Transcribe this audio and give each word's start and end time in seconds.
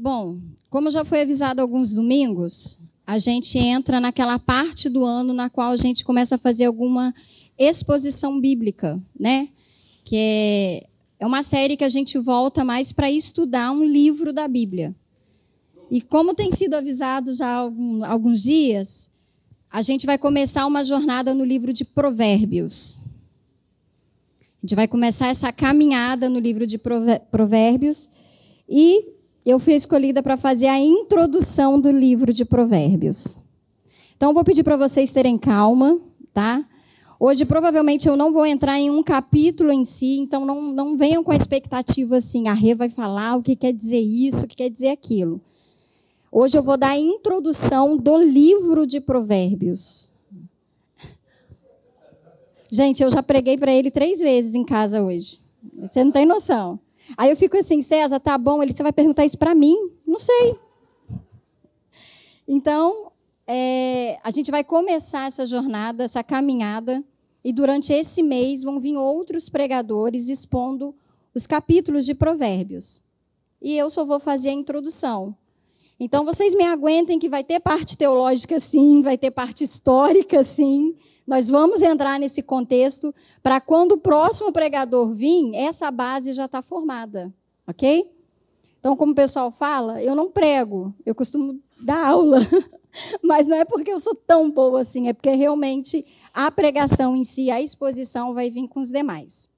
Bom, 0.00 0.38
como 0.70 0.92
já 0.92 1.04
foi 1.04 1.22
avisado 1.22 1.60
alguns 1.60 1.92
domingos, 1.92 2.78
a 3.04 3.18
gente 3.18 3.58
entra 3.58 3.98
naquela 3.98 4.38
parte 4.38 4.88
do 4.88 5.04
ano 5.04 5.32
na 5.34 5.50
qual 5.50 5.72
a 5.72 5.76
gente 5.76 6.04
começa 6.04 6.36
a 6.36 6.38
fazer 6.38 6.66
alguma 6.66 7.12
exposição 7.58 8.40
bíblica, 8.40 9.02
né? 9.18 9.48
Que 10.04 10.16
é, 10.16 10.86
é 11.18 11.26
uma 11.26 11.42
série 11.42 11.76
que 11.76 11.82
a 11.82 11.88
gente 11.88 12.16
volta 12.16 12.64
mais 12.64 12.92
para 12.92 13.10
estudar 13.10 13.72
um 13.72 13.82
livro 13.82 14.32
da 14.32 14.46
Bíblia. 14.46 14.94
E 15.90 16.00
como 16.00 16.32
tem 16.32 16.52
sido 16.52 16.74
avisado 16.74 17.34
já 17.34 17.48
há 17.48 18.08
alguns 18.08 18.44
dias, 18.44 19.10
a 19.68 19.82
gente 19.82 20.06
vai 20.06 20.16
começar 20.16 20.64
uma 20.64 20.84
jornada 20.84 21.34
no 21.34 21.44
livro 21.44 21.72
de 21.72 21.84
Provérbios. 21.84 23.00
A 24.58 24.60
gente 24.62 24.76
vai 24.76 24.86
começar 24.86 25.26
essa 25.26 25.50
caminhada 25.50 26.28
no 26.28 26.38
livro 26.38 26.68
de 26.68 26.78
Provérbios 26.78 28.08
e 28.68 29.17
eu 29.44 29.58
fui 29.58 29.74
escolhida 29.74 30.22
para 30.22 30.36
fazer 30.36 30.66
a 30.66 30.78
introdução 30.78 31.80
do 31.80 31.90
livro 31.90 32.32
de 32.32 32.44
Provérbios. 32.44 33.38
Então, 34.16 34.34
vou 34.34 34.44
pedir 34.44 34.64
para 34.64 34.76
vocês 34.76 35.12
terem 35.12 35.38
calma, 35.38 36.00
tá? 36.32 36.66
Hoje, 37.20 37.44
provavelmente, 37.44 38.06
eu 38.06 38.16
não 38.16 38.32
vou 38.32 38.46
entrar 38.46 38.78
em 38.78 38.90
um 38.90 39.02
capítulo 39.02 39.72
em 39.72 39.84
si, 39.84 40.18
então 40.18 40.44
não, 40.44 40.72
não 40.72 40.96
venham 40.96 41.24
com 41.24 41.32
a 41.32 41.36
expectativa 41.36 42.16
assim, 42.16 42.46
a 42.46 42.52
Rê 42.52 42.74
vai 42.74 42.88
falar 42.88 43.36
o 43.36 43.42
que 43.42 43.56
quer 43.56 43.72
dizer 43.72 44.00
isso, 44.00 44.44
o 44.44 44.46
que 44.46 44.54
quer 44.56 44.70
dizer 44.70 44.90
aquilo. 44.90 45.40
Hoje 46.30 46.56
eu 46.56 46.62
vou 46.62 46.76
dar 46.76 46.90
a 46.90 46.98
introdução 46.98 47.96
do 47.96 48.16
livro 48.18 48.86
de 48.86 49.00
Provérbios. 49.00 50.12
Gente, 52.70 53.02
eu 53.02 53.10
já 53.10 53.22
preguei 53.22 53.56
para 53.56 53.72
ele 53.72 53.90
três 53.90 54.20
vezes 54.20 54.54
em 54.54 54.64
casa 54.64 55.02
hoje. 55.02 55.40
Você 55.80 56.04
não 56.04 56.12
tem 56.12 56.26
noção. 56.26 56.78
Aí 57.16 57.30
eu 57.30 57.36
fico 57.36 57.56
assim, 57.56 57.80
César, 57.82 58.20
tá 58.20 58.36
bom, 58.36 58.62
ele, 58.62 58.72
você 58.72 58.82
vai 58.82 58.92
perguntar 58.92 59.24
isso 59.24 59.38
para 59.38 59.54
mim? 59.54 59.76
Não 60.06 60.18
sei. 60.18 60.58
Então, 62.46 63.12
é, 63.46 64.18
a 64.22 64.30
gente 64.30 64.50
vai 64.50 64.64
começar 64.64 65.26
essa 65.26 65.46
jornada, 65.46 66.04
essa 66.04 66.22
caminhada, 66.22 67.02
e 67.42 67.52
durante 67.52 67.92
esse 67.92 68.22
mês 68.22 68.62
vão 68.62 68.80
vir 68.80 68.96
outros 68.96 69.48
pregadores 69.48 70.28
expondo 70.28 70.94
os 71.34 71.46
capítulos 71.46 72.04
de 72.04 72.14
Provérbios. 72.14 73.00
E 73.60 73.76
eu 73.76 73.90
só 73.90 74.04
vou 74.04 74.20
fazer 74.20 74.50
a 74.50 74.52
introdução. 74.52 75.36
Então, 76.00 76.24
vocês 76.24 76.54
me 76.54 76.64
aguentem 76.64 77.18
que 77.18 77.28
vai 77.28 77.42
ter 77.42 77.58
parte 77.58 77.96
teológica, 77.96 78.60
sim, 78.60 79.02
vai 79.02 79.18
ter 79.18 79.30
parte 79.30 79.64
histórica, 79.64 80.44
sim. 80.44 80.94
Nós 81.28 81.50
vamos 81.50 81.82
entrar 81.82 82.18
nesse 82.18 82.42
contexto 82.42 83.14
para 83.42 83.60
quando 83.60 83.92
o 83.92 83.98
próximo 83.98 84.50
pregador 84.50 85.12
vir, 85.12 85.54
essa 85.54 85.90
base 85.90 86.32
já 86.32 86.46
está 86.46 86.62
formada, 86.62 87.30
ok? 87.66 88.10
Então, 88.80 88.96
como 88.96 89.12
o 89.12 89.14
pessoal 89.14 89.52
fala, 89.52 90.02
eu 90.02 90.14
não 90.14 90.30
prego, 90.30 90.94
eu 91.04 91.14
costumo 91.14 91.60
dar 91.78 92.02
aula, 92.02 92.38
mas 93.22 93.46
não 93.46 93.58
é 93.58 93.64
porque 93.66 93.92
eu 93.92 94.00
sou 94.00 94.14
tão 94.14 94.50
boa 94.50 94.80
assim, 94.80 95.08
é 95.08 95.12
porque 95.12 95.28
realmente 95.32 96.06
a 96.32 96.50
pregação 96.50 97.14
em 97.14 97.24
si, 97.24 97.50
a 97.50 97.60
exposição 97.60 98.32
vai 98.32 98.48
vir 98.48 98.66
com 98.66 98.80
os 98.80 98.90
demais. 98.90 99.50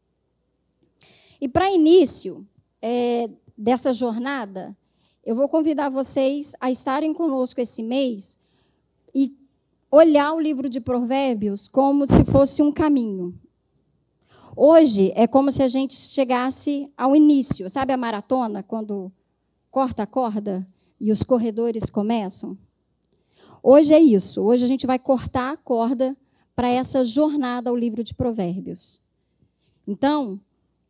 E 1.40 1.48
para 1.48 1.70
início 1.70 2.44
é, 2.82 3.30
dessa 3.56 3.92
jornada, 3.92 4.76
eu 5.24 5.36
vou 5.36 5.48
convidar 5.48 5.88
vocês 5.88 6.52
a 6.60 6.68
estarem 6.68 7.14
conosco 7.14 7.60
esse 7.60 7.80
mês 7.80 8.39
olhar 9.90 10.32
o 10.32 10.40
livro 10.40 10.68
de 10.68 10.80
Provérbios 10.80 11.66
como 11.66 12.06
se 12.06 12.24
fosse 12.24 12.62
um 12.62 12.70
caminho. 12.70 13.34
Hoje 14.56 15.12
é 15.14 15.26
como 15.26 15.50
se 15.50 15.62
a 15.62 15.68
gente 15.68 15.94
chegasse 15.94 16.92
ao 16.96 17.16
início, 17.16 17.68
sabe 17.68 17.92
a 17.92 17.96
maratona, 17.96 18.62
quando 18.62 19.10
corta 19.70 20.02
a 20.02 20.06
corda 20.06 20.66
e 21.00 21.10
os 21.10 21.22
corredores 21.22 21.88
começam? 21.88 22.58
Hoje 23.62 23.92
é 23.92 24.00
isso. 24.00 24.42
Hoje 24.42 24.64
a 24.64 24.68
gente 24.68 24.86
vai 24.86 24.98
cortar 24.98 25.52
a 25.52 25.56
corda 25.56 26.16
para 26.54 26.68
essa 26.68 27.04
jornada 27.04 27.70
ao 27.70 27.76
livro 27.76 28.02
de 28.02 28.14
Provérbios. 28.14 29.00
Então, 29.86 30.40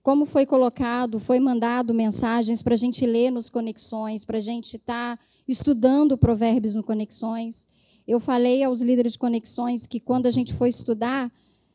como 0.03 0.25
foi 0.25 0.47
colocado, 0.47 1.19
foi 1.19 1.39
mandado 1.39 1.93
mensagens 1.93 2.63
para 2.63 2.75
a 2.75 2.77
gente 2.77 3.05
ler 3.05 3.31
nos 3.31 3.51
Conexões, 3.51 4.25
para 4.25 4.39
a 4.39 4.41
gente 4.41 4.77
estar 4.77 5.17
tá 5.17 5.23
estudando 5.47 6.17
Provérbios 6.17 6.75
no 6.75 6.83
Conexões. 6.83 7.67
Eu 8.11 8.19
falei 8.19 8.65
aos 8.65 8.81
líderes 8.81 9.13
de 9.13 9.21
conexões 9.21 9.87
que 9.87 10.01
quando 10.01 10.27
a 10.27 10.33
gente 10.33 10.53
for 10.53 10.67
estudar, 10.67 11.33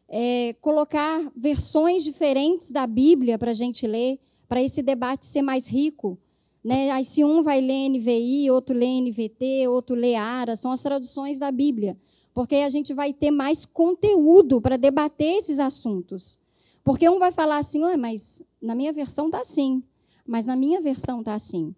é, 0.09 0.53
colocar 0.59 1.31
versões 1.33 2.03
diferentes 2.03 2.73
da 2.73 2.85
Bíblia 2.85 3.37
para 3.37 3.51
a 3.51 3.53
gente 3.53 3.87
ler, 3.87 4.19
para 4.45 4.61
esse 4.61 4.81
debate 4.81 5.25
ser 5.25 5.41
mais 5.41 5.65
rico. 5.65 6.19
Né? 6.61 6.91
Aí, 6.91 7.05
se 7.05 7.23
um 7.23 7.41
vai 7.41 7.61
ler 7.61 7.87
NVI, 7.87 8.51
outro 8.51 8.75
lê 8.75 8.99
NVT, 8.99 9.69
outro 9.69 9.95
lê 9.95 10.15
ARA, 10.15 10.57
são 10.57 10.73
as 10.73 10.83
traduções 10.83 11.39
da 11.39 11.49
Bíblia. 11.49 11.97
Porque 12.33 12.55
a 12.55 12.69
gente 12.69 12.93
vai 12.93 13.13
ter 13.13 13.31
mais 13.31 13.65
conteúdo 13.65 14.59
para 14.59 14.75
debater 14.75 15.37
esses 15.37 15.57
assuntos. 15.57 16.41
Porque 16.83 17.07
um 17.07 17.17
vai 17.17 17.31
falar 17.31 17.59
assim, 17.59 17.79
mas 17.97 18.43
na 18.61 18.75
minha 18.75 18.91
versão 18.91 19.27
está 19.27 19.39
assim, 19.39 19.81
mas 20.27 20.45
na 20.45 20.57
minha 20.57 20.81
versão 20.81 21.19
está 21.19 21.33
assim. 21.33 21.73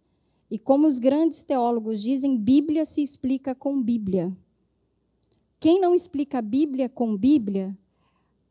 E 0.50 0.58
como 0.58 0.88
os 0.88 0.98
grandes 0.98 1.44
teólogos 1.44 2.02
dizem, 2.02 2.36
Bíblia 2.36 2.86
se 2.86 3.04
explica 3.04 3.54
com 3.54 3.80
Bíblia. 3.80 4.36
Quem 5.60 5.80
não 5.80 5.96
explica 5.96 6.38
a 6.38 6.42
Bíblia 6.42 6.88
com 6.88 7.18
Bíblia, 7.18 7.76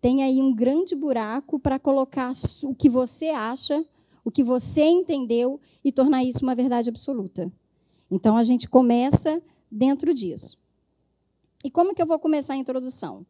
tem 0.00 0.22
aí 0.22 0.40
um 0.40 0.54
grande 0.54 0.94
buraco 0.94 1.58
para 1.58 1.78
colocar 1.78 2.32
o 2.64 2.74
que 2.74 2.88
você 2.88 3.28
acha, 3.28 3.84
o 4.24 4.30
que 4.30 4.42
você 4.42 4.82
entendeu 4.84 5.60
e 5.84 5.92
tornar 5.92 6.24
isso 6.24 6.40
uma 6.42 6.54
verdade 6.54 6.88
absoluta. 6.88 7.52
Então 8.10 8.36
a 8.36 8.42
gente 8.42 8.68
começa 8.68 9.42
dentro 9.70 10.12
disso. 10.12 10.58
E 11.64 11.70
como 11.70 11.94
que 11.94 12.02
eu 12.02 12.06
vou 12.06 12.18
começar 12.18 12.54
a 12.54 12.56
introdução? 12.56 13.24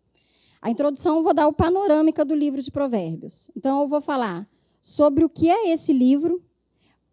A 0.60 0.70
introdução 0.70 1.16
eu 1.16 1.22
vou 1.22 1.34
dar 1.34 1.46
o 1.48 1.52
panorâmica 1.52 2.24
do 2.24 2.34
livro 2.34 2.62
de 2.62 2.70
Provérbios. 2.70 3.50
Então 3.56 3.82
eu 3.82 3.88
vou 3.88 4.00
falar 4.00 4.48
sobre 4.80 5.24
o 5.24 5.28
que 5.28 5.48
é 5.48 5.70
esse 5.70 5.92
livro, 5.92 6.42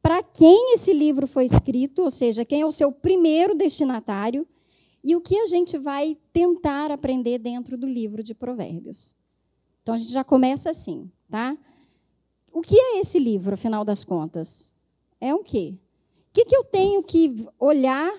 para 0.02 0.22
quem 0.22 0.76
esse 0.76 0.94
livro 0.94 1.26
foi 1.26 1.46
escrito, 1.46 2.04
ou 2.04 2.12
seja, 2.12 2.44
quem 2.44 2.62
é 2.62 2.66
o 2.66 2.72
seu 2.72 2.92
primeiro 2.92 3.56
destinatário, 3.56 4.48
e 5.04 5.16
o 5.16 5.22
que 5.22 5.38
a 5.38 5.48
gente 5.48 5.78
vai 5.78 6.18
tentar 6.32 6.90
aprender 6.90 7.38
dentro 7.38 7.78
do 7.78 7.88
livro 7.88 8.24
de 8.24 8.34
Provérbios. 8.34 9.16
Então 9.82 9.94
a 9.94 9.98
gente 9.98 10.14
já 10.14 10.24
começa 10.24 10.70
assim, 10.70 11.12
tá? 11.30 11.58
O 12.52 12.62
que 12.62 12.76
é 12.80 13.00
esse 13.00 13.20
livro, 13.20 13.56
afinal 13.56 13.84
das 13.84 14.04
contas? 14.04 14.72
É 15.20 15.34
o 15.34 15.44
quê? 15.44 15.76
O 16.30 16.34
que, 16.34 16.46
que 16.46 16.56
eu 16.56 16.64
tenho 16.64 17.04
que 17.04 17.46
olhar 17.60 18.12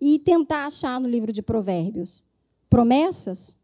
e 0.00 0.18
tentar 0.18 0.66
achar 0.66 1.00
no 1.00 1.08
livro 1.08 1.32
de 1.32 1.42
Provérbios? 1.42 2.24
Promessas? 2.68 3.58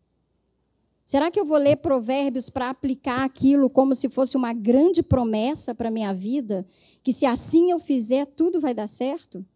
Será 1.04 1.31
que 1.31 1.38
eu 1.38 1.47
vou 1.47 1.56
ler 1.56 1.77
Provérbios 1.77 2.50
para 2.50 2.69
aplicar 2.69 3.25
aquilo 3.25 3.71
como 3.71 3.94
se 3.94 4.09
fosse 4.09 4.37
uma 4.37 4.53
grande 4.53 5.04
promessa 5.04 5.72
para 5.72 5.88
a 5.88 5.91
minha 5.91 6.12
vida? 6.12 6.66
Que 7.03 7.12
se 7.12 7.25
assim 7.25 7.71
eu 7.71 7.78
fizer, 7.78 8.27
tudo 8.27 8.60
vai 8.60 8.75
dar 8.75 8.88
certo? 8.88 9.47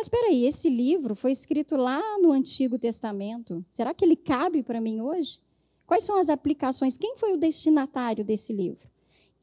Mas 0.00 0.06
espera 0.06 0.28
aí, 0.28 0.46
esse 0.46 0.70
livro 0.70 1.14
foi 1.14 1.30
escrito 1.30 1.76
lá 1.76 2.00
no 2.22 2.32
Antigo 2.32 2.78
Testamento. 2.78 3.62
Será 3.70 3.92
que 3.92 4.02
ele 4.02 4.16
cabe 4.16 4.62
para 4.62 4.80
mim 4.80 5.02
hoje? 5.02 5.42
Quais 5.86 6.04
são 6.04 6.16
as 6.16 6.30
aplicações? 6.30 6.96
Quem 6.96 7.18
foi 7.18 7.34
o 7.34 7.36
destinatário 7.36 8.24
desse 8.24 8.50
livro? 8.50 8.88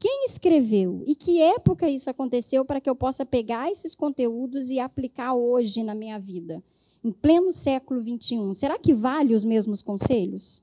Quem 0.00 0.24
escreveu? 0.24 1.04
E 1.06 1.14
que 1.14 1.40
época 1.40 1.88
isso 1.88 2.10
aconteceu 2.10 2.64
para 2.64 2.80
que 2.80 2.90
eu 2.90 2.96
possa 2.96 3.24
pegar 3.24 3.70
esses 3.70 3.94
conteúdos 3.94 4.68
e 4.68 4.80
aplicar 4.80 5.32
hoje 5.32 5.84
na 5.84 5.94
minha 5.94 6.18
vida? 6.18 6.60
Em 7.04 7.12
pleno 7.12 7.52
século 7.52 8.02
XXI. 8.02 8.52
Será 8.56 8.76
que 8.80 8.92
vale 8.92 9.36
os 9.36 9.44
mesmos 9.44 9.80
conselhos? 9.80 10.60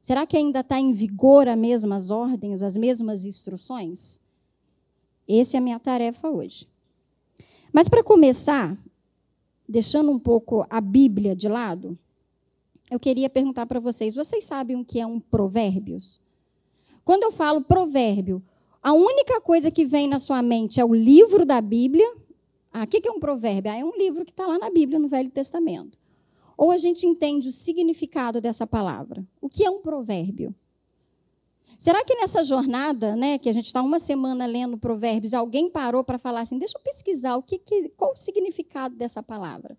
Será 0.00 0.24
que 0.24 0.34
ainda 0.34 0.60
está 0.60 0.80
em 0.80 0.92
vigor 0.92 1.46
as 1.46 1.58
mesmas 1.58 2.10
ordens, 2.10 2.62
as 2.62 2.74
mesmas 2.74 3.26
instruções? 3.26 4.22
Essa 5.28 5.58
é 5.58 5.58
a 5.58 5.60
minha 5.60 5.78
tarefa 5.78 6.30
hoje. 6.30 6.66
Mas 7.70 7.86
para 7.86 8.02
começar, 8.02 8.76
deixando 9.70 10.10
um 10.10 10.18
pouco 10.18 10.66
a 10.68 10.80
Bíblia 10.80 11.34
de 11.36 11.48
lado, 11.48 11.96
eu 12.90 12.98
queria 12.98 13.30
perguntar 13.30 13.66
para 13.66 13.78
vocês: 13.78 14.14
vocês 14.14 14.44
sabem 14.44 14.76
o 14.76 14.84
que 14.84 15.00
é 15.00 15.06
um 15.06 15.20
provérbios? 15.20 16.20
Quando 17.04 17.22
eu 17.22 17.32
falo 17.32 17.62
provérbio, 17.62 18.42
a 18.82 18.92
única 18.92 19.40
coisa 19.40 19.70
que 19.70 19.84
vem 19.84 20.08
na 20.08 20.18
sua 20.18 20.42
mente 20.42 20.80
é 20.80 20.84
o 20.84 20.94
livro 20.94 21.46
da 21.46 21.60
Bíblia. 21.60 22.06
Ah, 22.72 22.84
o 22.84 22.86
que 22.86 23.06
é 23.06 23.10
um 23.10 23.20
provérbio? 23.20 23.70
Ah, 23.70 23.78
é 23.78 23.84
um 23.84 23.96
livro 23.96 24.24
que 24.24 24.30
está 24.30 24.46
lá 24.46 24.58
na 24.58 24.70
Bíblia, 24.70 24.98
no 24.98 25.08
Velho 25.08 25.30
Testamento. 25.30 25.98
Ou 26.56 26.70
a 26.70 26.78
gente 26.78 27.06
entende 27.06 27.48
o 27.48 27.52
significado 27.52 28.40
dessa 28.40 28.66
palavra? 28.66 29.26
O 29.40 29.48
que 29.48 29.64
é 29.64 29.70
um 29.70 29.80
provérbio? 29.80 30.54
Será 31.78 32.04
que 32.04 32.14
nessa 32.14 32.44
jornada, 32.44 33.16
né, 33.16 33.38
que 33.38 33.48
a 33.48 33.52
gente 33.52 33.66
está 33.66 33.82
uma 33.82 33.98
semana 33.98 34.46
lendo 34.46 34.76
provérbios, 34.76 35.32
alguém 35.34 35.70
parou 35.70 36.04
para 36.04 36.18
falar 36.18 36.42
assim, 36.42 36.58
deixa 36.58 36.76
eu 36.76 36.82
pesquisar 36.82 37.36
o 37.36 37.42
que, 37.42 37.58
que, 37.58 37.88
qual 37.90 38.12
o 38.12 38.16
significado 38.16 38.94
dessa 38.94 39.22
palavra? 39.22 39.78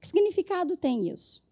Que 0.00 0.06
significado 0.06 0.76
tem 0.76 1.08
isso? 1.08 1.42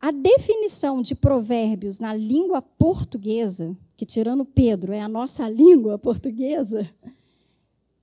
A 0.00 0.10
definição 0.10 1.02
de 1.02 1.14
provérbios 1.14 1.98
na 1.98 2.14
língua 2.14 2.62
portuguesa, 2.62 3.76
que 3.96 4.06
tirando 4.06 4.44
Pedro 4.44 4.92
é 4.92 5.00
a 5.00 5.08
nossa 5.08 5.46
língua 5.50 5.98
portuguesa, 5.98 6.88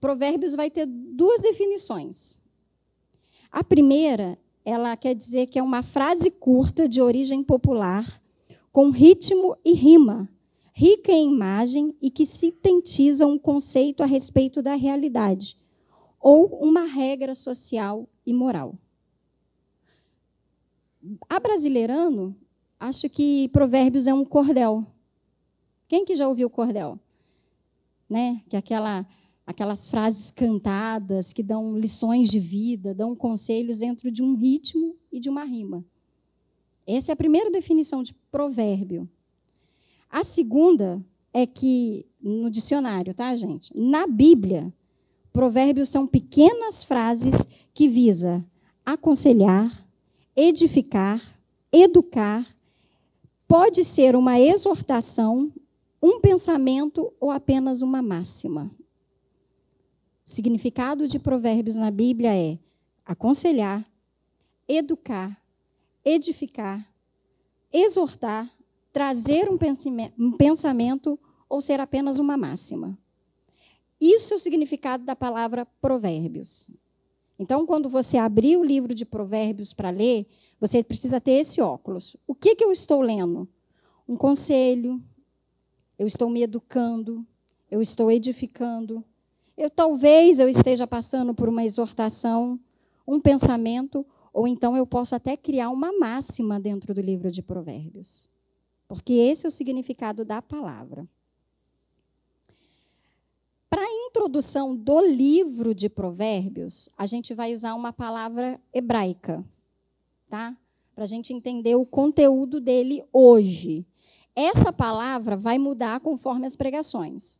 Provérbios 0.05 0.53
vai 0.53 0.69
ter 0.69 0.85
duas 0.85 1.41
definições. 1.41 2.39
A 3.51 3.63
primeira, 3.63 4.37
ela 4.63 4.95
quer 4.95 5.15
dizer 5.15 5.47
que 5.47 5.57
é 5.57 5.63
uma 5.63 5.81
frase 5.81 6.29
curta 6.29 6.87
de 6.87 7.01
origem 7.01 7.43
popular, 7.43 8.21
com 8.75 8.89
ritmo 8.89 9.55
e 9.63 9.71
rima, 9.71 10.27
rica 10.73 11.09
em 11.09 11.31
imagem 11.31 11.95
e 12.01 12.09
que 12.09 12.25
sintetiza 12.25 13.25
um 13.25 13.39
conceito 13.39 14.03
a 14.03 14.05
respeito 14.05 14.61
da 14.61 14.75
realidade, 14.75 15.55
ou 16.19 16.47
uma 16.61 16.83
regra 16.83 17.33
social 17.33 18.05
e 18.25 18.33
moral. 18.33 18.77
A 21.29 21.39
brasileirano, 21.39 22.35
acho 22.77 23.09
que 23.09 23.47
Provérbios 23.47 24.07
é 24.07 24.13
um 24.13 24.25
cordel. 24.25 24.85
Quem 25.87 26.03
que 26.03 26.13
já 26.13 26.27
ouviu 26.27 26.49
cordel? 26.49 26.99
Né? 28.09 28.43
Que 28.49 28.57
é 28.57 28.59
aquela 28.59 29.07
aquelas 29.47 29.87
frases 29.87 30.31
cantadas 30.31 31.31
que 31.31 31.41
dão 31.41 31.79
lições 31.79 32.27
de 32.27 32.41
vida, 32.41 32.93
dão 32.93 33.15
conselhos 33.15 33.77
dentro 33.77 34.11
de 34.11 34.21
um 34.21 34.35
ritmo 34.35 34.97
e 35.09 35.17
de 35.17 35.29
uma 35.29 35.45
rima. 35.45 35.85
Essa 36.87 37.11
é 37.11 37.13
a 37.13 37.17
primeira 37.17 37.49
definição 37.49 38.03
de 38.03 38.13
provérbio. 38.31 39.09
A 40.09 40.23
segunda 40.23 41.03
é 41.33 41.45
que, 41.45 42.05
no 42.21 42.49
dicionário, 42.49 43.13
tá, 43.13 43.35
gente? 43.35 43.71
Na 43.75 44.07
Bíblia, 44.07 44.73
provérbios 45.33 45.89
são 45.89 46.07
pequenas 46.07 46.83
frases 46.83 47.45
que 47.73 47.89
visa 47.89 48.45
aconselhar, 48.85 49.85
edificar, 50.35 51.21
educar, 51.71 52.47
pode 53.47 53.83
ser 53.83 54.15
uma 54.15 54.39
exortação, 54.39 55.51
um 56.01 56.19
pensamento 56.21 57.11
ou 57.19 57.31
apenas 57.31 57.81
uma 57.81 58.01
máxima. 58.01 58.71
O 60.25 60.29
significado 60.29 61.07
de 61.07 61.19
provérbios 61.19 61.75
na 61.75 61.91
Bíblia 61.91 62.35
é 62.35 62.57
aconselhar, 63.05 63.85
educar, 64.67 65.39
edificar, 66.05 66.87
exortar, 67.73 68.49
trazer 68.93 69.49
um 69.49 69.57
pensamento 70.37 71.19
ou 71.49 71.61
ser 71.61 71.81
apenas 71.81 72.19
uma 72.19 72.37
máxima. 72.37 72.97
Isso 73.99 74.33
é 74.33 74.37
o 74.37 74.39
significado 74.39 75.03
da 75.03 75.15
palavra 75.15 75.65
provérbios. 75.81 76.69
Então, 77.37 77.65
quando 77.65 77.89
você 77.89 78.17
abrir 78.17 78.55
o 78.57 78.63
livro 78.63 78.93
de 78.95 79.05
provérbios 79.05 79.73
para 79.73 79.89
ler, 79.89 80.25
você 80.59 80.83
precisa 80.83 81.19
ter 81.19 81.31
esse 81.31 81.59
óculos. 81.59 82.15
O 82.25 82.33
que, 82.33 82.55
que 82.55 82.63
eu 82.63 82.71
estou 82.71 83.01
lendo? 83.01 83.47
Um 84.07 84.15
conselho, 84.15 85.01
eu 85.97 86.07
estou 86.07 86.29
me 86.29 86.43
educando, 86.43 87.25
eu 87.69 87.81
estou 87.81 88.09
edificando, 88.09 89.03
eu 89.57 89.69
talvez 89.69 90.39
eu 90.39 90.47
esteja 90.47 90.85
passando 90.85 91.33
por 91.33 91.49
uma 91.49 91.65
exortação, 91.65 92.59
um 93.07 93.19
pensamento, 93.19 94.05
ou 94.35 94.45
então 94.45 94.75
eu 94.75 94.85
posso 94.85 95.15
até 95.15 95.37
criar 95.37 95.69
uma 95.69 95.97
máxima 95.97 96.59
dentro 96.59 96.93
do 96.93 96.99
livro 96.99 97.31
de 97.31 97.41
Provérbios. 97.41 98.29
Porque 98.85 99.13
esse 99.13 99.45
é 99.45 99.47
o 99.47 99.51
significado 99.51 100.25
da 100.25 100.41
palavra. 100.41 101.07
Para 103.69 103.81
a 103.81 104.07
introdução 104.07 104.75
do 104.75 104.99
livro 104.99 105.73
de 105.73 105.87
Provérbios, 105.87 106.89
a 106.97 107.05
gente 107.05 107.33
vai 107.33 107.53
usar 107.53 107.75
uma 107.75 107.93
palavra 107.93 108.59
hebraica, 108.73 109.41
tá? 110.29 110.53
Para 110.93 111.05
a 111.05 111.07
gente 111.07 111.31
entender 111.31 111.75
o 111.75 111.85
conteúdo 111.85 112.59
dele 112.59 113.05
hoje. 113.13 113.85
Essa 114.35 114.73
palavra 114.73 115.37
vai 115.37 115.57
mudar 115.57 116.01
conforme 116.01 116.45
as 116.45 116.57
pregações. 116.57 117.39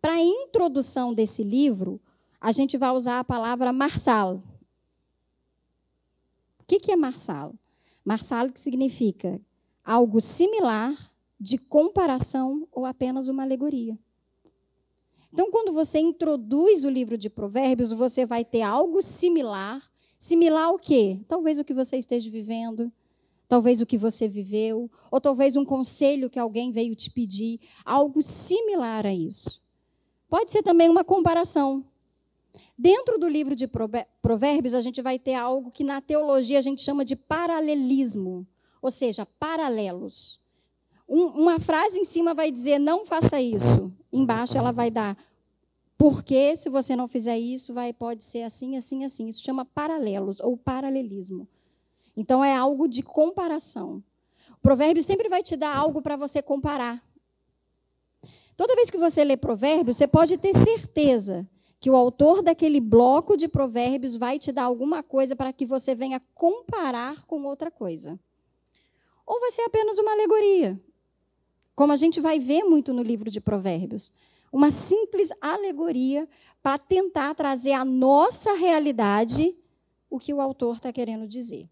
Para 0.00 0.12
a 0.12 0.22
introdução 0.22 1.12
desse 1.12 1.42
livro, 1.42 2.00
a 2.40 2.52
gente 2.52 2.76
vai 2.76 2.90
usar 2.90 3.18
a 3.18 3.24
palavra 3.24 3.72
marsal. 3.72 4.40
O 6.70 6.78
que 6.78 6.92
é 6.92 6.96
marsal? 6.96 7.54
Marsal 8.04 8.50
que 8.50 8.60
significa 8.60 9.40
algo 9.82 10.20
similar, 10.20 10.94
de 11.40 11.56
comparação 11.56 12.68
ou 12.70 12.84
apenas 12.84 13.28
uma 13.28 13.42
alegoria. 13.42 13.98
Então, 15.32 15.50
quando 15.50 15.72
você 15.72 15.98
introduz 15.98 16.84
o 16.84 16.90
livro 16.90 17.16
de 17.16 17.30
Provérbios, 17.30 17.92
você 17.92 18.26
vai 18.26 18.44
ter 18.44 18.62
algo 18.62 19.00
similar. 19.00 19.80
Similar 20.18 20.64
ao 20.64 20.78
quê? 20.78 21.20
Talvez 21.28 21.58
o 21.58 21.64
que 21.64 21.72
você 21.72 21.96
esteja 21.96 22.28
vivendo, 22.30 22.92
talvez 23.48 23.80
o 23.80 23.86
que 23.86 23.96
você 23.96 24.26
viveu, 24.26 24.90
ou 25.10 25.20
talvez 25.20 25.54
um 25.54 25.64
conselho 25.64 26.28
que 26.28 26.38
alguém 26.38 26.72
veio 26.72 26.94
te 26.96 27.10
pedir, 27.10 27.60
algo 27.84 28.20
similar 28.20 29.06
a 29.06 29.14
isso. 29.14 29.62
Pode 30.28 30.50
ser 30.50 30.62
também 30.62 30.88
uma 30.88 31.04
comparação. 31.04 31.84
Dentro 32.78 33.18
do 33.18 33.28
livro 33.28 33.56
de 33.56 33.68
Provérbios, 34.22 34.72
a 34.72 34.80
gente 34.80 35.02
vai 35.02 35.18
ter 35.18 35.34
algo 35.34 35.70
que 35.70 35.82
na 35.82 36.00
teologia 36.00 36.58
a 36.58 36.62
gente 36.62 36.80
chama 36.80 37.04
de 37.04 37.16
paralelismo, 37.16 38.46
ou 38.80 38.90
seja, 38.90 39.26
paralelos. 39.26 40.40
Um, 41.08 41.26
uma 41.26 41.58
frase 41.58 41.98
em 41.98 42.04
cima 42.04 42.34
vai 42.34 42.52
dizer 42.52 42.78
não 42.78 43.04
faça 43.04 43.40
isso, 43.40 43.92
embaixo 44.12 44.56
ela 44.56 44.70
vai 44.70 44.90
dar 44.90 45.16
porque 45.98 46.54
se 46.56 46.70
você 46.70 46.94
não 46.94 47.08
fizer 47.08 47.36
isso, 47.36 47.74
vai 47.74 47.92
pode 47.92 48.22
ser 48.22 48.42
assim, 48.42 48.76
assim, 48.76 49.04
assim. 49.04 49.26
Isso 49.26 49.42
chama 49.42 49.64
paralelos 49.64 50.38
ou 50.38 50.56
paralelismo. 50.56 51.48
Então 52.16 52.44
é 52.44 52.54
algo 52.54 52.86
de 52.86 53.02
comparação. 53.02 54.02
O 54.52 54.60
provérbio 54.62 55.02
sempre 55.02 55.28
vai 55.28 55.42
te 55.42 55.56
dar 55.56 55.76
algo 55.76 56.00
para 56.00 56.16
você 56.16 56.40
comparar. 56.40 57.02
Toda 58.56 58.76
vez 58.76 58.90
que 58.90 58.96
você 58.96 59.24
lê 59.24 59.36
provérbios, 59.36 59.96
você 59.96 60.06
pode 60.06 60.38
ter 60.38 60.54
certeza 60.54 61.48
que 61.80 61.90
o 61.90 61.96
autor 61.96 62.42
daquele 62.42 62.80
bloco 62.80 63.36
de 63.36 63.46
provérbios 63.46 64.16
vai 64.16 64.38
te 64.38 64.50
dar 64.50 64.64
alguma 64.64 65.02
coisa 65.02 65.36
para 65.36 65.52
que 65.52 65.64
você 65.64 65.94
venha 65.94 66.20
comparar 66.34 67.24
com 67.24 67.44
outra 67.44 67.70
coisa. 67.70 68.18
Ou 69.24 69.38
vai 69.40 69.52
ser 69.52 69.62
apenas 69.62 69.98
uma 69.98 70.12
alegoria, 70.12 70.80
como 71.74 71.92
a 71.92 71.96
gente 71.96 72.20
vai 72.20 72.38
ver 72.38 72.64
muito 72.64 72.92
no 72.92 73.02
livro 73.02 73.30
de 73.30 73.40
provérbios. 73.40 74.12
Uma 74.50 74.70
simples 74.70 75.30
alegoria 75.40 76.28
para 76.62 76.78
tentar 76.78 77.34
trazer 77.34 77.72
à 77.72 77.84
nossa 77.84 78.54
realidade 78.54 79.56
o 80.10 80.18
que 80.18 80.32
o 80.32 80.40
autor 80.40 80.76
está 80.76 80.92
querendo 80.92 81.28
dizer. 81.28 81.68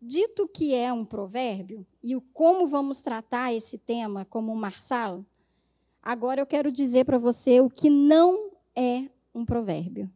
Dito 0.00 0.46
que 0.46 0.74
é 0.74 0.92
um 0.92 1.04
provérbio, 1.04 1.84
e 2.02 2.14
o 2.14 2.20
como 2.20 2.68
vamos 2.68 3.02
tratar 3.02 3.52
esse 3.52 3.76
tema 3.76 4.24
como 4.24 4.52
um 4.52 4.56
marsal, 4.56 5.24
agora 6.06 6.40
eu 6.40 6.46
quero 6.46 6.70
dizer 6.70 7.04
para 7.04 7.18
você 7.18 7.60
o 7.60 7.68
que 7.68 7.90
não 7.90 8.52
é 8.76 9.08
um 9.34 9.44
provérbio. 9.44 10.08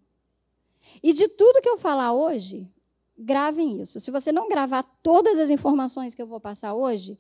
E 1.03 1.13
de 1.13 1.27
tudo 1.27 1.61
que 1.61 1.69
eu 1.69 1.77
falar 1.77 2.13
hoje, 2.13 2.71
gravem 3.19 3.83
isso. 3.83 3.99
Se 3.99 4.09
você 4.13 4.31
não 4.31 4.49
gravar 4.49 4.85
todas 5.03 5.37
as 5.41 5.51
informações 5.51 6.15
que 6.15 6.23
eu 6.23 6.29
vou 6.29 6.39
passar 6.39 6.75
hoje, 6.75 7.19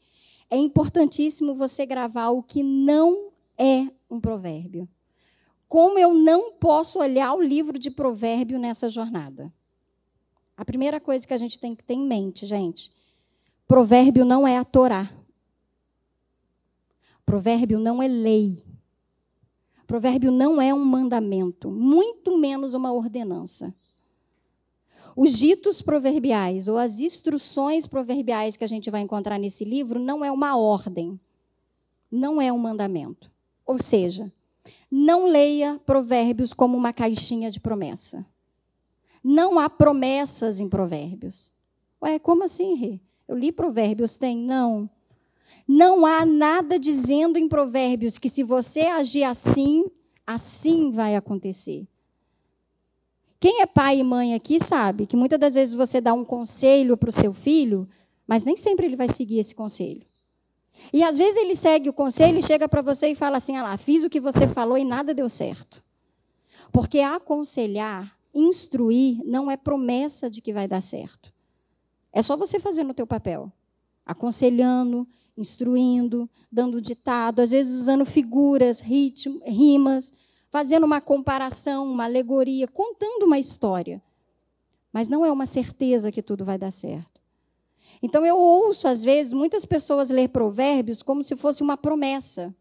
é 0.48 0.56
importantíssimo 0.56 1.52
você 1.52 1.84
gravar 1.84 2.28
o 2.28 2.44
que 2.44 2.62
não 2.62 3.32
é 3.58 3.88
um 4.08 4.20
provérbio. 4.20 4.88
Como 5.68 5.98
eu 5.98 6.14
não 6.14 6.52
posso 6.52 7.00
olhar 7.00 7.34
o 7.34 7.42
livro 7.42 7.76
de 7.76 7.90
provérbio 7.90 8.58
nessa 8.58 8.88
jornada? 8.88 9.52
A 10.56 10.64
primeira 10.64 11.00
coisa 11.00 11.26
que 11.26 11.34
a 11.34 11.38
gente 11.38 11.58
tem 11.58 11.74
que 11.74 11.82
ter 11.82 11.94
em 11.94 12.06
mente, 12.06 12.46
gente, 12.46 12.92
provérbio 13.66 14.24
não 14.24 14.46
é 14.46 14.58
a 14.58 14.64
Torá. 14.64 15.10
Provérbio 17.30 17.78
não 17.78 18.02
é 18.02 18.08
lei. 18.08 18.60
Provérbio 19.86 20.32
não 20.32 20.60
é 20.60 20.74
um 20.74 20.84
mandamento, 20.84 21.70
muito 21.70 22.36
menos 22.36 22.74
uma 22.74 22.92
ordenança. 22.92 23.72
Os 25.14 25.38
ditos 25.38 25.80
proverbiais 25.80 26.66
ou 26.66 26.76
as 26.76 26.98
instruções 26.98 27.86
proverbiais 27.86 28.56
que 28.56 28.64
a 28.64 28.66
gente 28.66 28.90
vai 28.90 29.02
encontrar 29.02 29.38
nesse 29.38 29.64
livro 29.64 30.00
não 30.00 30.24
é 30.24 30.32
uma 30.32 30.56
ordem, 30.56 31.20
não 32.10 32.42
é 32.42 32.52
um 32.52 32.58
mandamento. 32.58 33.30
Ou 33.64 33.78
seja, 33.78 34.32
não 34.90 35.26
leia 35.26 35.80
provérbios 35.86 36.52
como 36.52 36.76
uma 36.76 36.92
caixinha 36.92 37.48
de 37.48 37.60
promessa. 37.60 38.26
Não 39.22 39.56
há 39.56 39.70
promessas 39.70 40.58
em 40.58 40.68
Provérbios. 40.68 41.52
Ué, 42.02 42.18
como 42.18 42.42
assim, 42.42 42.74
Rê? 42.74 43.00
Eu 43.28 43.38
li 43.38 43.52
Provérbios, 43.52 44.18
tem? 44.18 44.36
Não. 44.36 44.90
Não 45.66 46.04
há 46.04 46.26
nada 46.26 46.78
dizendo 46.78 47.38
em 47.38 47.48
Provérbios 47.48 48.18
que 48.18 48.28
se 48.28 48.42
você 48.42 48.82
agir 48.82 49.24
assim, 49.24 49.84
assim 50.26 50.90
vai 50.90 51.16
acontecer. 51.16 51.86
Quem 53.38 53.62
é 53.62 53.66
pai 53.66 54.00
e 54.00 54.04
mãe 54.04 54.34
aqui 54.34 54.60
sabe 54.60 55.06
que 55.06 55.16
muitas 55.16 55.38
das 55.38 55.54
vezes 55.54 55.72
você 55.72 56.00
dá 56.00 56.12
um 56.12 56.24
conselho 56.24 56.96
para 56.96 57.08
o 57.08 57.12
seu 57.12 57.32
filho, 57.32 57.88
mas 58.26 58.44
nem 58.44 58.56
sempre 58.56 58.86
ele 58.86 58.96
vai 58.96 59.08
seguir 59.08 59.38
esse 59.38 59.54
conselho. 59.54 60.06
E 60.92 61.02
às 61.02 61.16
vezes 61.16 61.36
ele 61.36 61.56
segue 61.56 61.88
o 61.88 61.92
conselho 61.92 62.38
e 62.38 62.42
chega 62.42 62.68
para 62.68 62.82
você 62.82 63.08
e 63.08 63.14
fala 63.14 63.38
assim: 63.38 63.56
ah 63.56 63.62
lá, 63.62 63.76
fiz 63.76 64.04
o 64.04 64.10
que 64.10 64.20
você 64.20 64.46
falou 64.46 64.76
e 64.76 64.84
nada 64.84 65.14
deu 65.14 65.28
certo. 65.28 65.82
Porque 66.70 67.00
aconselhar 67.00 68.16
instruir 68.34 69.20
não 69.24 69.50
é 69.50 69.56
promessa 69.56 70.30
de 70.30 70.40
que 70.40 70.52
vai 70.52 70.68
dar 70.68 70.80
certo. 70.80 71.32
É 72.12 72.22
só 72.22 72.36
você 72.36 72.58
fazer 72.58 72.84
no 72.84 72.94
teu 72.94 73.06
papel, 73.06 73.52
aconselhando, 74.04 75.06
instruindo, 75.40 76.28
dando 76.50 76.80
ditado, 76.80 77.40
às 77.40 77.50
vezes 77.50 77.80
usando 77.80 78.04
figuras, 78.04 78.80
ritmo, 78.80 79.40
rimas, 79.44 80.12
fazendo 80.50 80.84
uma 80.84 81.00
comparação, 81.00 81.90
uma 81.90 82.04
alegoria, 82.04 82.66
contando 82.66 83.24
uma 83.24 83.38
história. 83.38 84.02
Mas 84.92 85.08
não 85.08 85.24
é 85.24 85.30
uma 85.30 85.46
certeza 85.46 86.10
que 86.10 86.22
tudo 86.22 86.44
vai 86.44 86.58
dar 86.58 86.70
certo. 86.70 87.20
Então 88.02 88.24
eu 88.24 88.36
ouço, 88.36 88.88
às 88.88 89.04
vezes, 89.04 89.32
muitas 89.32 89.64
pessoas 89.64 90.10
ler 90.10 90.28
provérbios 90.28 91.02
como 91.02 91.22
se 91.22 91.36
fosse 91.36 91.62
uma 91.62 91.76
promessa. 91.76 92.54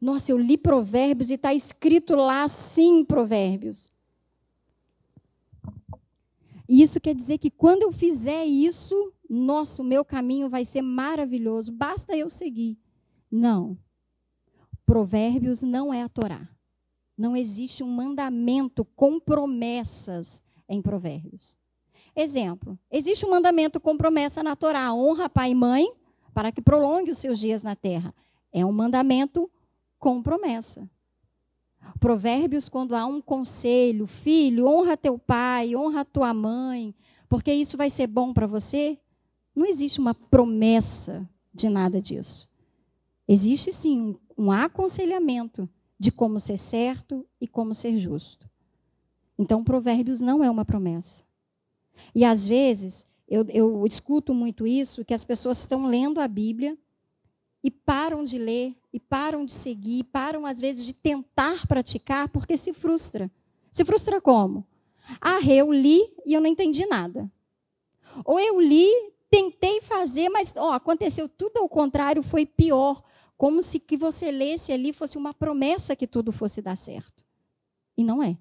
Nossa, 0.00 0.30
eu 0.30 0.38
li 0.38 0.56
provérbios 0.56 1.30
e 1.30 1.34
está 1.34 1.52
escrito 1.52 2.14
lá 2.14 2.46
sim 2.48 3.04
provérbios. 3.04 3.90
E 6.68 6.82
isso 6.82 7.00
quer 7.00 7.14
dizer 7.14 7.38
que 7.38 7.50
quando 7.50 7.82
eu 7.82 7.92
fizer 7.92 8.44
isso, 8.44 9.12
nosso 9.28 9.84
meu 9.84 10.04
caminho 10.04 10.48
vai 10.48 10.64
ser 10.64 10.82
maravilhoso, 10.82 11.72
basta 11.72 12.16
eu 12.16 12.28
seguir. 12.28 12.78
Não. 13.30 13.78
Provérbios 14.84 15.62
não 15.62 15.92
é 15.92 16.02
a 16.02 16.08
Torá. 16.08 16.48
Não 17.16 17.36
existe 17.36 17.82
um 17.82 17.88
mandamento 17.88 18.84
com 18.84 19.18
promessas 19.18 20.42
em 20.68 20.82
Provérbios. 20.82 21.56
Exemplo: 22.14 22.78
existe 22.90 23.24
um 23.24 23.30
mandamento 23.30 23.80
com 23.80 23.96
promessa 23.96 24.42
na 24.42 24.54
Torá: 24.54 24.92
honra 24.92 25.28
pai 25.28 25.50
e 25.50 25.54
mãe 25.54 25.92
para 26.34 26.52
que 26.52 26.60
prolongue 26.60 27.10
os 27.10 27.18
seus 27.18 27.38
dias 27.38 27.62
na 27.62 27.74
terra. 27.74 28.14
É 28.52 28.64
um 28.64 28.72
mandamento 28.72 29.50
com 29.98 30.22
promessa. 30.22 30.88
Provérbios, 31.98 32.68
quando 32.68 32.94
há 32.94 33.06
um 33.06 33.20
conselho, 33.20 34.06
filho, 34.06 34.66
honra 34.66 34.96
teu 34.96 35.18
pai, 35.18 35.74
honra 35.74 36.04
tua 36.04 36.32
mãe, 36.34 36.94
porque 37.28 37.52
isso 37.52 37.76
vai 37.76 37.90
ser 37.90 38.06
bom 38.06 38.32
para 38.32 38.46
você, 38.46 38.98
não 39.54 39.64
existe 39.64 39.98
uma 39.98 40.14
promessa 40.14 41.28
de 41.52 41.68
nada 41.68 42.00
disso. 42.00 42.48
Existe 43.26 43.72
sim 43.72 44.18
um, 44.36 44.44
um 44.44 44.52
aconselhamento 44.52 45.68
de 45.98 46.12
como 46.12 46.38
ser 46.38 46.58
certo 46.58 47.26
e 47.40 47.48
como 47.48 47.74
ser 47.74 47.98
justo. 47.98 48.48
Então, 49.38 49.64
Provérbios 49.64 50.20
não 50.20 50.44
é 50.44 50.50
uma 50.50 50.64
promessa. 50.64 51.24
E 52.14 52.24
às 52.24 52.46
vezes, 52.46 53.06
eu, 53.28 53.44
eu 53.48 53.86
escuto 53.86 54.34
muito 54.34 54.66
isso, 54.66 55.04
que 55.04 55.14
as 55.14 55.24
pessoas 55.24 55.58
estão 55.58 55.86
lendo 55.86 56.20
a 56.20 56.28
Bíblia 56.28 56.76
e 57.66 57.70
param 57.72 58.22
de 58.22 58.38
ler, 58.38 58.76
e 58.92 59.00
param 59.00 59.44
de 59.44 59.52
seguir, 59.52 60.04
param 60.04 60.46
às 60.46 60.60
vezes 60.60 60.86
de 60.86 60.92
tentar 60.92 61.66
praticar 61.66 62.28
porque 62.28 62.56
se 62.56 62.72
frustra. 62.72 63.28
Se 63.72 63.84
frustra 63.84 64.20
como? 64.20 64.64
Ah, 65.20 65.40
eu 65.44 65.72
li 65.72 66.08
e 66.24 66.32
eu 66.32 66.40
não 66.40 66.46
entendi 66.46 66.86
nada. 66.86 67.28
Ou 68.24 68.38
eu 68.38 68.60
li, 68.60 68.88
tentei 69.28 69.80
fazer, 69.80 70.28
mas 70.28 70.54
ó, 70.56 70.74
aconteceu 70.74 71.28
tudo 71.28 71.58
ao 71.58 71.68
contrário, 71.68 72.22
foi 72.22 72.46
pior. 72.46 73.02
Como 73.36 73.60
se 73.60 73.80
que 73.80 73.96
você 73.96 74.30
lesse 74.30 74.70
ali 74.70 74.92
fosse 74.92 75.18
uma 75.18 75.34
promessa 75.34 75.96
que 75.96 76.06
tudo 76.06 76.30
fosse 76.30 76.62
dar 76.62 76.76
certo. 76.76 77.26
E 77.96 78.04
não 78.04 78.22
é. 78.22 78.38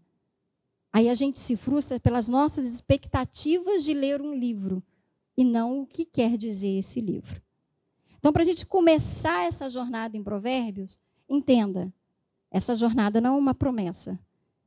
Aí 0.94 1.10
a 1.10 1.16
gente 1.16 1.40
se 1.40 1.58
frustra 1.58 2.00
pelas 2.00 2.28
nossas 2.28 2.72
expectativas 2.72 3.84
de 3.84 3.96
ler 3.96 4.22
um 4.22 4.36
livro 4.36 4.84
e 5.36 5.44
não 5.44 5.82
o 5.82 5.88
que 5.88 6.06
quer 6.06 6.38
dizer 6.38 6.78
esse 6.78 7.02
livro. 7.02 7.42
Então, 8.26 8.34
para 8.34 8.42
a 8.42 8.46
gente 8.46 8.66
começar 8.66 9.46
essa 9.46 9.70
jornada 9.70 10.18
em 10.18 10.24
Provérbios, 10.24 10.98
entenda: 11.30 11.94
essa 12.50 12.76
jornada 12.76 13.22
não 13.22 13.36
é 13.36 13.38
uma 13.38 13.54
promessa. 13.54 14.20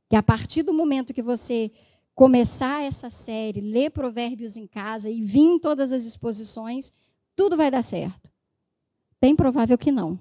Que 0.09 0.15
a 0.15 0.23
partir 0.23 0.63
do 0.63 0.73
momento 0.73 1.13
que 1.13 1.21
você 1.21 1.69
começar 2.15 2.83
essa 2.83 3.09
série, 3.09 3.59
ler 3.59 3.91
Provérbios 3.91 4.55
em 4.55 4.65
casa 4.65 5.09
e 5.09 5.21
vir 5.21 5.41
em 5.41 5.59
todas 5.59 5.91
as 5.91 6.05
exposições, 6.05 6.93
tudo 7.35 7.57
vai 7.57 7.69
dar 7.69 7.83
certo. 7.83 8.31
Bem 9.19 9.35
provável 9.35 9.77
que 9.77 9.91
não, 9.91 10.17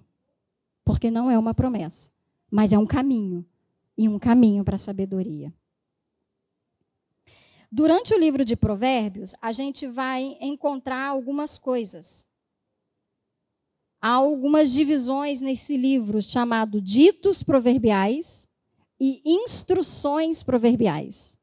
porque 0.85 1.09
não 1.09 1.31
é 1.31 1.39
uma 1.39 1.55
promessa, 1.55 2.11
mas 2.51 2.73
é 2.73 2.79
um 2.79 2.87
caminho 2.87 3.47
e 3.97 4.09
um 4.09 4.19
caminho 4.19 4.65
para 4.65 4.75
a 4.75 4.81
sabedoria. 4.81 5.55
Durante 7.71 8.13
o 8.13 8.19
livro 8.19 8.45
de 8.45 8.57
Provérbios, 8.57 9.33
a 9.41 9.53
gente 9.53 9.87
vai 9.87 10.37
encontrar 10.41 11.07
algumas 11.07 11.57
coisas 11.57 12.27
há 14.01 14.11
algumas 14.11 14.73
divisões 14.73 15.41
nesse 15.41 15.77
livro 15.77 16.23
chamado 16.23 16.81
Ditos 16.81 17.43
Proverbiais 17.43 18.49
e 19.01 19.21
Instruções 19.25 20.43
Proverbiais. 20.43 21.39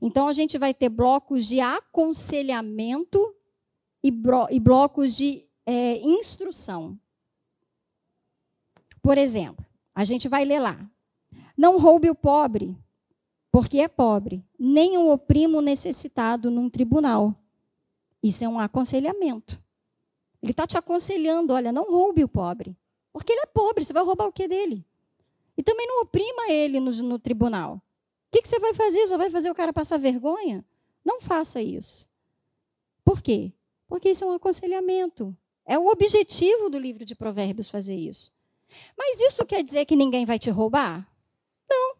Então 0.00 0.28
a 0.28 0.32
gente 0.32 0.58
vai 0.58 0.74
ter 0.74 0.88
blocos 0.88 1.46
de 1.46 1.60
aconselhamento 1.60 3.34
e, 4.02 4.12
e 4.50 4.60
blocos 4.60 5.16
de 5.16 5.46
é, 5.64 5.98
instrução. 6.00 6.98
Por 9.00 9.16
exemplo, 9.16 9.64
a 9.94 10.04
gente 10.04 10.28
vai 10.28 10.44
ler 10.44 10.58
lá: 10.58 10.78
Não 11.56 11.78
roube 11.78 12.10
o 12.10 12.14
pobre, 12.14 12.76
porque 13.50 13.78
é 13.78 13.88
pobre, 13.88 14.44
nem 14.58 14.98
o 14.98 15.10
oprimo 15.10 15.60
necessitado 15.60 16.50
num 16.50 16.68
tribunal. 16.68 17.34
Isso 18.22 18.44
é 18.44 18.48
um 18.48 18.58
aconselhamento. 18.58 19.62
Ele 20.44 20.50
está 20.50 20.66
te 20.66 20.76
aconselhando: 20.76 21.54
olha, 21.54 21.72
não 21.72 21.90
roube 21.90 22.22
o 22.22 22.28
pobre. 22.28 22.76
Porque 23.10 23.32
ele 23.32 23.40
é 23.40 23.46
pobre, 23.46 23.82
você 23.82 23.94
vai 23.94 24.04
roubar 24.04 24.26
o 24.26 24.32
que 24.32 24.46
dele? 24.46 24.84
E 25.56 25.62
também 25.62 25.86
não 25.86 26.02
oprima 26.02 26.50
ele 26.50 26.78
no, 26.80 26.90
no 26.90 27.18
tribunal. 27.18 27.76
O 27.76 27.80
que, 28.30 28.42
que 28.42 28.48
você 28.48 28.58
vai 28.58 28.74
fazer? 28.74 29.06
Só 29.06 29.16
vai 29.16 29.30
fazer 29.30 29.50
o 29.50 29.54
cara 29.54 29.72
passar 29.72 29.98
vergonha? 29.98 30.62
Não 31.02 31.18
faça 31.18 31.62
isso. 31.62 32.06
Por 33.02 33.22
quê? 33.22 33.52
Porque 33.88 34.10
isso 34.10 34.22
é 34.22 34.26
um 34.26 34.34
aconselhamento. 34.34 35.34
É 35.64 35.78
o 35.78 35.86
objetivo 35.86 36.68
do 36.68 36.78
livro 36.78 37.06
de 37.06 37.14
Provérbios 37.14 37.70
fazer 37.70 37.94
isso. 37.94 38.30
Mas 38.98 39.20
isso 39.20 39.46
quer 39.46 39.62
dizer 39.62 39.86
que 39.86 39.96
ninguém 39.96 40.26
vai 40.26 40.38
te 40.38 40.50
roubar? 40.50 41.08
Não. 41.70 41.96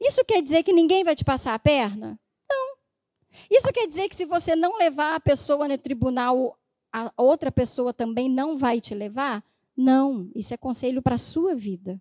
Isso 0.00 0.24
quer 0.24 0.40
dizer 0.40 0.62
que 0.62 0.72
ninguém 0.72 1.04
vai 1.04 1.14
te 1.14 1.24
passar 1.24 1.52
a 1.52 1.58
perna? 1.58 2.18
Não. 2.48 2.76
Isso 3.50 3.70
quer 3.70 3.86
dizer 3.86 4.08
que 4.08 4.16
se 4.16 4.24
você 4.24 4.56
não 4.56 4.78
levar 4.78 5.16
a 5.16 5.20
pessoa 5.20 5.68
no 5.68 5.76
tribunal 5.76 6.58
a 6.96 7.12
outra 7.16 7.50
pessoa 7.50 7.92
também 7.92 8.28
não 8.28 8.56
vai 8.56 8.80
te 8.80 8.94
levar? 8.94 9.44
Não, 9.76 10.30
isso 10.32 10.54
é 10.54 10.56
conselho 10.56 11.02
para 11.02 11.16
a 11.16 11.18
sua 11.18 11.52
vida. 11.52 12.00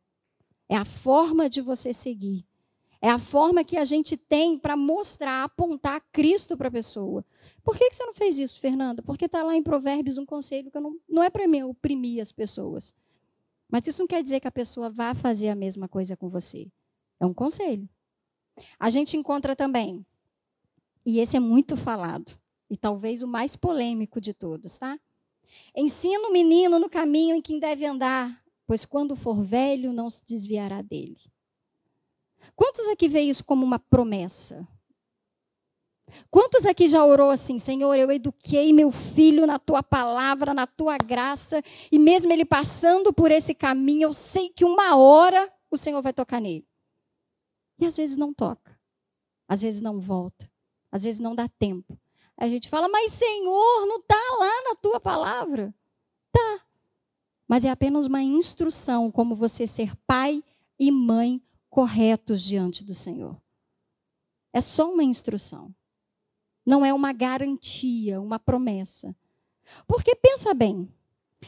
É 0.69 0.75
a 0.75 0.85
forma 0.85 1.49
de 1.49 1.61
você 1.61 1.91
seguir. 1.91 2.45
É 3.01 3.09
a 3.09 3.17
forma 3.17 3.63
que 3.63 3.75
a 3.75 3.83
gente 3.83 4.15
tem 4.15 4.57
para 4.57 4.77
mostrar, 4.77 5.43
apontar 5.43 5.99
Cristo 6.11 6.55
para 6.55 6.67
a 6.67 6.71
pessoa. 6.71 7.25
Por 7.63 7.75
que, 7.75 7.91
você 7.91 8.05
não 8.05 8.13
fez 8.13 8.37
isso, 8.37 8.59
Fernanda? 8.59 9.01
Porque 9.01 9.25
está 9.25 9.41
lá 9.41 9.55
em 9.55 9.63
Provérbios 9.63 10.19
um 10.19 10.25
conselho 10.27 10.69
que 10.69 10.79
não, 10.79 10.95
não 11.09 11.23
é 11.23 11.29
para 11.29 11.47
mim 11.47 11.63
oprimir 11.63 12.21
as 12.21 12.31
pessoas. 12.31 12.93
Mas 13.67 13.87
isso 13.87 14.03
não 14.03 14.07
quer 14.07 14.21
dizer 14.21 14.39
que 14.39 14.47
a 14.47 14.51
pessoa 14.51 14.91
vá 14.91 15.15
fazer 15.15 15.49
a 15.49 15.55
mesma 15.55 15.87
coisa 15.87 16.15
com 16.15 16.29
você. 16.29 16.71
É 17.19 17.25
um 17.25 17.33
conselho. 17.33 17.89
A 18.79 18.91
gente 18.91 19.17
encontra 19.17 19.55
também, 19.55 20.05
e 21.03 21.19
esse 21.19 21.35
é 21.35 21.39
muito 21.39 21.75
falado, 21.75 22.37
e 22.69 22.77
talvez 22.77 23.21
o 23.21 23.27
mais 23.27 23.55
polêmico 23.55 24.19
de 24.19 24.33
todos, 24.33 24.77
tá? 24.77 24.99
Ensina 25.75 26.27
o 26.27 26.31
menino 26.31 26.79
no 26.79 26.89
caminho 26.89 27.35
em 27.35 27.41
que 27.41 27.59
deve 27.59 27.85
andar, 27.85 28.43
pois 28.65 28.85
quando 28.85 29.15
for 29.15 29.43
velho 29.43 29.93
não 29.93 30.09
se 30.09 30.25
desviará 30.25 30.81
dele. 30.81 31.19
Quantos 32.55 32.87
aqui 32.87 33.07
vê 33.07 33.21
isso 33.21 33.43
como 33.43 33.65
uma 33.65 33.79
promessa? 33.79 34.67
Quantos 36.29 36.65
aqui 36.65 36.87
já 36.87 37.03
orou 37.03 37.29
assim, 37.29 37.57
Senhor, 37.57 37.95
eu 37.95 38.11
eduquei 38.11 38.71
meu 38.71 38.91
filho 38.91 39.47
na 39.47 39.57
tua 39.57 39.81
palavra, 39.81 40.53
na 40.53 40.67
tua 40.67 40.97
graça, 40.97 41.61
e 41.91 41.97
mesmo 41.97 42.31
ele 42.31 42.45
passando 42.45 43.11
por 43.11 43.31
esse 43.31 43.55
caminho, 43.55 44.03
eu 44.03 44.13
sei 44.13 44.49
que 44.49 44.65
uma 44.65 44.95
hora 44.95 45.51
o 45.71 45.77
Senhor 45.77 46.01
vai 46.01 46.13
tocar 46.13 46.39
nele. 46.39 46.67
E 47.79 47.85
às 47.85 47.97
vezes 47.97 48.15
não 48.15 48.33
toca, 48.33 48.79
às 49.47 49.61
vezes 49.61 49.81
não 49.81 49.99
volta, 49.99 50.49
às 50.91 51.03
vezes 51.03 51.19
não 51.19 51.33
dá 51.33 51.47
tempo, 51.47 51.99
a 52.37 52.47
gente 52.47 52.69
fala, 52.69 52.89
mas 52.89 53.13
Senhor, 53.13 53.85
não 53.85 53.97
está 53.97 54.21
lá 54.39 54.69
na 54.69 54.75
tua 54.75 54.99
palavra. 54.99 55.73
Tá. 56.31 56.61
Mas 57.47 57.65
é 57.65 57.69
apenas 57.69 58.07
uma 58.07 58.21
instrução 58.21 59.11
como 59.11 59.35
você 59.35 59.67
ser 59.67 59.95
pai 60.07 60.43
e 60.79 60.91
mãe 60.91 61.41
corretos 61.69 62.41
diante 62.41 62.83
do 62.83 62.93
Senhor. 62.93 63.39
É 64.51 64.61
só 64.61 64.91
uma 64.91 65.03
instrução. 65.03 65.73
Não 66.65 66.85
é 66.85 66.93
uma 66.93 67.11
garantia, 67.11 68.21
uma 68.21 68.39
promessa. 68.39 69.15
Porque 69.87 70.15
pensa 70.15 70.53
bem, 70.53 70.87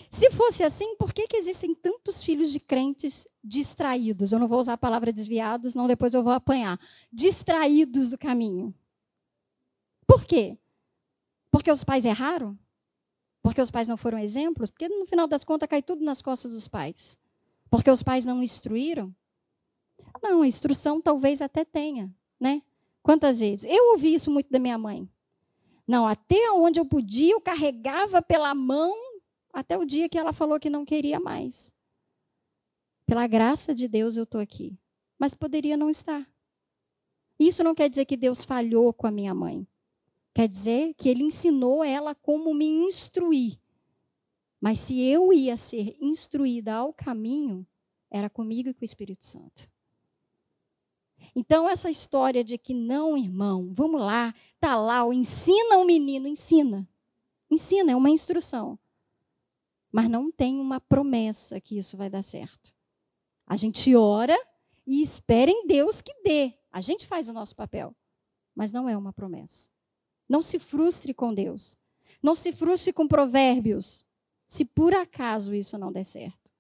se 0.10 0.30
fosse 0.32 0.64
assim, 0.64 0.96
por 0.98 1.14
que, 1.14 1.28
que 1.28 1.38
existem 1.38 1.74
tantos 1.74 2.22
filhos 2.24 2.52
de 2.52 2.60
crentes 2.60 3.28
distraídos? 3.44 4.32
Eu 4.32 4.40
não 4.40 4.48
vou 4.48 4.60
usar 4.60 4.74
a 4.74 4.78
palavra 4.78 5.12
desviados, 5.12 5.74
não 5.76 5.88
depois 5.88 6.14
eu 6.14 6.24
vou 6.24 6.34
apanhar. 6.34 6.80
Distraídos 7.12 8.10
do 8.10 8.18
caminho. 8.18 8.74
Por 10.08 10.26
quê? 10.26 10.58
Porque 11.56 11.72
os 11.72 11.86
pais 11.86 12.04
erraram? 12.04 12.60
Porque 13.42 13.62
os 13.62 13.72
pais 13.72 13.88
não 13.88 13.96
foram 13.96 14.18
exemplos? 14.18 14.70
Porque 14.70 14.90
no 14.90 15.06
final 15.06 15.26
das 15.26 15.46
contas 15.46 15.70
cai 15.70 15.82
tudo 15.82 16.04
nas 16.04 16.22
costas 16.22 16.52
dos 16.52 16.68
pais. 16.68 17.18
Porque 17.70 17.90
os 17.90 18.04
pais 18.04 18.26
não 18.26 18.44
instruíram? 18.44 19.16
Não, 20.22 20.42
a 20.42 20.48
instrução 20.48 21.00
talvez 21.00 21.42
até 21.42 21.64
tenha, 21.64 22.14
né? 22.38 22.62
Quantas 23.02 23.40
vezes? 23.40 23.64
Eu 23.72 23.92
ouvi 23.92 24.14
isso 24.14 24.30
muito 24.30 24.52
da 24.52 24.60
minha 24.60 24.78
mãe. 24.78 25.10
Não, 25.88 26.06
até 26.06 26.52
onde 26.52 26.78
eu 26.78 26.86
podia, 26.86 27.32
eu 27.32 27.40
carregava 27.40 28.22
pela 28.22 28.54
mão 28.54 28.94
até 29.54 29.78
o 29.78 29.86
dia 29.86 30.10
que 30.10 30.18
ela 30.18 30.34
falou 30.34 30.60
que 30.60 30.70
não 30.70 30.84
queria 30.84 31.22
mais. 31.22 31.72
Pela 33.06 33.28
graça 33.28 33.74
de 33.74 33.88
Deus, 33.88 34.18
eu 34.18 34.26
estou 34.26 34.42
aqui. 34.42 34.78
mas 35.18 35.34
poderia 35.34 35.78
não 35.78 35.90
estar. 35.90 36.30
Isso 37.40 37.64
não 37.64 37.74
quer 37.74 37.90
dizer 37.90 38.04
que 38.04 38.18
Deus 38.18 38.44
falhou 38.44 38.92
com 38.92 39.08
a 39.08 39.12
minha 39.12 39.34
mãe. 39.34 39.66
Quer 40.36 40.50
dizer 40.50 40.94
que 40.96 41.08
ele 41.08 41.24
ensinou 41.24 41.82
ela 41.82 42.14
como 42.14 42.54
me 42.54 42.68
instruir. 42.68 43.58
Mas 44.60 44.80
se 44.80 45.00
eu 45.02 45.32
ia 45.32 45.56
ser 45.56 45.96
instruída 46.02 46.74
ao 46.74 46.94
caminho, 46.94 47.66
era 48.12 48.30
comigo 48.30 48.68
e 48.68 48.74
com 48.74 48.82
o 48.82 48.86
Espírito 48.86 49.26
Santo. 49.26 49.72
Então, 51.34 51.70
essa 51.70 51.90
história 51.90 52.44
de 52.44 52.58
que 52.58 52.74
não, 52.74 53.18
irmão, 53.18 53.74
vamos 53.74 54.02
lá, 54.02 54.36
tá 54.60 54.76
lá, 54.76 55.06
ensina 55.14 55.78
o 55.78 55.86
menino, 55.86 56.28
ensina. 56.28 56.86
Ensina, 57.50 57.94
é 57.94 57.96
uma 57.96 58.10
instrução. 58.10 58.78
Mas 59.90 60.10
não 60.10 60.30
tem 60.30 60.60
uma 60.60 60.82
promessa 60.82 61.62
que 61.62 61.78
isso 61.78 61.96
vai 61.96 62.10
dar 62.10 62.24
certo. 62.24 62.76
A 63.48 63.56
gente 63.56 63.96
ora 63.96 64.38
e 64.86 65.02
espera 65.02 65.50
em 65.50 65.66
Deus 65.66 66.02
que 66.02 66.14
dê. 66.24 66.54
A 66.70 66.82
gente 66.82 67.08
faz 67.08 67.30
o 67.30 67.34
nosso 67.34 67.56
papel, 67.56 67.96
mas 68.54 68.74
não 68.74 68.90
é 68.90 68.98
uma 68.98 69.14
promessa. 69.14 69.75
Não 70.28 70.42
se 70.42 70.60
frustre 70.60 71.14
com 71.14 71.34
Deus. 71.34 71.78
Não 72.22 72.34
se 72.34 72.52
frustre 72.52 72.92
com 72.92 73.08
provérbios, 73.08 74.06
se 74.48 74.66
por 74.66 74.94
acaso 74.94 75.54
isso 75.54 75.78
não 75.78 75.92
der 75.92 76.04
certo. 76.04 76.52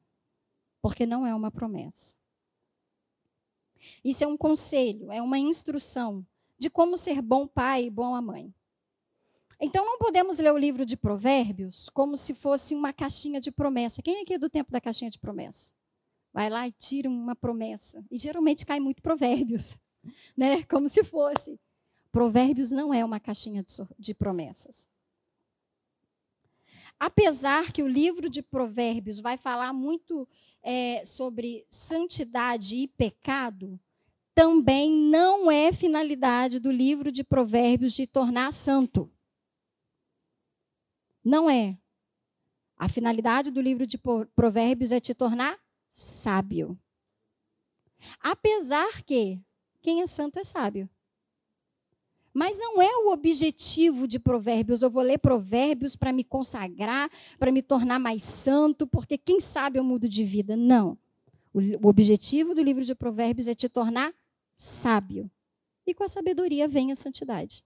Porque 0.82 1.06
não 1.06 1.26
é 1.26 1.34
uma 1.34 1.50
promessa. 1.50 2.16
Isso 4.04 4.24
é 4.24 4.28
um 4.28 4.38
conselho, 4.38 5.12
é 5.12 5.22
uma 5.22 5.40
instrução 5.40 6.26
de 6.58 6.70
como 6.70 6.98
ser 6.98 7.22
bom 7.22 7.48
pai 7.48 7.86
e 7.86 7.90
boa 7.90 8.22
mãe. 8.22 8.54
Então 9.60 9.86
não 9.86 9.98
podemos 9.98 10.38
ler 10.38 10.52
o 10.52 10.58
livro 10.58 10.86
de 10.86 10.98
Provérbios 10.98 11.90
como 11.90 12.18
se 12.18 12.34
fosse 12.34 12.76
uma 12.76 12.92
caixinha 12.92 13.40
de 13.40 13.52
promessa. 13.52 14.02
Quem 14.02 14.22
aqui 14.22 14.34
é 14.34 14.38
do 14.38 14.50
tempo 14.50 14.72
da 14.72 14.82
caixinha 14.82 15.10
de 15.10 15.20
promessa? 15.20 15.74
Vai 16.34 16.50
lá 16.50 16.68
e 16.68 16.72
tira 16.72 17.10
uma 17.10 17.36
promessa. 17.36 18.04
E 18.12 18.18
geralmente 18.18 18.66
cai 18.66 18.80
muito 18.80 19.02
Provérbios, 19.02 19.78
né? 20.36 20.64
Como 20.64 20.90
se 20.90 21.04
fosse. 21.04 21.60
Provérbios 22.16 22.72
não 22.72 22.94
é 22.94 23.04
uma 23.04 23.20
caixinha 23.20 23.62
de, 24.00 24.14
promessas. 24.14 24.88
Apesar 26.98 27.74
que 27.74 27.84
o 27.84 27.90
livro 27.90 28.30
de 28.30 28.42
Provérbios 28.42 29.20
vai 29.20 29.36
falar 29.36 29.74
muito 29.74 30.26
é, 30.64 31.04
sobre 31.04 31.68
santidade 31.70 32.78
e 32.78 32.88
pecado, 32.88 33.78
também 34.34 34.90
não 34.90 35.52
é 35.52 35.74
finalidade 35.74 36.58
do 36.58 36.72
livro 36.72 37.12
de 37.12 37.22
Provérbios 37.22 37.92
de 37.92 38.08
tornar 38.08 38.54
santo. 38.54 39.12
Não 41.22 41.50
é. 41.50 41.78
A 42.78 42.88
finalidade 42.88 43.52
do 43.52 43.60
livro 43.60 43.86
de 43.86 43.98
Provérbios 44.34 44.94
é 44.94 45.02
te 45.02 45.14
tornar 45.14 45.60
sábio. 45.92 46.80
Apesar 48.22 49.04
que 49.04 49.38
quem 49.82 50.02
é 50.02 50.08
santo 50.08 50.40
é 50.40 50.46
sábio. 50.46 50.90
Mas 52.36 52.60
não 52.60 52.82
é 52.82 52.90
o 52.98 53.14
objetivo 53.14 54.06
de 54.06 54.20
Provérbios. 54.20 54.82
Eu 54.82 54.90
vou 54.90 55.02
ler 55.02 55.18
Provérbios 55.18 55.96
para 55.96 56.12
me 56.12 56.22
consagrar, 56.22 57.10
para 57.40 57.50
me 57.50 57.62
tornar 57.62 57.98
mais 57.98 58.24
santo, 58.24 58.86
porque 58.86 59.18
quem 59.18 59.40
sabe 59.40 59.80
eu 59.80 59.86
mudo 59.86 60.10
de 60.10 60.26
vida. 60.26 60.58
Não. 60.58 60.98
O 61.54 61.88
objetivo 61.88 62.54
do 62.54 62.62
livro 62.62 62.84
de 62.84 62.94
Provérbios 62.94 63.48
é 63.48 63.56
te 63.56 63.70
tornar 63.70 64.14
sábio. 64.58 65.32
E 65.88 65.94
com 65.94 66.04
a 66.04 66.10
sabedoria 66.10 66.68
vem 66.68 66.92
a 66.92 66.96
santidade. 66.98 67.64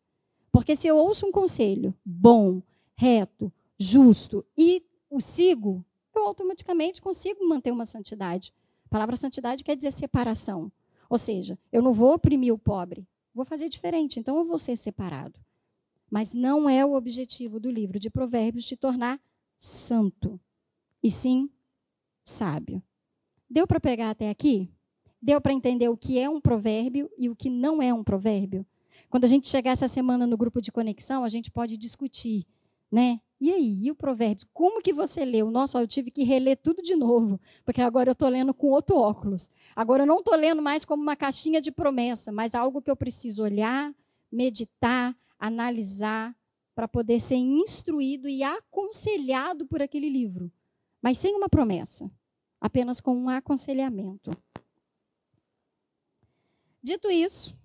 Porque 0.52 0.76
se 0.76 0.88
eu 0.88 0.98
ouço 0.98 1.26
um 1.26 1.32
conselho 1.32 1.92
bom, 2.06 2.62
reto, 2.96 3.52
justo 3.80 4.46
e 4.56 4.84
o 5.10 5.20
sigo, 5.20 5.84
eu 6.14 6.28
automaticamente 6.28 7.02
consigo 7.02 7.44
manter 7.48 7.72
uma 7.72 7.88
santidade. 7.88 8.54
A 8.86 8.90
palavra 8.90 9.16
santidade 9.16 9.64
quer 9.64 9.76
dizer 9.76 9.92
separação. 9.92 10.72
Ou 11.10 11.18
seja, 11.18 11.58
eu 11.72 11.82
não 11.82 11.92
vou 11.92 12.14
oprimir 12.14 12.54
o 12.54 12.58
pobre, 12.58 13.08
vou 13.34 13.46
fazer 13.46 13.70
diferente, 13.70 14.20
então 14.20 14.38
eu 14.38 14.46
vou 14.46 14.58
ser 14.58 14.76
separado. 14.78 15.40
Mas 16.10 16.34
não 16.34 16.70
é 16.70 16.86
o 16.86 16.94
objetivo 16.94 17.60
do 17.60 17.70
livro 17.70 18.00
de 18.00 18.10
Provérbios 18.10 18.66
te 18.66 18.76
tornar 18.76 19.20
santo, 19.58 20.40
e 21.04 21.12
sim 21.12 21.50
sábio. 22.26 22.82
Deu 23.50 23.66
para 23.66 23.80
pegar 23.80 24.12
até 24.12 24.30
aqui? 24.30 24.70
Deu 25.22 25.42
para 25.42 25.54
entender 25.54 25.90
o 25.90 25.98
que 25.98 26.18
é 26.18 26.30
um 26.30 26.40
provérbio 26.40 27.10
e 27.18 27.30
o 27.30 27.36
que 27.36 27.50
não 27.50 27.82
é 27.82 27.94
um 27.94 28.04
provérbio? 28.04 28.66
Quando 29.10 29.26
a 29.26 29.28
gente 29.28 29.48
chegar 29.48 29.72
essa 29.72 29.88
semana 29.88 30.28
no 30.28 30.38
grupo 30.38 30.62
de 30.62 30.72
conexão, 30.72 31.24
a 31.24 31.30
gente 31.30 31.52
pode 31.52 31.78
discutir, 31.78 32.46
né? 32.92 33.20
E 33.40 33.52
aí, 33.52 33.80
e 33.84 33.90
o 33.90 33.96
provérbio? 33.96 34.48
Como 34.54 34.82
que 34.82 34.92
você 34.92 35.24
leu? 35.24 35.50
Nossa, 35.50 35.80
eu 35.80 35.88
tive 35.88 36.12
que 36.12 36.24
reler 36.24 36.58
tudo 36.58 36.82
de 36.82 36.96
novo, 36.96 37.40
porque 37.64 37.82
agora 37.82 38.10
eu 38.10 38.14
estou 38.14 38.28
lendo 38.28 38.54
com 38.54 38.68
outro 38.68 38.98
óculos. 38.98 39.50
Agora 39.74 40.04
eu 40.04 40.08
não 40.08 40.20
estou 40.20 40.36
lendo 40.36 40.62
mais 40.62 40.84
como 40.84 41.02
uma 41.02 41.16
caixinha 41.16 41.62
de 41.62 41.72
promessa, 41.72 42.34
mas 42.34 42.54
algo 42.54 42.82
que 42.82 42.92
eu 42.92 42.98
preciso 42.98 43.44
olhar, 43.44 43.96
meditar, 44.30 45.16
analisar, 45.40 46.36
para 46.76 46.88
poder 46.88 47.20
ser 47.20 47.36
instruído 47.36 48.28
e 48.28 48.44
aconselhado 48.44 49.66
por 49.66 49.82
aquele 49.82 50.10
livro. 50.10 50.52
Mas 51.02 51.18
sem 51.18 51.34
uma 51.34 51.48
promessa, 51.48 52.12
apenas 52.60 53.00
com 53.00 53.16
um 53.16 53.30
aconselhamento. 53.30 54.32
Dito 56.82 57.10
isso, 57.10 57.58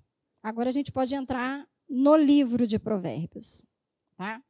agora 0.43 0.69
a 0.69 0.73
gente 0.73 0.93
pode 0.93 1.15
entrar 1.15 1.69
no 1.89 2.17
livro 2.17 2.67
de 2.67 2.79
Provérbios. 2.79 3.65
Tá? 4.17 4.43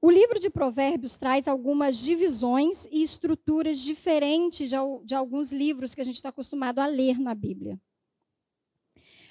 O 0.00 0.10
livro 0.10 0.38
de 0.38 0.48
Provérbios 0.48 1.16
traz 1.16 1.48
algumas 1.48 1.98
divisões 1.98 2.86
e 2.86 3.02
estruturas 3.02 3.78
diferentes 3.80 4.70
de, 4.70 4.76
de 5.04 5.14
alguns 5.14 5.52
livros 5.52 5.92
que 5.94 6.00
a 6.00 6.04
gente 6.04 6.14
está 6.14 6.28
acostumado 6.28 6.78
a 6.78 6.86
ler 6.86 7.18
na 7.18 7.34
Bíblia. 7.34 7.80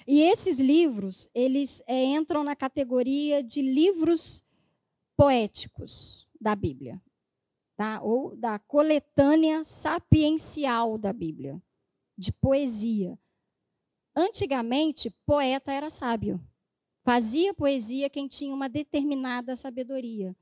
E 0.06 0.20
esses 0.20 0.58
livros, 0.58 1.28
eles 1.34 1.82
é, 1.86 2.04
entram 2.04 2.44
na 2.44 2.54
categoria 2.54 3.42
de 3.42 3.62
livros 3.62 4.42
poéticos 5.16 6.26
da 6.38 6.54
Bíblia, 6.54 7.00
tá? 7.76 8.00
ou 8.02 8.36
da 8.36 8.58
coletânea 8.58 9.64
sapiencial 9.64 10.98
da 10.98 11.12
Bíblia, 11.12 11.62
de 12.16 12.30
poesia. 12.30 13.18
Antigamente, 14.14 15.10
poeta 15.24 15.72
era 15.72 15.88
sábio. 15.88 16.40
Fazia 17.04 17.54
poesia 17.54 18.10
quem 18.10 18.28
tinha 18.28 18.54
uma 18.54 18.68
determinada 18.68 19.56
sabedoria. 19.56 20.36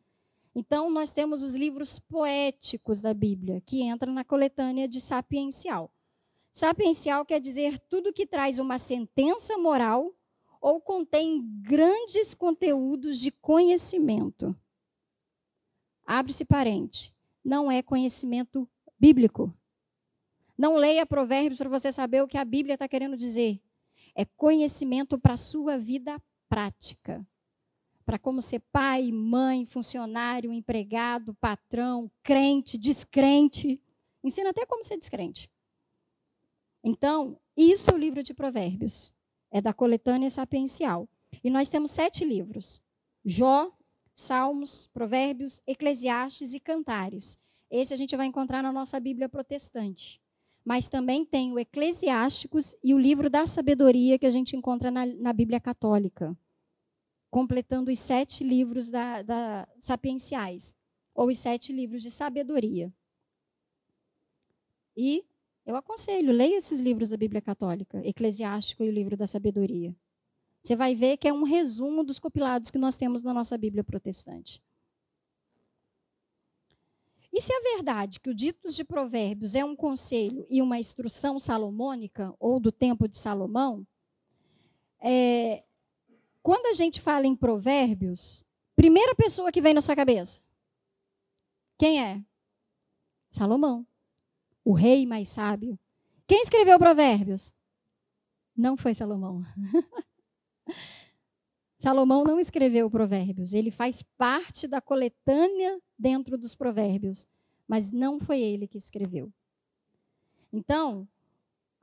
Então, 0.59 0.91
nós 0.91 1.13
temos 1.13 1.43
os 1.43 1.55
livros 1.55 1.99
poéticos 1.99 3.03
da 3.03 3.13
Bíblia, 3.13 3.61
que 3.61 3.83
entram 3.83 4.11
na 4.15 4.25
coletânea 4.25 4.89
de 4.89 5.03
sapiencial. 5.03 5.93
Sapiencial 6.51 7.27
quer 7.27 7.43
dizer 7.43 7.79
tudo 7.91 8.11
que 8.11 8.27
traz 8.27 8.59
uma 8.59 8.79
sentença 8.79 9.59
moral 9.59 10.15
ou 10.59 10.81
contém 10.81 11.47
grandes 11.61 12.33
conteúdos 12.33 13.21
de 13.21 13.31
conhecimento. 13.31 14.57
Abre-se 16.07 16.43
parente. 16.43 17.15
Não 17.45 17.71
é 17.71 17.83
conhecimento 17.83 18.67
bíblico. 18.99 19.55
Não 20.57 20.77
leia 20.77 21.05
provérbios 21.05 21.59
para 21.59 21.69
você 21.69 21.93
saber 21.93 22.23
o 22.23 22.27
que 22.27 22.39
a 22.39 22.45
Bíblia 22.47 22.77
está 22.77 22.89
querendo 22.89 23.15
dizer. 23.15 23.61
É 24.15 24.25
conhecimento 24.25 25.19
para 25.19 25.35
a 25.35 25.37
sua 25.37 25.77
vida 25.77 26.19
prática 26.49 27.27
para 28.07 28.21
como 28.21 28.41
ser 28.41 28.61
pai, 28.71 29.11
mãe, 29.11 29.67
funcionário, 29.67 30.53
empregado, 30.53 31.35
patrão, 31.35 32.09
crente, 32.23 32.79
descrente. 32.79 33.83
Ensina 34.23 34.51
até 34.51 34.65
como 34.65 34.85
ser 34.85 34.97
descrente. 34.97 35.51
Então, 36.85 37.37
isso 37.57 37.91
é 37.91 37.95
o 37.95 37.99
livro 37.99 38.23
de 38.23 38.33
Provérbios. 38.33 39.13
É 39.51 39.61
da 39.61 39.75
coletânea 39.75 40.31
sapiencial. 40.31 41.09
E 41.43 41.51
nós 41.51 41.69
temos 41.69 41.91
sete 41.91 42.25
livros: 42.25 42.81
Jó, 43.25 43.73
Salmos, 44.15 44.87
Provérbios, 44.95 45.61
Eclesiastes 45.67 46.55
e 46.55 46.61
Cantares. 46.61 47.37
Esse 47.69 47.93
a 47.93 47.97
gente 47.97 48.17
vai 48.17 48.27
encontrar 48.27 48.63
na 48.63 48.73
nossa 48.73 49.01
Bíblia 49.01 49.29
protestante. 49.29 50.21
Mas 50.65 50.89
também 50.89 51.25
tem 51.25 51.53
o 51.53 51.59
Eclesiásticos 51.59 52.77
e 52.85 52.95
o 52.95 52.99
livro 52.99 53.29
da 53.29 53.49
sabedoria 53.49 54.19
que 54.19 54.27
a 54.27 54.31
gente 54.31 54.57
encontra 54.57 54.93
na, 54.93 55.07
na 55.07 55.33
Bíblia 55.33 55.59
católica 55.61 56.37
completando 57.37 57.91
os 57.91 57.99
sete 57.99 58.43
livros 58.43 58.91
da, 58.91 59.21
da, 59.21 59.69
sapienciais, 59.79 60.75
ou 61.15 61.29
os 61.29 61.37
sete 61.37 61.71
livros 61.71 62.03
de 62.03 62.11
sabedoria. 62.11 62.91
E 64.97 65.23
eu 65.67 65.77
aconselho, 65.77 66.33
leia 66.33 66.57
esses 66.57 66.81
livros 66.81 67.11
da 67.11 67.17
Bíblia 67.19 67.43
Católica, 67.43 68.01
Eclesiástico 68.09 68.83
e 68.83 68.89
o 68.89 68.91
livro 68.91 69.19
da 69.19 69.27
sabedoria. 69.27 69.95
Você 70.63 70.75
vai 70.75 70.95
ver 70.95 71.19
que 71.19 71.29
é 71.29 71.33
um 71.33 71.43
resumo 71.43 72.03
dos 72.03 72.19
compilados 72.19 72.71
que 72.71 72.79
nós 72.79 72.97
temos 72.97 73.23
na 73.23 73.35
nossa 73.35 73.59
Bíblia 73.59 73.85
protestante. 73.85 74.63
E 77.31 77.39
se 77.43 77.53
é 77.53 77.61
verdade 77.75 78.19
que 78.19 78.31
o 78.31 78.35
Ditos 78.35 78.75
de 78.75 78.83
Provérbios 78.83 79.55
é 79.55 79.63
um 79.63 79.77
conselho 79.77 80.47
e 80.49 80.63
uma 80.63 80.79
instrução 80.79 81.39
salomônica, 81.39 82.35
ou 82.41 82.59
do 82.59 82.73
tempo 82.73 83.07
de 83.07 83.19
Salomão, 83.19 83.87
é, 84.99 85.66
quando 86.47 86.67
a 86.67 86.73
gente 86.73 87.01
fala 87.01 87.27
em 87.27 87.35
provérbios, 87.35 88.45
primeira 88.77 89.17
pessoa 89.17 89.51
que 89.51 89.61
vem 89.61 89.75
na 89.75 89.81
sua 89.81 89.97
cabeça, 89.97 90.41
quem 91.77 92.01
é? 92.01 92.23
Salomão, 93.33 93.85
o 94.65 94.73
rei 94.73 95.05
mais 95.05 95.29
sábio, 95.29 95.77
Quem 96.25 96.41
escreveu 96.43 96.79
Provérbios? 96.79 97.53
Não 98.57 98.77
foi 98.77 98.95
Salomão. 98.95 99.45
Salomão 101.79 102.23
não 102.23 102.39
escreveu 102.39 102.89
Provérbios, 102.89 103.53
ele 103.53 103.73
faz 103.73 104.05
parte 104.17 104.69
da 104.69 104.81
coletânea 104.81 105.81
dentro 105.99 106.39
dos 106.39 106.55
Provérbios, 106.55 107.27
mas 107.67 107.91
não 107.91 108.21
foi 108.21 108.41
ele 108.41 108.69
que 108.69 108.79
escreveu. 108.79 109.33
Então, 110.53 111.09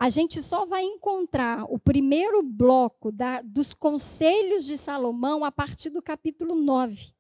a 0.04 0.10
gente 0.10 0.44
só 0.44 0.66
vai 0.66 0.84
encontrar 0.84 1.64
o 1.72 1.80
primeiro 1.80 2.44
bloco 2.44 3.10
da, 3.10 3.42
dos 3.42 3.74
conselhos 3.74 4.66
de 4.66 4.78
Salomão 4.78 5.46
a 5.46 5.52
partir 5.52 5.90
do 5.90 6.02
capítulo 6.02 6.56
9. 6.56 7.14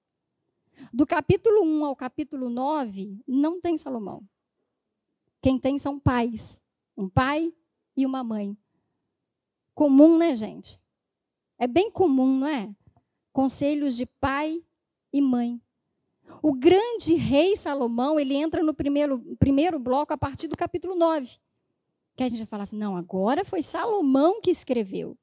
Do 0.91 1.07
capítulo 1.07 1.63
1 1.63 1.85
ao 1.85 1.95
capítulo 1.95 2.49
9, 2.49 3.23
não 3.25 3.61
tem 3.61 3.77
Salomão. 3.77 4.21
Quem 5.41 5.57
tem 5.57 5.77
são 5.77 5.97
pais. 5.97 6.61
Um 6.97 7.07
pai 7.07 7.53
e 7.95 8.05
uma 8.05 8.21
mãe. 8.21 8.57
Comum, 9.73 10.17
né, 10.17 10.35
gente? 10.35 10.77
É 11.57 11.67
bem 11.67 11.89
comum, 11.89 12.39
não 12.39 12.47
é? 12.47 12.69
Conselhos 13.31 13.95
de 13.95 14.05
pai 14.05 14.61
e 15.13 15.21
mãe. 15.21 15.61
O 16.41 16.51
grande 16.51 17.13
rei 17.13 17.55
Salomão, 17.55 18.19
ele 18.19 18.33
entra 18.33 18.61
no 18.61 18.73
primeiro, 18.73 19.19
primeiro 19.39 19.79
bloco 19.79 20.11
a 20.11 20.17
partir 20.17 20.49
do 20.49 20.57
capítulo 20.57 20.95
9. 20.95 21.39
Que 22.15 22.23
a 22.23 22.29
gente 22.29 22.45
falar 22.45 22.63
assim, 22.63 22.77
não, 22.77 22.95
agora 22.95 23.43
foi 23.43 23.63
Salomão 23.63 24.39
que 24.41 24.51
escreveu. 24.51 25.17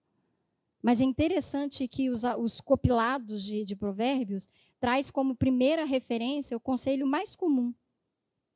Mas 0.83 1.01
é 1.01 1.05
interessante 1.05 1.87
que 1.87 2.11
os, 2.11 2.23
os 2.39 2.61
compilados 2.61 3.43
de, 3.43 3.65
de 3.65 3.77
provérbios 3.77 4.49
traz 4.79 5.11
como 5.11 5.37
primeira 5.37 5.85
referência 5.85 6.57
o 6.57 6.61
conselho 6.61 7.07
mais 7.07 7.37
comum 7.37 7.75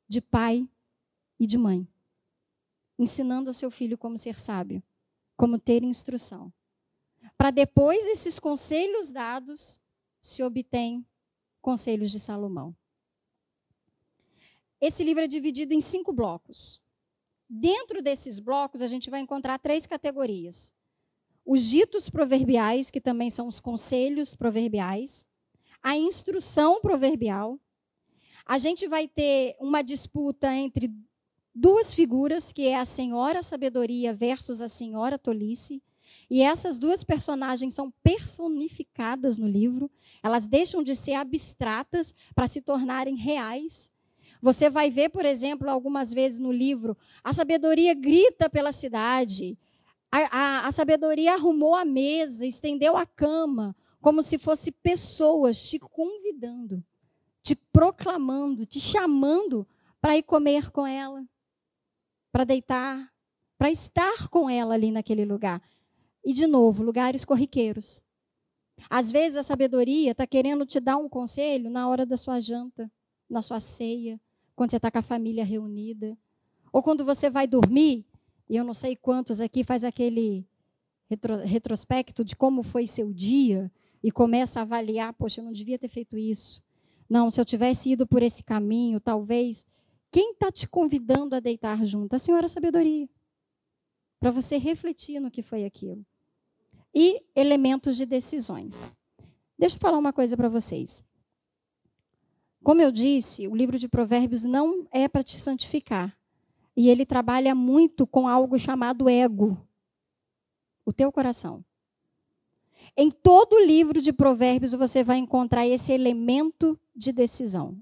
de 0.07 0.21
pai 0.21 0.67
e 1.39 1.45
de 1.45 1.57
mãe, 1.57 1.87
ensinando 2.97 3.49
a 3.49 3.53
seu 3.53 3.69
filho 3.69 3.97
como 3.97 4.17
ser 4.17 4.39
sábio, 4.39 4.81
como 5.37 5.59
ter 5.59 5.83
instrução. 5.83 6.51
Para 7.37 7.51
depois 7.51 8.03
desses 8.05 8.39
conselhos 8.39 9.11
dados, 9.11 9.79
se 10.19 10.41
obtém 10.41 11.05
conselhos 11.61 12.11
de 12.11 12.19
Salomão. 12.19 12.75
Esse 14.79 15.03
livro 15.03 15.23
é 15.23 15.27
dividido 15.27 15.73
em 15.73 15.81
cinco 15.81 16.13
blocos. 16.13 16.81
Dentro 17.49 18.01
desses 18.01 18.39
blocos, 18.39 18.81
a 18.81 18.87
gente 18.87 19.09
vai 19.09 19.19
encontrar 19.19 19.59
três 19.59 19.85
categorias: 19.85 20.73
os 21.45 21.63
ditos 21.63 22.09
proverbiais, 22.09 22.89
que 22.89 22.99
também 22.99 23.29
são 23.29 23.47
os 23.47 23.59
conselhos 23.59 24.35
proverbiais, 24.35 25.25
a 25.81 25.95
instrução 25.95 26.81
proverbial. 26.81 27.59
A 28.45 28.57
gente 28.57 28.87
vai 28.87 29.07
ter 29.07 29.55
uma 29.59 29.81
disputa 29.81 30.53
entre 30.53 30.91
duas 31.53 31.93
figuras, 31.93 32.51
que 32.51 32.67
é 32.67 32.75
a 32.75 32.85
senhora 32.85 33.41
sabedoria 33.41 34.13
versus 34.13 34.61
a 34.61 34.67
senhora 34.67 35.17
tolice. 35.17 35.81
E 36.29 36.41
essas 36.41 36.79
duas 36.79 37.03
personagens 37.03 37.73
são 37.73 37.91
personificadas 38.03 39.37
no 39.37 39.47
livro. 39.47 39.89
Elas 40.21 40.47
deixam 40.47 40.83
de 40.83 40.95
ser 40.95 41.13
abstratas 41.13 42.13
para 42.33 42.47
se 42.47 42.61
tornarem 42.61 43.15
reais. 43.15 43.91
Você 44.45 44.69
vai 44.69 44.91
ver, 44.91 45.09
por 45.09 45.25
exemplo, 45.25 45.67
algumas 45.67 46.13
vezes 46.13 46.37
no 46.37 46.51
livro, 46.51 46.95
a 47.23 47.33
sabedoria 47.33 47.95
grita 47.95 48.47
pela 48.47 48.71
cidade. 48.71 49.57
A, 50.11 50.19
a, 50.19 50.67
a 50.67 50.71
sabedoria 50.71 51.33
arrumou 51.33 51.73
a 51.73 51.83
mesa, 51.83 52.45
estendeu 52.45 52.95
a 52.95 53.07
cama, 53.07 53.75
como 53.99 54.21
se 54.21 54.37
fosse 54.37 54.71
pessoas 54.71 55.67
te 55.67 55.79
convidando, 55.79 56.83
te 57.41 57.55
proclamando, 57.55 58.67
te 58.67 58.79
chamando 58.79 59.67
para 59.99 60.15
ir 60.15 60.21
comer 60.21 60.69
com 60.69 60.85
ela 60.85 61.25
para 62.31 62.43
deitar, 62.43 63.11
para 63.57 63.71
estar 63.71 64.27
com 64.27 64.47
ela 64.47 64.75
ali 64.75 64.91
naquele 64.91 65.23
lugar. 65.25 65.59
E, 66.21 66.33
de 66.33 66.45
novo, 66.45 66.83
lugares 66.83 67.23
corriqueiros. 67.23 68.03
Às 68.89 69.09
vezes 69.09 69.37
a 69.37 69.43
sabedoria 69.43 70.11
está 70.11 70.27
querendo 70.27 70.65
te 70.65 70.81
dar 70.81 70.97
um 70.97 71.07
conselho 71.07 71.69
na 71.69 71.87
hora 71.87 72.05
da 72.05 72.17
sua 72.17 72.41
janta, 72.41 72.91
na 73.29 73.41
sua 73.41 73.61
ceia, 73.61 74.19
quando 74.55 74.71
você 74.71 74.77
está 74.77 74.89
com 74.89 74.99
a 74.99 75.01
família 75.01 75.43
reunida. 75.43 76.17
Ou 76.71 76.81
quando 76.81 77.05
você 77.05 77.29
vai 77.29 77.47
dormir, 77.47 78.05
e 78.49 78.55
eu 78.55 78.63
não 78.63 78.73
sei 78.73 78.95
quantos 78.95 79.41
aqui 79.41 79.63
faz 79.63 79.83
aquele 79.83 80.45
retro, 81.09 81.37
retrospecto 81.37 82.23
de 82.23 82.35
como 82.35 82.63
foi 82.63 82.87
seu 82.87 83.13
dia 83.13 83.71
e 84.03 84.11
começa 84.11 84.59
a 84.59 84.63
avaliar, 84.63 85.13
poxa, 85.13 85.41
eu 85.41 85.45
não 85.45 85.51
devia 85.51 85.79
ter 85.79 85.87
feito 85.87 86.17
isso. 86.17 86.63
Não, 87.09 87.29
se 87.29 87.39
eu 87.39 87.45
tivesse 87.45 87.91
ido 87.91 88.07
por 88.07 88.21
esse 88.23 88.43
caminho, 88.43 88.99
talvez 88.99 89.65
quem 90.11 90.31
está 90.31 90.51
te 90.51 90.67
convidando 90.67 91.35
a 91.35 91.39
deitar 91.39 91.85
junto? 91.85 92.15
A 92.15 92.19
senhora 92.19 92.47
sabedoria. 92.47 93.09
Para 94.19 94.31
você 94.31 94.57
refletir 94.57 95.19
no 95.19 95.29
que 95.29 95.41
foi 95.41 95.65
aquilo. 95.65 96.05
E 96.93 97.21
elementos 97.35 97.97
de 97.97 98.05
decisões. 98.05 98.95
Deixa 99.57 99.75
eu 99.75 99.79
falar 99.79 99.97
uma 99.97 100.13
coisa 100.13 100.37
para 100.37 100.49
vocês. 100.49 101.03
Como 102.65 102.81
eu 102.81 102.91
disse, 102.91 103.47
o 103.47 103.55
livro 103.55 103.77
de 103.77 103.87
Provérbios 103.87 104.43
não 104.43 104.87
é 104.91 105.07
para 105.07 105.21
te 105.21 105.37
santificar. 105.37 106.17
E 106.75 106.89
ele 106.89 107.05
trabalha 107.05 107.53
muito 107.53 108.07
com 108.07 108.27
algo 108.27 108.57
chamado 108.57 109.07
ego 109.07 109.55
o 110.83 110.91
teu 110.91 111.11
coração. 111.11 111.63
Em 112.97 113.11
todo 113.11 113.53
o 113.53 113.63
livro 113.63 114.01
de 114.01 114.11
Provérbios 114.11 114.71
você 114.71 115.03
vai 115.03 115.19
encontrar 115.19 115.67
esse 115.67 115.91
elemento 115.91 116.75
de 116.95 117.11
decisão. 117.11 117.79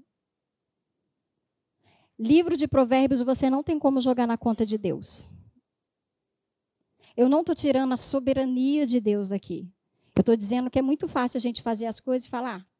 Livro 2.18 2.54
de 2.54 2.68
Provérbios 2.68 3.22
você 3.22 3.48
não 3.48 3.62
tem 3.62 3.78
como 3.78 4.02
jogar 4.02 4.26
na 4.26 4.36
conta 4.36 4.66
de 4.66 4.76
Deus. 4.76 5.30
Eu 7.16 7.30
não 7.30 7.40
estou 7.40 7.54
tirando 7.54 7.94
a 7.94 7.96
soberania 7.96 8.86
de 8.86 9.00
Deus 9.00 9.28
daqui. 9.30 9.66
Eu 10.14 10.20
estou 10.20 10.36
dizendo 10.36 10.70
que 10.70 10.78
é 10.78 10.82
muito 10.82 11.08
fácil 11.08 11.38
a 11.38 11.40
gente 11.40 11.62
fazer 11.62 11.86
as 11.86 12.00
coisas 12.00 12.26
e 12.26 12.30
falar, 12.30 12.60
ah, 12.60 12.73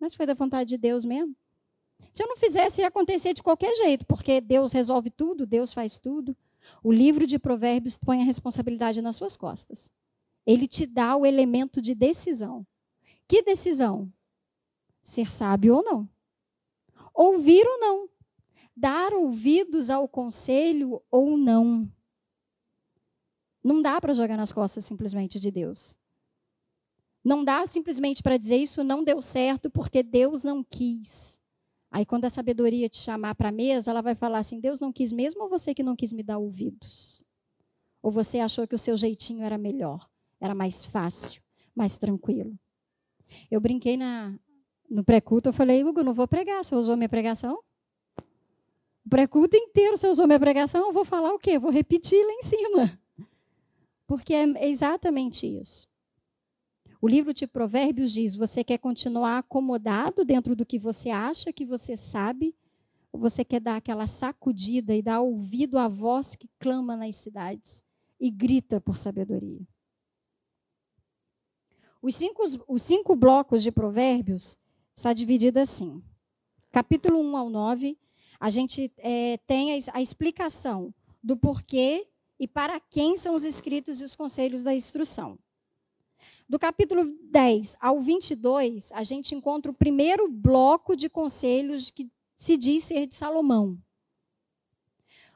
mas 0.00 0.14
foi 0.14 0.26
da 0.26 0.34
vontade 0.34 0.70
de 0.70 0.78
Deus 0.78 1.04
mesmo. 1.04 1.34
Se 2.12 2.22
eu 2.22 2.26
não 2.26 2.36
fizesse, 2.36 2.80
ia 2.80 2.88
acontecer 2.88 3.34
de 3.34 3.42
qualquer 3.42 3.74
jeito, 3.76 4.06
porque 4.06 4.40
Deus 4.40 4.72
resolve 4.72 5.10
tudo, 5.10 5.46
Deus 5.46 5.72
faz 5.72 5.98
tudo. 5.98 6.36
O 6.82 6.90
livro 6.90 7.26
de 7.26 7.38
Provérbios 7.38 7.98
põe 7.98 8.20
a 8.20 8.24
responsabilidade 8.24 9.00
nas 9.00 9.16
suas 9.16 9.36
costas. 9.36 9.90
Ele 10.46 10.66
te 10.66 10.86
dá 10.86 11.14
o 11.14 11.26
elemento 11.26 11.80
de 11.80 11.94
decisão. 11.94 12.66
Que 13.28 13.42
decisão? 13.42 14.10
Ser 15.02 15.30
sábio 15.30 15.76
ou 15.76 15.82
não? 15.84 16.08
Ouvir 17.14 17.66
ou 17.66 17.78
não? 17.78 18.10
dar 18.80 19.12
ouvidos 19.12 19.90
ao 19.90 20.08
conselho 20.08 21.02
ou 21.10 21.36
não. 21.36 21.86
Não 23.62 23.82
dá 23.82 24.00
para 24.00 24.14
jogar 24.14 24.38
nas 24.38 24.52
costas 24.52 24.86
simplesmente 24.86 25.38
de 25.38 25.50
Deus. 25.50 25.98
Não 27.24 27.44
dá 27.44 27.66
simplesmente 27.66 28.22
para 28.22 28.36
dizer 28.36 28.56
isso 28.56 28.82
não 28.82 29.04
deu 29.04 29.20
certo 29.20 29.70
porque 29.70 30.02
Deus 30.02 30.42
não 30.42 30.64
quis. 30.64 31.38
Aí 31.90 32.06
quando 32.06 32.24
a 32.24 32.30
sabedoria 32.30 32.88
te 32.88 32.98
chamar 32.98 33.34
para 33.34 33.48
a 33.48 33.52
mesa, 33.52 33.90
ela 33.90 34.00
vai 34.00 34.14
falar 34.14 34.38
assim: 34.38 34.60
Deus 34.60 34.80
não 34.80 34.92
quis 34.92 35.12
mesmo 35.12 35.42
ou 35.42 35.48
você 35.48 35.74
que 35.74 35.82
não 35.82 35.96
quis 35.96 36.12
me 36.12 36.22
dar 36.22 36.38
ouvidos? 36.38 37.22
Ou 38.02 38.10
você 38.10 38.38
achou 38.38 38.66
que 38.66 38.74
o 38.74 38.78
seu 38.78 38.96
jeitinho 38.96 39.42
era 39.42 39.58
melhor, 39.58 40.08
era 40.40 40.54
mais 40.54 40.84
fácil, 40.84 41.42
mais 41.74 41.98
tranquilo? 41.98 42.58
Eu 43.50 43.60
brinquei 43.60 43.96
na, 43.96 44.34
no 44.88 45.04
pré-culto, 45.04 45.50
eu 45.50 45.52
falei, 45.52 45.84
Hugo, 45.84 46.02
não 46.02 46.14
vou 46.14 46.26
pregar. 46.26 46.64
Você 46.64 46.74
usou 46.74 46.96
minha 46.96 47.08
pregação? 47.08 47.62
O 49.04 49.08
pré-culto 49.10 49.56
inteiro, 49.56 49.96
você 49.96 50.08
usou 50.08 50.26
minha 50.26 50.40
pregação, 50.40 50.86
eu 50.86 50.92
vou 50.92 51.04
falar 51.04 51.32
o 51.34 51.38
quê? 51.38 51.52
Eu 51.52 51.60
vou 51.60 51.70
repetir 51.70 52.24
lá 52.24 52.32
em 52.32 52.42
cima. 52.42 53.00
Porque 54.06 54.32
é 54.32 54.68
exatamente 54.68 55.46
isso. 55.46 55.89
O 57.00 57.08
livro 57.08 57.32
de 57.32 57.46
Provérbios 57.46 58.12
diz: 58.12 58.36
você 58.36 58.62
quer 58.62 58.78
continuar 58.78 59.38
acomodado 59.38 60.24
dentro 60.24 60.54
do 60.54 60.66
que 60.66 60.78
você 60.78 61.08
acha 61.08 61.52
que 61.52 61.64
você 61.64 61.96
sabe, 61.96 62.54
ou 63.10 63.18
você 63.18 63.44
quer 63.44 63.60
dar 63.60 63.76
aquela 63.76 64.06
sacudida 64.06 64.94
e 64.94 65.00
dar 65.00 65.20
ouvido 65.20 65.78
à 65.78 65.88
voz 65.88 66.36
que 66.36 66.48
clama 66.58 66.96
nas 66.96 67.16
cidades 67.16 67.82
e 68.20 68.30
grita 68.30 68.80
por 68.80 68.98
sabedoria? 68.98 69.66
Os 72.02 72.16
cinco, 72.16 72.42
os 72.68 72.82
cinco 72.82 73.16
blocos 73.16 73.62
de 73.62 73.72
Provérbios 73.72 74.58
está 74.94 75.14
dividido 75.14 75.58
assim: 75.58 76.02
capítulo 76.70 77.18
1 77.20 77.36
ao 77.36 77.48
9 77.48 77.98
a 78.38 78.48
gente 78.48 78.90
é, 78.96 79.36
tem 79.46 79.78
a, 79.78 79.78
a 79.92 80.02
explicação 80.02 80.94
do 81.22 81.36
porquê 81.36 82.08
e 82.38 82.48
para 82.48 82.80
quem 82.80 83.18
são 83.18 83.34
os 83.34 83.44
escritos 83.44 84.00
e 84.00 84.04
os 84.04 84.16
conselhos 84.16 84.62
da 84.62 84.74
instrução. 84.74 85.38
Do 86.50 86.58
capítulo 86.58 87.04
10 87.30 87.76
ao 87.80 88.00
22, 88.00 88.90
a 88.90 89.04
gente 89.04 89.36
encontra 89.36 89.70
o 89.70 89.74
primeiro 89.74 90.28
bloco 90.28 90.96
de 90.96 91.08
conselhos 91.08 91.92
que 91.92 92.10
se 92.36 92.56
diz 92.56 92.82
ser 92.82 93.06
de 93.06 93.14
Salomão. 93.14 93.80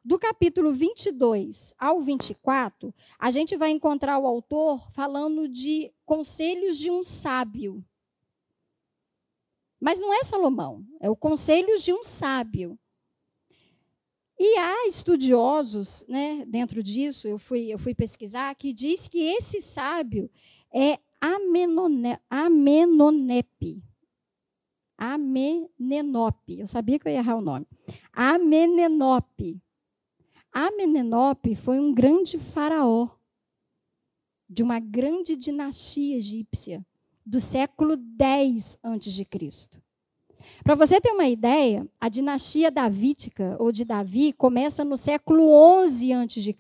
Do 0.04 0.18
capítulo 0.18 0.72
22 0.72 1.72
ao 1.78 2.02
24, 2.02 2.92
a 3.16 3.30
gente 3.30 3.56
vai 3.56 3.70
encontrar 3.70 4.18
o 4.18 4.26
autor 4.26 4.90
falando 4.90 5.48
de 5.48 5.94
conselhos 6.04 6.78
de 6.78 6.90
um 6.90 7.04
sábio. 7.04 7.86
Mas 9.78 10.00
não 10.00 10.12
é 10.12 10.24
Salomão, 10.24 10.84
é 10.98 11.08
o 11.08 11.14
conselhos 11.14 11.84
de 11.84 11.92
um 11.92 12.02
sábio. 12.02 12.76
E 14.36 14.58
há 14.58 14.88
estudiosos, 14.88 16.04
né, 16.08 16.44
dentro 16.44 16.82
disso, 16.82 17.28
eu 17.28 17.38
fui, 17.38 17.72
eu 17.72 17.78
fui 17.78 17.94
pesquisar, 17.94 18.52
que 18.56 18.72
diz 18.72 19.06
que 19.06 19.20
esse 19.20 19.62
sábio 19.62 20.28
é 20.74 20.98
Amenone, 21.24 22.18
Amenonepe. 22.28 23.82
Amenenope. 24.98 26.60
Eu 26.60 26.68
sabia 26.68 26.98
que 26.98 27.08
eu 27.08 27.12
ia 27.12 27.20
errar 27.20 27.36
o 27.36 27.40
nome. 27.40 27.66
Amenenope. 28.12 29.58
Amenenope 30.52 31.56
foi 31.56 31.80
um 31.80 31.94
grande 31.94 32.38
faraó 32.38 33.08
de 34.46 34.62
uma 34.62 34.78
grande 34.78 35.34
dinastia 35.34 36.18
egípcia 36.18 36.84
do 37.24 37.40
século 37.40 37.96
10 37.96 38.78
a.C. 38.82 39.26
Para 40.62 40.74
você 40.74 41.00
ter 41.00 41.10
uma 41.10 41.26
ideia, 41.26 41.88
a 41.98 42.10
dinastia 42.10 42.70
davítica 42.70 43.56
ou 43.58 43.72
de 43.72 43.86
Davi 43.86 44.34
começa 44.34 44.84
no 44.84 44.96
século 44.98 45.48
11 45.48 46.12
a.C. 46.12 46.54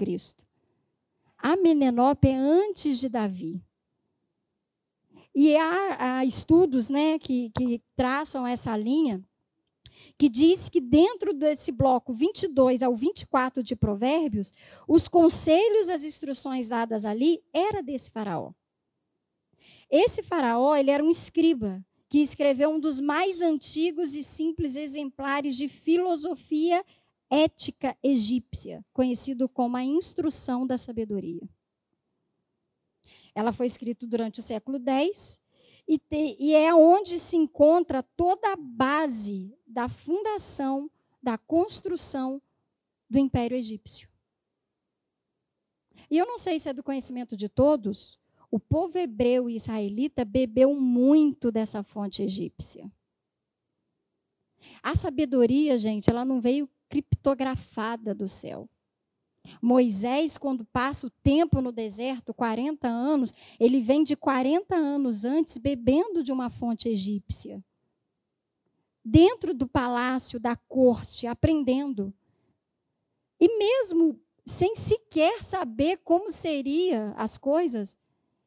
Amenenope 1.36 2.28
é 2.28 2.34
antes 2.34 2.98
de 2.98 3.10
Davi. 3.10 3.62
E 5.34 5.56
há, 5.56 6.18
há 6.18 6.24
estudos 6.24 6.88
né, 6.88 7.18
que, 7.18 7.50
que 7.50 7.82
traçam 7.96 8.46
essa 8.46 8.76
linha, 8.76 9.22
que 10.16 10.28
diz 10.28 10.68
que 10.68 10.80
dentro 10.80 11.34
desse 11.34 11.72
bloco 11.72 12.14
22 12.14 12.82
ao 12.82 12.94
24 12.94 13.62
de 13.62 13.74
Provérbios, 13.74 14.52
os 14.86 15.08
conselhos, 15.08 15.88
as 15.88 16.04
instruções 16.04 16.68
dadas 16.68 17.04
ali, 17.04 17.42
era 17.52 17.82
desse 17.82 18.10
faraó. 18.10 18.52
Esse 19.90 20.22
faraó, 20.22 20.76
ele 20.76 20.90
era 20.90 21.02
um 21.02 21.10
escriba, 21.10 21.84
que 22.08 22.18
escreveu 22.18 22.70
um 22.70 22.78
dos 22.78 23.00
mais 23.00 23.40
antigos 23.40 24.14
e 24.14 24.22
simples 24.22 24.76
exemplares 24.76 25.56
de 25.56 25.68
filosofia 25.68 26.84
ética 27.28 27.96
egípcia, 28.02 28.84
conhecido 28.92 29.48
como 29.48 29.76
a 29.76 29.82
Instrução 29.82 30.64
da 30.64 30.78
Sabedoria. 30.78 31.48
Ela 33.34 33.52
foi 33.52 33.66
escrita 33.66 34.06
durante 34.06 34.40
o 34.40 34.42
século 34.42 34.78
X 34.78 35.40
e, 35.86 35.98
te, 35.98 36.36
e 36.38 36.54
é 36.54 36.74
onde 36.74 37.18
se 37.18 37.36
encontra 37.36 38.02
toda 38.02 38.52
a 38.52 38.56
base 38.56 39.56
da 39.66 39.88
fundação, 39.88 40.90
da 41.22 41.36
construção 41.36 42.40
do 43.08 43.18
Império 43.18 43.56
Egípcio. 43.56 44.08
E 46.10 46.18
eu 46.18 46.26
não 46.26 46.38
sei 46.38 46.58
se 46.58 46.68
é 46.68 46.72
do 46.72 46.82
conhecimento 46.82 47.36
de 47.36 47.48
todos, 47.48 48.18
o 48.50 48.60
povo 48.60 48.98
hebreu 48.98 49.50
e 49.50 49.56
israelita 49.56 50.24
bebeu 50.24 50.74
muito 50.74 51.50
dessa 51.50 51.82
fonte 51.82 52.22
egípcia. 52.22 52.90
A 54.82 54.94
sabedoria, 54.94 55.76
gente, 55.76 56.08
ela 56.08 56.24
não 56.24 56.40
veio 56.40 56.68
criptografada 56.88 58.14
do 58.14 58.28
céu. 58.28 58.68
Moisés, 59.60 60.38
quando 60.38 60.64
passa 60.64 61.06
o 61.06 61.10
tempo 61.22 61.60
no 61.60 61.70
deserto, 61.70 62.32
40 62.32 62.88
anos, 62.88 63.32
ele 63.58 63.80
vem 63.80 64.02
de 64.02 64.16
40 64.16 64.74
anos 64.74 65.24
antes 65.24 65.58
bebendo 65.58 66.22
de 66.22 66.32
uma 66.32 66.50
fonte 66.50 66.88
egípcia. 66.88 67.62
Dentro 69.04 69.52
do 69.52 69.66
palácio, 69.66 70.40
da 70.40 70.56
corte, 70.56 71.26
aprendendo. 71.26 72.12
E 73.38 73.58
mesmo 73.58 74.18
sem 74.46 74.76
sequer 74.76 75.42
saber 75.42 75.98
como 75.98 76.30
seriam 76.30 77.14
as 77.16 77.36
coisas, 77.36 77.96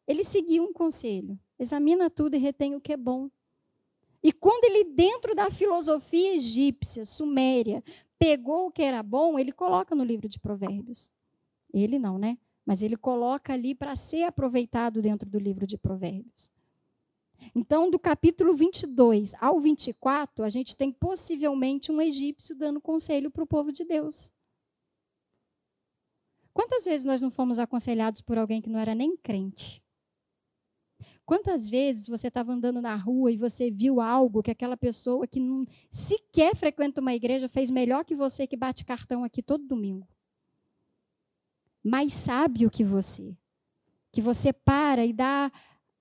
ele 0.07 0.23
seguiu 0.23 0.63
um 0.63 0.73
conselho: 0.73 1.39
examina 1.59 2.09
tudo 2.09 2.35
e 2.35 2.39
retém 2.39 2.75
o 2.75 2.81
que 2.81 2.93
é 2.93 2.97
bom. 2.97 3.29
E 4.23 4.33
quando 4.33 4.65
ele, 4.65 4.83
dentro 4.83 5.35
da 5.35 5.49
filosofia 5.49 6.35
egípcia, 6.35 7.05
suméria, 7.05 7.83
pegou 8.19 8.67
o 8.67 8.71
que 8.71 8.81
era 8.81 9.01
bom, 9.03 9.37
ele 9.37 9.51
coloca 9.51 9.95
no 9.95 10.03
livro 10.03 10.27
de 10.27 10.39
Provérbios. 10.39 11.09
Ele 11.73 11.99
não, 11.99 12.17
né? 12.17 12.37
Mas 12.65 12.81
ele 12.81 12.97
coloca 12.97 13.53
ali 13.53 13.73
para 13.73 13.95
ser 13.95 14.23
aproveitado 14.23 15.01
dentro 15.01 15.29
do 15.29 15.39
livro 15.39 15.65
de 15.65 15.77
Provérbios. 15.77 16.49
Então, 17.55 17.89
do 17.89 17.99
capítulo 17.99 18.55
22 18.55 19.33
ao 19.39 19.59
24, 19.59 20.43
a 20.43 20.49
gente 20.49 20.75
tem 20.75 20.91
possivelmente 20.91 21.91
um 21.91 22.01
egípcio 22.01 22.55
dando 22.55 22.81
conselho 22.81 23.31
para 23.31 23.43
o 23.43 23.47
povo 23.47 23.71
de 23.71 23.85
Deus. 23.85 24.31
Quantas 26.53 26.85
vezes 26.85 27.05
nós 27.05 27.21
não 27.21 27.29
fomos 27.29 27.59
aconselhados 27.59 28.21
por 28.21 28.37
alguém 28.37 28.61
que 28.61 28.69
não 28.69 28.79
era 28.79 28.95
nem 28.95 29.15
crente? 29.15 29.83
Quantas 31.27 31.69
vezes 31.69 32.07
você 32.07 32.29
estava 32.29 32.53
andando 32.53 32.81
na 32.81 32.95
rua 32.95 33.29
e 33.29 33.35
você 33.35 33.69
viu 33.69 33.99
algo 33.99 34.41
que 34.41 34.49
aquela 34.49 34.77
pessoa 34.77 35.27
que 35.27 35.41
não 35.41 35.67
sequer 35.91 36.55
frequenta 36.55 37.01
uma 37.01 37.13
igreja 37.13 37.49
fez 37.49 37.69
melhor 37.69 38.05
que 38.05 38.15
você 38.15 38.47
que 38.47 38.55
bate 38.55 38.85
cartão 38.85 39.25
aqui 39.25 39.43
todo 39.43 39.67
domingo? 39.67 40.07
Mais 41.83 42.13
sábio 42.13 42.69
que 42.71 42.81
você. 42.81 43.35
Que 44.09 44.21
você 44.21 44.53
para 44.53 45.05
e 45.05 45.11
dá 45.11 45.51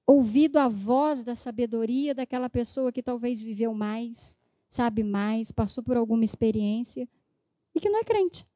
ouvido 0.07 0.59
à 0.59 0.69
voz 0.69 1.25
da 1.25 1.35
sabedoria 1.35 2.15
daquela 2.15 2.49
pessoa 2.49 2.93
que 2.93 3.03
talvez 3.03 3.43
viveu 3.43 3.75
mais, 3.75 4.39
sabe 4.69 5.03
mais, 5.03 5.51
passou 5.51 5.83
por 5.83 5.97
alguma 5.97 6.25
experiência 6.25 7.09
e 7.75 7.81
que 7.81 7.91
não 7.91 7.99
é 7.99 8.05
crente. 8.05 8.47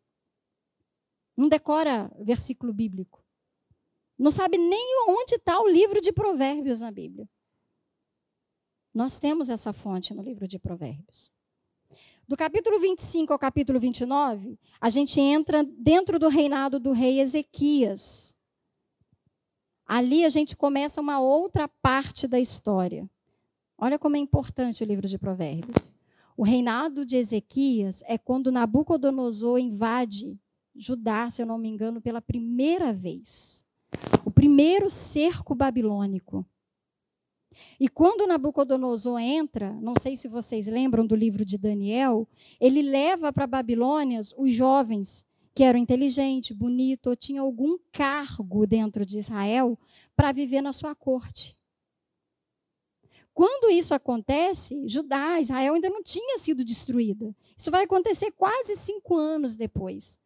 Não 1.36 1.48
decora 1.48 2.12
versículo 2.20 2.72
bíblico. 2.72 3.19
Não 4.20 4.30
sabe 4.30 4.58
nem 4.58 5.06
onde 5.08 5.36
está 5.36 5.58
o 5.62 5.66
livro 5.66 5.98
de 5.98 6.12
Provérbios 6.12 6.82
na 6.82 6.90
Bíblia. 6.90 7.26
Nós 8.92 9.18
temos 9.18 9.48
essa 9.48 9.72
fonte 9.72 10.12
no 10.12 10.22
livro 10.22 10.46
de 10.46 10.58
Provérbios. 10.58 11.32
Do 12.28 12.36
capítulo 12.36 12.78
25 12.78 13.32
ao 13.32 13.38
capítulo 13.38 13.80
29, 13.80 14.58
a 14.78 14.90
gente 14.90 15.18
entra 15.18 15.64
dentro 15.64 16.18
do 16.18 16.28
reinado 16.28 16.78
do 16.78 16.92
rei 16.92 17.18
Ezequias. 17.18 18.36
Ali 19.86 20.26
a 20.26 20.28
gente 20.28 20.54
começa 20.54 21.00
uma 21.00 21.18
outra 21.18 21.66
parte 21.66 22.28
da 22.28 22.38
história. 22.38 23.08
Olha 23.78 23.98
como 23.98 24.16
é 24.16 24.18
importante 24.18 24.84
o 24.84 24.86
livro 24.86 25.08
de 25.08 25.18
Provérbios. 25.18 25.90
O 26.36 26.42
reinado 26.42 27.06
de 27.06 27.16
Ezequias 27.16 28.02
é 28.04 28.18
quando 28.18 28.52
Nabucodonosor 28.52 29.58
invade 29.58 30.38
Judá, 30.76 31.30
se 31.30 31.40
eu 31.40 31.46
não 31.46 31.56
me 31.56 31.68
engano, 31.68 32.02
pela 32.02 32.20
primeira 32.20 32.92
vez 32.92 33.64
o 34.24 34.30
primeiro 34.30 34.88
cerco 34.88 35.54
babilônico. 35.54 36.46
E 37.78 37.88
quando 37.88 38.26
Nabucodonosor 38.26 39.18
entra, 39.18 39.72
não 39.80 39.94
sei 39.98 40.16
se 40.16 40.28
vocês 40.28 40.66
lembram 40.66 41.06
do 41.06 41.16
livro 41.16 41.44
de 41.44 41.58
Daniel, 41.58 42.28
ele 42.60 42.82
leva 42.82 43.32
para 43.32 43.46
Babilônia 43.46 44.20
os 44.36 44.50
jovens 44.50 45.24
que 45.54 45.64
eram 45.64 45.78
inteligentes, 45.78 46.56
bonitos, 46.56 47.10
ou 47.10 47.16
tinham 47.16 47.44
algum 47.44 47.76
cargo 47.92 48.66
dentro 48.66 49.04
de 49.04 49.18
Israel 49.18 49.78
para 50.14 50.32
viver 50.32 50.60
na 50.60 50.72
sua 50.72 50.94
corte. 50.94 51.58
Quando 53.32 53.70
isso 53.70 53.94
acontece, 53.94 54.86
Judá, 54.86 55.40
Israel 55.40 55.74
ainda 55.74 55.88
não 55.88 56.02
tinha 56.02 56.36
sido 56.38 56.64
destruída. 56.64 57.34
Isso 57.56 57.70
vai 57.70 57.84
acontecer 57.84 58.32
quase 58.32 58.76
cinco 58.76 59.16
anos 59.16 59.56
depois. 59.56 60.19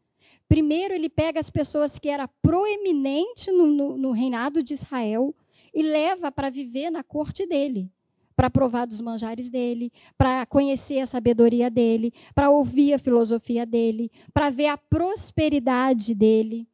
Primeiro, 0.55 0.95
ele 0.95 1.09
pega 1.09 1.41
as 1.41 1.51
pessoas 1.51 1.99
que 1.99 2.09
eram 2.09 2.29
proeminentes 2.41 3.49
no, 3.49 3.67
no, 3.67 3.97
no 3.99 4.13
reinado 4.13 4.63
de 4.63 4.73
Israel 4.73 5.35
e 5.75 5.83
leva 5.83 6.31
para 6.31 6.49
viver 6.49 6.91
na 6.91 7.03
corte 7.03 7.45
dele, 7.45 7.91
para 8.37 8.49
provar 8.49 8.87
dos 8.87 9.01
manjares 9.01 9.51
dele, 9.51 9.93
para 10.17 10.47
conhecer 10.47 11.01
a 11.01 11.07
sabedoria 11.07 11.69
dele, 11.69 12.15
para 12.37 12.51
ouvir 12.51 12.95
a 12.95 13.01
filosofia 13.01 13.67
dele, 13.67 14.13
para 14.33 14.49
ver 14.49 14.69
a 14.69 14.79
prosperidade 14.79 16.15
dele, 16.15 16.69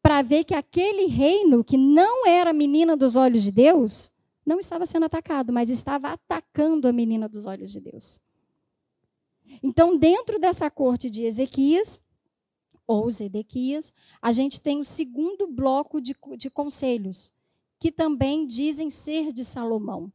para 0.00 0.22
ver 0.22 0.44
que 0.44 0.54
aquele 0.54 1.06
reino 1.06 1.64
que 1.64 1.76
não 1.76 2.24
era 2.24 2.50
a 2.50 2.52
menina 2.52 2.96
dos 2.96 3.16
olhos 3.16 3.42
de 3.42 3.50
Deus, 3.50 4.12
não 4.46 4.60
estava 4.60 4.86
sendo 4.86 5.06
atacado, 5.06 5.52
mas 5.52 5.70
estava 5.70 6.12
atacando 6.12 6.86
a 6.86 6.92
menina 6.92 7.28
dos 7.28 7.46
olhos 7.46 7.72
de 7.72 7.80
Deus. 7.80 8.20
Então, 9.60 9.96
dentro 9.96 10.38
dessa 10.38 10.70
corte 10.70 11.10
de 11.10 11.24
Ezequias, 11.24 11.98
ou 12.86 13.10
Zedequias, 13.10 13.92
a 14.20 14.32
gente 14.32 14.60
tem 14.60 14.80
o 14.80 14.84
segundo 14.84 15.46
bloco 15.46 16.00
de, 16.00 16.14
de 16.36 16.50
conselhos, 16.50 17.32
que 17.78 17.90
também 17.90 18.46
dizem 18.46 18.88
ser 18.90 19.32
de 19.32 19.44
Salomão. 19.44 20.12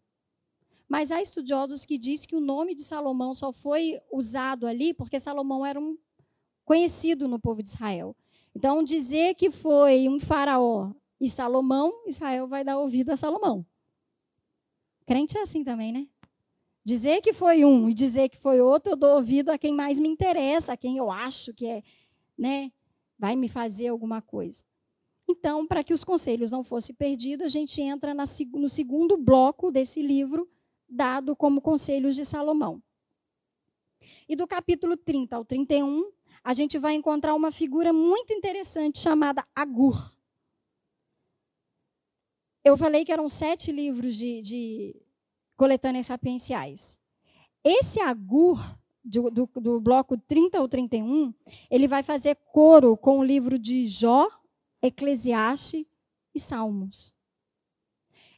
Mas 0.87 1.11
há 1.11 1.21
estudiosos 1.21 1.85
que 1.85 1.97
dizem 1.97 2.27
que 2.27 2.35
o 2.35 2.41
nome 2.41 2.75
de 2.75 2.83
Salomão 2.83 3.33
só 3.33 3.53
foi 3.53 3.99
usado 4.11 4.67
ali 4.67 4.93
porque 4.93 5.19
Salomão 5.19 5.65
era 5.65 5.79
um 5.79 5.97
conhecido 6.65 7.27
no 7.27 7.39
povo 7.39 7.63
de 7.63 7.69
Israel. 7.69 8.15
Então, 8.55 8.83
dizer 8.83 9.35
que 9.35 9.49
foi 9.49 10.09
um 10.09 10.19
faraó 10.19 10.91
e 11.19 11.29
Salomão, 11.29 11.93
Israel 12.05 12.47
vai 12.47 12.63
dar 12.63 12.77
ouvido 12.77 13.11
a 13.11 13.17
Salomão. 13.17 13.65
Crente 15.05 15.37
é 15.37 15.41
assim 15.41 15.63
também, 15.63 15.91
né? 15.91 16.07
Dizer 16.83 17.21
que 17.21 17.31
foi 17.31 17.63
um 17.63 17.89
e 17.89 17.93
dizer 17.93 18.29
que 18.29 18.37
foi 18.37 18.59
outro, 18.59 18.93
eu 18.93 18.97
dou 18.97 19.15
ouvido 19.15 19.49
a 19.49 19.57
quem 19.57 19.73
mais 19.73 19.99
me 19.99 20.09
interessa, 20.09 20.73
a 20.73 20.77
quem 20.77 20.97
eu 20.97 21.11
acho 21.11 21.53
que 21.53 21.67
é 21.67 21.83
né, 22.41 22.71
vai 23.19 23.35
me 23.35 23.47
fazer 23.47 23.89
alguma 23.89 24.19
coisa. 24.19 24.63
Então, 25.29 25.67
para 25.67 25.83
que 25.83 25.93
os 25.93 26.03
conselhos 26.03 26.49
não 26.49 26.63
fossem 26.63 26.95
perdidos, 26.95 27.45
a 27.45 27.49
gente 27.49 27.79
entra 27.79 28.15
no 28.15 28.67
segundo 28.67 29.15
bloco 29.15 29.69
desse 29.69 30.01
livro, 30.01 30.49
dado 30.89 31.35
como 31.35 31.61
Conselhos 31.61 32.15
de 32.15 32.25
Salomão. 32.25 32.81
E 34.27 34.35
do 34.35 34.47
capítulo 34.47 34.97
30 34.97 35.35
ao 35.35 35.45
31, 35.45 36.11
a 36.43 36.53
gente 36.55 36.79
vai 36.79 36.95
encontrar 36.95 37.35
uma 37.35 37.51
figura 37.51 37.93
muito 37.93 38.33
interessante 38.33 38.97
chamada 38.97 39.45
Agur. 39.55 40.11
Eu 42.63 42.75
falei 42.75 43.05
que 43.05 43.11
eram 43.11 43.29
sete 43.29 43.71
livros 43.71 44.15
de, 44.15 44.41
de 44.41 45.01
coletâneas 45.55 46.07
sapienciais. 46.07 46.99
Esse 47.63 47.99
Agur, 47.99 48.57
do, 49.03 49.29
do, 49.29 49.49
do 49.55 49.79
bloco 49.79 50.17
30 50.17 50.59
ou 50.61 50.67
31, 50.67 51.33
ele 51.69 51.87
vai 51.87 52.03
fazer 52.03 52.35
coro 52.35 52.95
com 52.95 53.19
o 53.19 53.23
livro 53.23 53.57
de 53.57 53.85
Jó, 53.87 54.29
Eclesiastes 54.81 55.85
e 56.33 56.39
Salmos. 56.39 57.13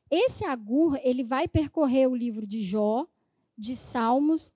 Esse 0.09 0.45
Agur, 0.45 0.99
ele 1.03 1.23
vai 1.23 1.47
percorrer 1.47 2.07
o 2.07 2.15
livro 2.15 2.45
de 2.45 2.61
Jó, 2.61 3.07
de 3.57 3.75
Salmos 3.75 4.51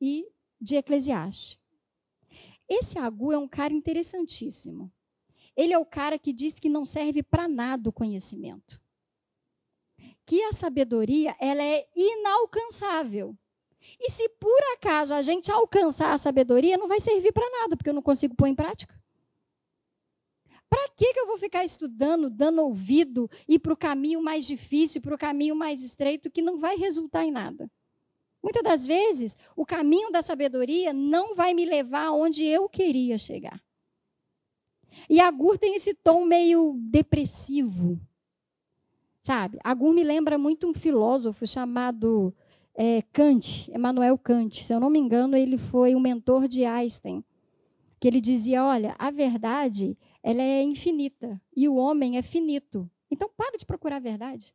e 0.00 0.26
de 0.60 0.76
Eclesiastes. 0.76 1.58
Esse 2.68 2.98
Agur 2.98 3.32
é 3.32 3.38
um 3.38 3.48
cara 3.48 3.72
interessantíssimo. 3.72 4.92
Ele 5.56 5.72
é 5.72 5.78
o 5.78 5.86
cara 5.86 6.18
que 6.18 6.32
diz 6.32 6.58
que 6.58 6.68
não 6.68 6.84
serve 6.84 7.22
para 7.22 7.48
nada 7.48 7.88
o 7.88 7.92
conhecimento. 7.92 8.80
Que 10.26 10.42
a 10.42 10.52
sabedoria, 10.52 11.34
ela 11.40 11.62
é 11.62 11.88
inalcançável. 11.96 13.36
E 14.00 14.10
se 14.10 14.28
por 14.30 14.62
acaso 14.74 15.14
a 15.14 15.22
gente 15.22 15.50
alcançar 15.50 16.12
a 16.12 16.18
sabedoria, 16.18 16.76
não 16.76 16.88
vai 16.88 17.00
servir 17.00 17.32
para 17.32 17.48
nada, 17.50 17.76
porque 17.76 17.90
eu 17.90 17.94
não 17.94 18.02
consigo 18.02 18.34
pôr 18.34 18.46
em 18.46 18.54
prática. 18.54 18.94
Para 20.68 20.88
que, 20.90 21.14
que 21.14 21.20
eu 21.20 21.26
vou 21.26 21.38
ficar 21.38 21.64
estudando, 21.64 22.28
dando 22.28 22.62
ouvido, 22.62 23.30
ir 23.48 23.58
para 23.58 23.72
o 23.72 23.76
caminho 23.76 24.22
mais 24.22 24.46
difícil, 24.46 25.00
para 25.00 25.14
o 25.14 25.18
caminho 25.18 25.56
mais 25.56 25.82
estreito, 25.82 26.30
que 26.30 26.42
não 26.42 26.58
vai 26.58 26.76
resultar 26.76 27.24
em 27.24 27.30
nada? 27.30 27.70
Muitas 28.42 28.62
das 28.62 28.86
vezes, 28.86 29.36
o 29.56 29.64
caminho 29.64 30.12
da 30.12 30.22
sabedoria 30.22 30.92
não 30.92 31.34
vai 31.34 31.54
me 31.54 31.64
levar 31.64 32.06
aonde 32.06 32.44
eu 32.44 32.68
queria 32.68 33.16
chegar. 33.18 33.60
E 35.08 35.20
Agur 35.20 35.58
tem 35.58 35.74
esse 35.74 35.94
tom 35.94 36.24
meio 36.24 36.76
depressivo. 36.78 37.98
Sabe? 39.22 39.58
Agur 39.64 39.92
me 39.92 40.04
lembra 40.04 40.38
muito 40.38 40.68
um 40.68 40.74
filósofo 40.74 41.46
chamado 41.46 42.34
é, 42.80 43.02
Kant, 43.12 43.68
Emmanuel 43.74 44.16
Kant. 44.16 44.64
Se 44.64 44.72
eu 44.72 44.78
não 44.78 44.88
me 44.88 45.00
engano, 45.00 45.36
ele 45.36 45.58
foi 45.58 45.96
um 45.96 46.00
mentor 46.00 46.46
de 46.46 46.64
Einstein. 46.64 47.24
Que 47.98 48.06
ele 48.06 48.20
dizia: 48.20 48.64
olha, 48.64 48.94
a 48.96 49.10
verdade 49.10 49.98
ela 50.22 50.40
é 50.40 50.62
infinita 50.62 51.42
e 51.56 51.68
o 51.68 51.74
homem 51.74 52.16
é 52.16 52.22
finito. 52.22 52.88
Então, 53.10 53.28
para 53.36 53.58
de 53.58 53.66
procurar 53.66 53.96
a 53.96 54.00
verdade. 54.00 54.54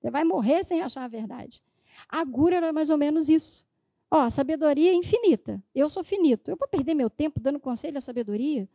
Você 0.00 0.10
vai 0.10 0.24
morrer 0.24 0.64
sem 0.64 0.82
achar 0.82 1.04
a 1.04 1.08
verdade. 1.08 1.62
A 2.08 2.24
Gura 2.24 2.56
era 2.56 2.72
mais 2.72 2.90
ou 2.90 2.98
menos 2.98 3.28
isso. 3.28 3.64
Ó, 4.10 4.18
a 4.18 4.30
sabedoria 4.30 4.90
é 4.90 4.94
infinita. 4.94 5.62
Eu 5.72 5.88
sou 5.88 6.02
finito. 6.02 6.50
Eu 6.50 6.56
vou 6.56 6.66
perder 6.66 6.94
meu 6.94 7.08
tempo 7.08 7.38
dando 7.38 7.60
conselho 7.60 7.96
à 7.96 8.00
sabedoria? 8.00 8.68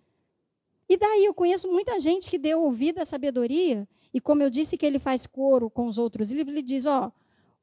E 0.88 0.96
daí 0.96 1.26
eu 1.26 1.34
conheço 1.34 1.70
muita 1.70 2.00
gente 2.00 2.30
que 2.30 2.38
deu 2.38 2.64
ouvido 2.64 3.00
à 3.00 3.06
sabedoria, 3.06 3.86
e 4.14 4.22
como 4.22 4.42
eu 4.42 4.50
disse 4.50 4.78
que 4.78 4.86
ele 4.86 5.00
faz 5.00 5.28
coro 5.28 5.70
com 5.70 5.88
os 5.88 5.98
outros 5.98 6.32
livros, 6.32 6.56
ele 6.56 6.62
diz: 6.62 6.86
ó, 6.86 7.12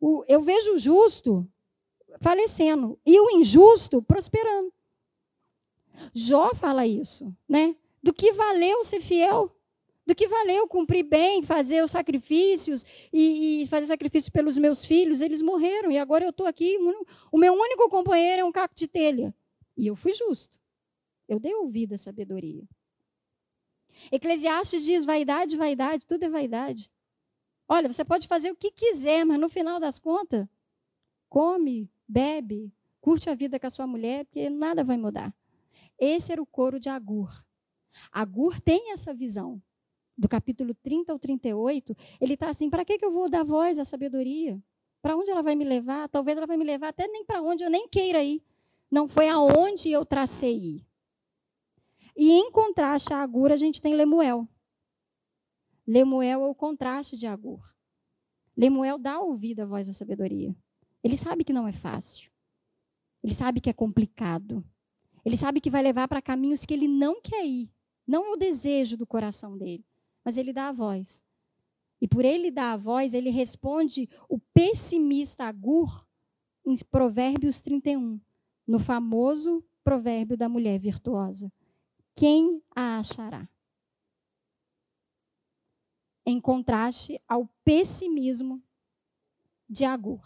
o, 0.04 0.22
eu 0.28 0.42
vejo 0.42 0.74
o 0.74 0.78
justo 0.78 1.50
falecendo 2.20 3.00
e 3.06 3.18
o 3.18 3.30
injusto 3.30 4.02
prosperando. 4.02 4.70
Jó 6.12 6.54
fala 6.54 6.86
isso, 6.86 7.34
né? 7.48 7.74
Do 8.02 8.12
que 8.12 8.30
valeu 8.32 8.84
ser 8.84 9.00
fiel? 9.00 9.50
Do 10.06 10.14
que 10.14 10.28
valeu 10.28 10.68
cumprir 10.68 11.04
bem, 11.04 11.42
fazer 11.42 11.82
os 11.82 11.90
sacrifícios 11.90 12.84
e, 13.10 13.62
e 13.62 13.66
fazer 13.66 13.86
sacrifício 13.86 14.30
pelos 14.30 14.58
meus 14.58 14.84
filhos? 14.84 15.22
Eles 15.22 15.40
morreram 15.40 15.90
e 15.90 15.96
agora 15.96 16.26
eu 16.26 16.30
estou 16.30 16.46
aqui. 16.46 16.76
O 17.32 17.38
meu 17.38 17.54
único 17.54 17.88
companheiro 17.88 18.42
é 18.42 18.44
um 18.44 18.52
caco 18.52 18.74
de 18.74 18.86
telha. 18.86 19.34
E 19.74 19.86
eu 19.86 19.96
fui 19.96 20.12
justo. 20.12 20.58
Eu 21.26 21.40
dei 21.40 21.54
ouvido 21.54 21.94
à 21.94 21.98
sabedoria. 21.98 22.64
Eclesiastes 24.12 24.84
diz: 24.84 25.06
vaidade, 25.06 25.56
vaidade, 25.56 26.06
tudo 26.06 26.24
é 26.24 26.28
vaidade. 26.28 26.92
Olha, 27.68 27.90
você 27.90 28.04
pode 28.04 28.28
fazer 28.28 28.50
o 28.50 28.56
que 28.56 28.70
quiser, 28.70 29.24
mas 29.24 29.40
no 29.40 29.48
final 29.48 29.80
das 29.80 29.98
contas, 29.98 30.46
come, 31.28 31.90
bebe, 32.06 32.72
curte 33.00 33.30
a 33.30 33.34
vida 33.34 33.58
com 33.58 33.66
a 33.66 33.70
sua 33.70 33.86
mulher, 33.86 34.24
porque 34.26 34.50
nada 34.50 34.84
vai 34.84 34.96
mudar. 34.96 35.34
Esse 35.98 36.32
era 36.32 36.42
o 36.42 36.46
coro 36.46 36.78
de 36.78 36.88
Agur. 36.88 37.30
Agur 38.12 38.60
tem 38.60 38.92
essa 38.92 39.14
visão. 39.14 39.62
Do 40.16 40.28
capítulo 40.28 40.74
30 40.74 41.12
ao 41.12 41.18
38, 41.18 41.96
ele 42.20 42.34
está 42.34 42.48
assim: 42.48 42.70
para 42.70 42.84
que, 42.84 42.98
que 42.98 43.04
eu 43.04 43.12
vou 43.12 43.28
dar 43.28 43.44
voz 43.44 43.78
à 43.78 43.84
sabedoria? 43.84 44.62
Para 45.02 45.16
onde 45.16 45.30
ela 45.30 45.42
vai 45.42 45.56
me 45.56 45.64
levar? 45.64 46.08
Talvez 46.08 46.36
ela 46.36 46.46
vai 46.46 46.56
me 46.56 46.64
levar 46.64 46.88
até 46.88 47.06
nem 47.08 47.24
para 47.24 47.42
onde 47.42 47.64
eu 47.64 47.70
nem 47.70 47.88
queira 47.88 48.22
ir. 48.22 48.42
Não 48.90 49.08
foi 49.08 49.28
aonde 49.28 49.90
eu 49.90 50.04
tracei 50.04 50.56
ir. 50.56 50.86
E 52.16 52.32
em 52.32 52.50
contraste 52.50 53.12
a 53.12 53.20
Agur, 53.20 53.50
a 53.50 53.56
gente 53.56 53.80
tem 53.82 53.92
Lemuel. 53.92 54.48
Lemuel 55.86 56.42
é 56.42 56.46
o 56.46 56.54
contraste 56.54 57.16
de 57.16 57.26
Agur. 57.26 57.74
Lemuel 58.56 58.98
dá 58.98 59.20
ouvido 59.20 59.60
à 59.60 59.66
voz 59.66 59.86
da 59.86 59.92
sabedoria. 59.92 60.56
Ele 61.02 61.16
sabe 61.16 61.44
que 61.44 61.52
não 61.52 61.68
é 61.68 61.72
fácil. 61.72 62.30
Ele 63.22 63.34
sabe 63.34 63.60
que 63.60 63.68
é 63.68 63.72
complicado. 63.72 64.64
Ele 65.24 65.36
sabe 65.36 65.60
que 65.60 65.70
vai 65.70 65.82
levar 65.82 66.08
para 66.08 66.22
caminhos 66.22 66.64
que 66.64 66.72
ele 66.72 66.88
não 66.88 67.20
quer 67.20 67.44
ir. 67.44 67.70
Não 68.06 68.26
é 68.26 68.30
o 68.30 68.36
desejo 68.36 68.96
do 68.96 69.06
coração 69.06 69.56
dele, 69.56 69.84
mas 70.24 70.36
ele 70.36 70.52
dá 70.52 70.68
a 70.68 70.72
voz. 70.72 71.22
E 72.00 72.08
por 72.08 72.24
ele 72.24 72.50
dar 72.50 72.72
a 72.72 72.76
voz, 72.76 73.14
ele 73.14 73.30
responde 73.30 74.08
o 74.28 74.38
pessimista 74.38 75.44
Agur 75.44 76.06
em 76.66 76.74
Provérbios 76.90 77.60
31, 77.60 78.20
no 78.66 78.78
famoso 78.78 79.64
provérbio 79.82 80.36
da 80.36 80.48
mulher 80.48 80.78
virtuosa. 80.78 81.52
Quem 82.14 82.62
a 82.74 82.98
achará? 82.98 83.48
Em 86.26 86.40
contraste 86.40 87.20
ao 87.28 87.48
pessimismo 87.64 88.62
de 89.68 89.84
Agur. 89.84 90.22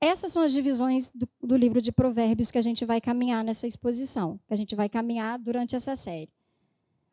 Essas 0.00 0.32
são 0.32 0.42
as 0.42 0.52
divisões 0.52 1.12
do, 1.14 1.28
do, 1.40 1.56
livro 1.56 1.80
de 1.80 1.92
Provérbios 1.92 2.50
que 2.50 2.58
a 2.58 2.62
gente 2.62 2.84
vai 2.84 3.00
caminhar 3.00 3.44
nessa 3.44 3.68
exposição, 3.68 4.40
que 4.48 4.52
a 4.52 4.56
gente 4.56 4.74
vai 4.74 4.88
caminhar 4.88 5.38
durante 5.38 5.76
essa 5.76 5.94
série. 5.94 6.32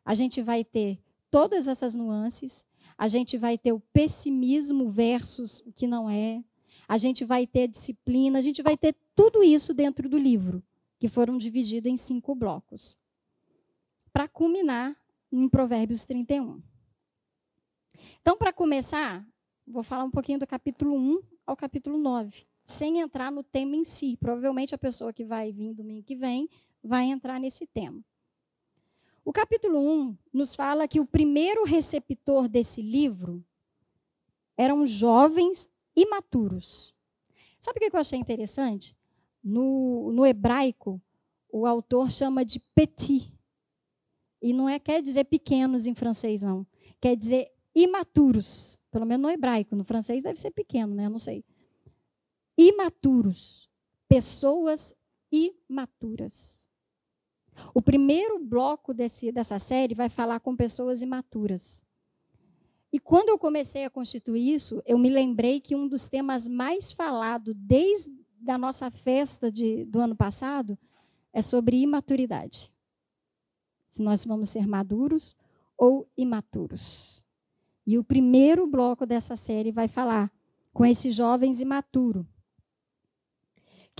A 0.04 0.12
gente 0.12 0.42
vai 0.42 0.64
ter 0.64 0.98
todas 1.30 1.68
essas 1.68 1.94
nuances, 1.94 2.64
a 2.98 3.06
gente 3.06 3.38
vai 3.38 3.56
ter 3.56 3.72
o 3.72 3.78
pessimismo 3.92 4.90
versus 4.90 5.60
o 5.60 5.72
que 5.72 5.86
não 5.86 6.10
é, 6.10 6.42
a 6.88 6.98
gente 6.98 7.24
vai 7.24 7.46
ter 7.46 7.68
disciplina, 7.68 8.40
a 8.40 8.42
gente 8.42 8.60
vai 8.60 8.76
ter 8.76 8.96
tudo 9.14 9.44
isso 9.44 9.72
dentro 9.72 10.08
do 10.08 10.18
livro, 10.18 10.60
que 10.98 11.08
foram 11.08 11.38
divididos 11.38 11.90
em 11.90 11.96
cinco 11.96 12.34
blocos. 12.34 12.98
Para 14.12 14.26
culminar 14.26 14.99
em 15.32 15.48
Provérbios 15.48 16.04
31. 16.04 16.62
Então, 18.20 18.36
para 18.36 18.52
começar, 18.52 19.26
vou 19.66 19.82
falar 19.82 20.04
um 20.04 20.10
pouquinho 20.10 20.38
do 20.38 20.46
capítulo 20.46 20.96
1 20.96 21.20
ao 21.46 21.56
capítulo 21.56 21.98
9 21.98 22.46
sem 22.70 23.00
entrar 23.00 23.30
no 23.32 23.42
tema 23.42 23.76
em 23.76 23.84
si. 23.84 24.16
Provavelmente 24.16 24.74
a 24.74 24.78
pessoa 24.78 25.12
que 25.12 25.24
vai 25.24 25.52
vir 25.52 25.74
domingo 25.74 26.04
que 26.04 26.14
vem 26.14 26.48
vai 26.82 27.04
entrar 27.06 27.38
nesse 27.38 27.66
tema. 27.66 28.02
O 29.24 29.32
capítulo 29.32 29.78
1 29.78 30.16
nos 30.32 30.54
fala 30.54 30.88
que 30.88 31.00
o 31.00 31.06
primeiro 31.06 31.64
receptor 31.64 32.48
desse 32.48 32.80
livro 32.80 33.44
eram 34.56 34.86
jovens 34.86 35.68
imaturos. 35.94 36.94
Sabe 37.58 37.78
o 37.78 37.90
que 37.90 37.94
eu 37.94 38.00
achei 38.00 38.18
interessante? 38.18 38.96
No, 39.42 40.10
no 40.12 40.24
hebraico, 40.24 41.00
o 41.52 41.66
autor 41.66 42.10
chama 42.10 42.44
de 42.44 42.60
petit. 42.74 43.32
E 44.40 44.52
não 44.52 44.68
é 44.68 44.78
quer 44.78 45.02
dizer 45.02 45.24
pequenos 45.24 45.86
em 45.86 45.94
francês, 45.94 46.42
não. 46.42 46.66
Quer 47.00 47.16
dizer 47.16 47.50
imaturos. 47.74 48.78
Pelo 48.90 49.06
menos 49.06 49.22
no 49.22 49.30
hebraico. 49.30 49.76
No 49.76 49.84
francês 49.84 50.22
deve 50.22 50.40
ser 50.40 50.50
pequeno, 50.50 50.94
né? 50.94 51.06
Eu 51.06 51.10
não 51.10 51.18
sei 51.18 51.44
imaturos. 52.60 53.68
Pessoas 54.08 54.94
imaturas. 55.32 56.66
O 57.74 57.80
primeiro 57.80 58.38
bloco 58.38 58.92
desse, 58.92 59.30
dessa 59.32 59.58
série 59.58 59.94
vai 59.94 60.08
falar 60.08 60.40
com 60.40 60.56
pessoas 60.56 61.02
imaturas. 61.02 61.82
E 62.92 62.98
quando 62.98 63.28
eu 63.28 63.38
comecei 63.38 63.84
a 63.84 63.90
constituir 63.90 64.52
isso, 64.52 64.82
eu 64.84 64.98
me 64.98 65.08
lembrei 65.08 65.60
que 65.60 65.76
um 65.76 65.86
dos 65.86 66.08
temas 66.08 66.48
mais 66.48 66.90
falados 66.90 67.54
desde 67.56 68.10
a 68.48 68.58
nossa 68.58 68.90
festa 68.90 69.50
de, 69.50 69.84
do 69.84 70.00
ano 70.00 70.16
passado 70.16 70.76
é 71.32 71.40
sobre 71.40 71.80
imaturidade. 71.80 72.72
Se 73.90 74.02
nós 74.02 74.24
vamos 74.24 74.48
ser 74.48 74.66
maduros 74.66 75.36
ou 75.76 76.08
imaturos. 76.16 77.22
E 77.86 77.98
o 77.98 78.04
primeiro 78.04 78.66
bloco 78.66 79.04
dessa 79.04 79.36
série 79.36 79.72
vai 79.72 79.88
falar 79.88 80.30
com 80.72 80.86
esses 80.86 81.14
jovens 81.14 81.60
imaturos 81.60 82.24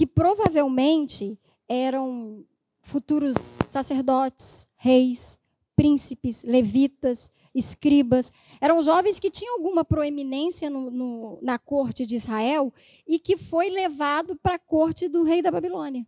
que 0.00 0.06
provavelmente 0.06 1.38
eram 1.68 2.42
futuros 2.82 3.36
sacerdotes, 3.36 4.66
reis, 4.74 5.38
príncipes, 5.76 6.42
levitas, 6.42 7.30
escribas. 7.54 8.32
Eram 8.60 8.82
jovens 8.82 9.20
que 9.20 9.30
tinham 9.30 9.56
alguma 9.56 9.84
proeminência 9.84 10.70
no, 10.70 10.90
no, 10.90 11.38
na 11.42 11.58
corte 11.58 12.06
de 12.06 12.16
Israel 12.16 12.72
e 13.06 13.18
que 13.18 13.36
foi 13.36 13.68
levado 13.68 14.36
para 14.36 14.54
a 14.54 14.58
corte 14.58 15.06
do 15.06 15.22
rei 15.22 15.42
da 15.42 15.50
Babilônia. 15.50 16.06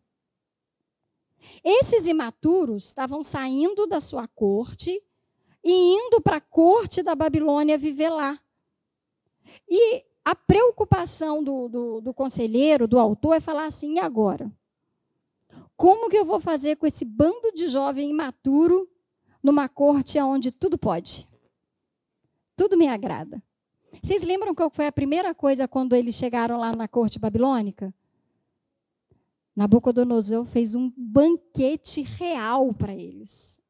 Esses 1.64 2.06
imaturos 2.06 2.86
estavam 2.86 3.22
saindo 3.22 3.86
da 3.86 4.00
sua 4.00 4.26
corte 4.28 5.02
e 5.64 5.72
indo 5.72 6.20
para 6.20 6.36
a 6.36 6.40
corte 6.40 7.02
da 7.02 7.14
Babilônia 7.14 7.78
viver 7.78 8.10
lá. 8.10 8.38
E 9.68 10.04
a 10.24 10.34
preocupação 10.34 11.42
do, 11.42 11.68
do, 11.68 12.00
do 12.00 12.14
conselheiro, 12.14 12.86
do 12.86 12.98
autor, 12.98 13.34
é 13.34 13.40
falar 13.40 13.66
assim: 13.66 13.94
e 13.94 13.98
agora? 13.98 14.50
Como 15.76 16.08
que 16.08 16.16
eu 16.16 16.24
vou 16.24 16.40
fazer 16.40 16.76
com 16.76 16.86
esse 16.86 17.04
bando 17.04 17.52
de 17.52 17.68
jovem 17.68 18.10
imaturo 18.10 18.88
numa 19.42 19.68
corte 19.68 20.18
onde 20.20 20.52
tudo 20.52 20.78
pode? 20.78 21.28
Tudo 22.56 22.76
me 22.76 22.86
agrada. 22.86 23.42
Vocês 24.02 24.22
lembram 24.22 24.54
qual 24.54 24.70
foi 24.70 24.86
a 24.86 24.92
primeira 24.92 25.34
coisa 25.34 25.68
quando 25.68 25.94
eles 25.94 26.14
chegaram 26.14 26.58
lá 26.58 26.74
na 26.74 26.86
corte 26.86 27.18
babilônica? 27.18 27.92
Nabucodonosor 29.54 30.46
fez 30.46 30.74
um 30.74 30.90
banquete 30.96 32.02
real 32.02 32.72
para 32.72 32.94
eles. 32.94 33.60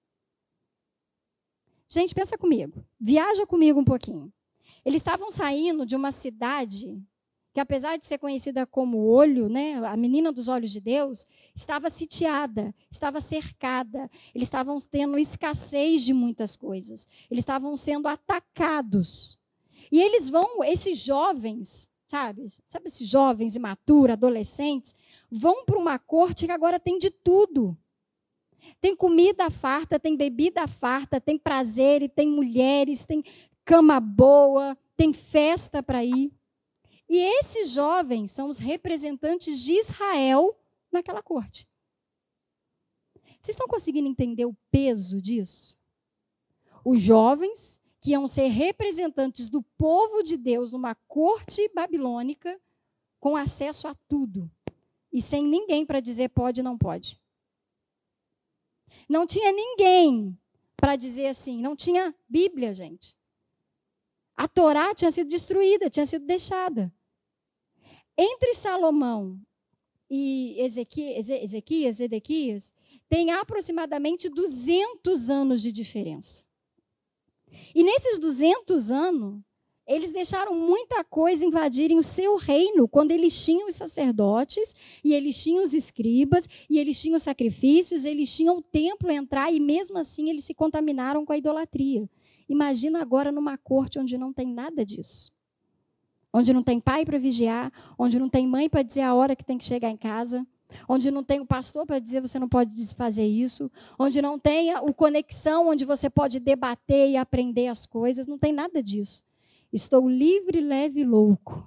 Gente, 1.89 2.15
pensa 2.15 2.39
comigo. 2.39 2.85
Viaja 2.99 3.47
comigo 3.47 3.81
um 3.81 3.85
pouquinho. 3.85 4.33
Eles 4.85 5.03
estavam 5.03 5.31
saindo 5.31 5.85
de 5.85 5.95
uma 5.95 6.11
cidade 6.11 7.03
que, 7.53 7.61
apesar 7.61 7.99
de 7.99 8.07
ser 8.07 8.19
conhecida 8.19 8.67
como 8.67 9.07
Olho, 9.07 9.49
né, 9.49 9.75
a 9.85 9.97
menina 9.97 10.33
dos 10.33 10.49
olhos 10.49 10.71
de 10.71 10.81
Deus, 10.81 11.27
estava 11.55 11.91
sitiada, 11.91 12.75
estava 12.91 13.21
cercada. 13.21 14.11
Eles 14.35 14.47
estavam 14.47 14.79
tendo 14.81 15.19
escassez 15.19 16.03
de 16.03 16.15
muitas 16.15 16.57
coisas. 16.57 17.07
Eles 17.31 17.43
estavam 17.43 17.77
sendo 17.77 18.09
atacados. 18.09 19.39
E 19.91 20.01
eles 20.01 20.31
vão, 20.31 20.65
esses 20.65 20.99
jovens, 20.99 21.87
sabe? 22.13 22.53
Sabe 22.69 22.89
esses 22.89 23.09
jovens 23.09 23.57
imaturos, 23.57 24.13
adolescentes, 24.13 24.95
vão 25.31 25.65
para 25.65 25.79
uma 25.79 25.99
corte 25.99 26.45
que 26.45 26.53
agora 26.53 26.79
tem 26.79 26.99
de 26.99 27.11
tudo. 27.11 27.75
Tem 28.83 28.95
comida 28.95 29.49
farta, 29.49 29.99
tem 29.99 30.15
bebida 30.15 30.69
farta, 30.69 31.19
tem 31.19 31.39
prazer, 31.39 32.03
e 32.03 32.11
tem 32.11 32.29
mulheres, 32.29 33.07
tem 33.07 33.25
cama 33.65 33.99
boa, 33.99 34.77
tem 34.95 35.15
festa 35.15 35.83
para 35.83 36.05
ir. 36.05 36.31
E 37.09 37.17
esses 37.17 37.71
jovens 37.71 38.31
são 38.31 38.51
os 38.51 38.59
representantes 38.59 39.59
de 39.59 39.73
Israel 39.73 40.55
naquela 40.93 41.23
corte. 41.23 41.67
Vocês 43.41 43.55
estão 43.55 43.67
conseguindo 43.67 44.07
entender 44.07 44.45
o 44.45 44.57
peso 44.71 45.21
disso? 45.21 45.79
Os 46.85 47.01
jovens 47.01 47.81
que 48.03 48.11
iam 48.11 48.27
ser 48.27 48.49
representantes 48.49 49.49
do 49.49 49.63
povo 49.79 50.25
de 50.25 50.37
Deus 50.37 50.73
numa 50.73 50.93
corte 51.07 51.71
babilônica 51.73 52.61
com 53.21 53.37
acesso 53.37 53.87
a 53.87 53.95
tudo 54.09 54.51
e 55.13 55.23
sem 55.23 55.45
ninguém 55.47 55.87
para 55.87 56.01
dizer 56.01 56.31
pode 56.31 56.65
não 56.65 56.77
pode. 56.77 57.23
Não 59.09 59.25
tinha 59.25 59.53
ninguém 59.53 60.37
para 60.77 60.97
dizer 60.97 61.29
assim, 61.29 61.63
não 61.63 61.77
tinha 61.77 62.13
Bíblia, 62.29 62.75
gente. 62.75 63.17
A 64.37 64.49
Torá 64.49 64.93
tinha 64.97 65.13
sido 65.13 65.29
destruída, 65.31 65.89
tinha 65.89 66.05
sido 66.05 66.27
deixada. 66.27 66.93
Entre 68.19 68.53
Salomão 68.55 69.41
e 70.11 70.57
Ezequias, 70.59 72.01
Ezequias, 72.01 72.75
tem 73.09 73.31
aproximadamente 73.31 74.29
200 74.29 75.31
anos 75.31 75.63
de 75.63 75.71
diferença. 75.71 76.45
E 77.75 77.83
nesses 77.83 78.19
200 78.19 78.91
anos, 78.91 79.41
eles 79.87 80.13
deixaram 80.13 80.55
muita 80.55 81.03
coisa 81.03 81.45
invadirem 81.45 81.99
o 81.99 82.03
seu 82.03 82.37
reino, 82.37 82.87
quando 82.87 83.11
eles 83.11 83.45
tinham 83.45 83.69
os 83.69 83.75
sacerdotes, 83.75 84.75
e 85.03 85.13
eles 85.13 85.43
tinham 85.43 85.63
os 85.63 85.75
escribas, 85.75 86.49
e 86.71 86.79
eles 86.79 87.01
tinham 87.01 87.17
os 87.17 87.23
sacrifícios, 87.23 88.05
eles 88.05 88.35
tinham 88.35 88.57
o 88.57 88.63
templo 88.63 89.11
entrar, 89.11 89.53
e 89.53 89.59
mesmo 89.59 89.99
assim 89.99 90.31
eles 90.31 90.45
se 90.45 90.55
contaminaram 90.55 91.27
com 91.27 91.33
a 91.33 91.39
idolatria. 91.39 92.09
Imagina 92.49 93.01
agora 93.01 93.33
numa 93.33 93.59
corte 93.59 93.99
onde 93.99 94.17
não 94.17 94.33
tem 94.33 94.47
nada 94.47 94.85
disso. 94.85 95.33
Onde 96.33 96.53
não 96.53 96.63
tem 96.63 96.81
pai 96.81 97.05
para 97.05 97.19
vigiar, 97.19 97.73
onde 97.99 98.19
não 98.19 98.29
tem 98.29 98.47
mãe 98.47 98.69
para 98.69 98.83
dizer 98.83 99.03
a 99.03 99.15
hora 99.15 99.37
que 99.37 99.45
tem 99.45 99.59
que 99.59 99.65
chegar 99.65 99.91
em 99.91 99.97
casa, 99.97 100.47
onde 100.89 101.11
não 101.11 101.23
tem 101.23 101.41
o 101.41 101.47
pastor 101.47 101.87
para 101.87 101.99
dizer 101.99 102.21
você 102.21 102.39
não 102.39 102.49
pode 102.49 102.73
fazer 102.95 103.27
isso, 103.27 103.71
onde 103.99 104.21
não 104.23 104.39
tem 104.39 104.75
o 104.77 104.93
conexão 104.93 105.69
onde 105.69 105.85
você 105.85 106.09
pode 106.11 106.39
debater 106.41 107.11
e 107.11 107.17
aprender 107.17 107.69
as 107.69 107.87
coisas, 107.87 108.27
não 108.27 108.39
tem 108.39 108.53
nada 108.53 108.83
disso. 108.83 109.25
Estou 109.73 110.09
livre, 110.09 110.61
leve 110.61 111.01
e 111.01 111.05
louco. 111.05 111.67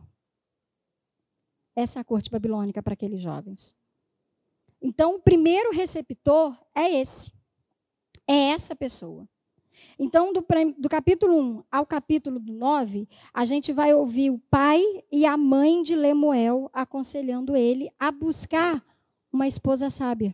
Essa 1.76 1.99
é 1.99 2.01
a 2.01 2.06
corte 2.06 2.30
babilônica 2.30 2.82
para 2.82 2.93
aqueles 2.93 3.22
jovens. 3.22 3.76
Então, 4.82 5.16
o 5.16 5.20
primeiro 5.20 5.72
receptor 5.72 6.56
é 6.74 7.01
esse. 7.01 7.34
É 8.28 8.51
essa 8.51 8.76
pessoa. 8.76 9.28
Então, 9.97 10.34
do, 10.34 10.45
do, 10.78 10.89
capítulo 10.89 11.39
1 11.39 11.64
ao 11.72 11.86
capítulo 11.86 12.39
9, 12.39 13.08
a 13.34 13.45
gente 13.45 13.72
vai 13.72 13.93
ouvir 13.93 14.30
o 14.30 14.39
pai 14.49 14.82
e 15.12 15.26
a 15.26 15.38
mãe 15.38 15.82
de 15.82 15.95
Lemuel 15.95 16.70
aconselhando 16.74 17.56
ele 17.56 17.91
a 17.99 18.12
buscar 18.12 18.84
uma 19.36 19.47
esposa 19.47 19.89
sábia. 19.89 20.33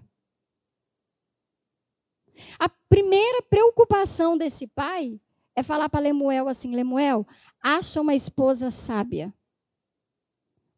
A 2.57 2.69
primeira 2.69 3.41
preocupação 3.41 4.37
desse 4.37 4.67
pai 4.67 5.19
é 5.55 5.61
falar 5.63 5.89
para 5.89 5.99
Lemuel 5.99 6.47
assim: 6.47 6.73
Lemuel, 6.73 7.27
acha 7.61 7.99
uma 7.99 8.15
esposa 8.15 8.71
sábia. 8.71 9.33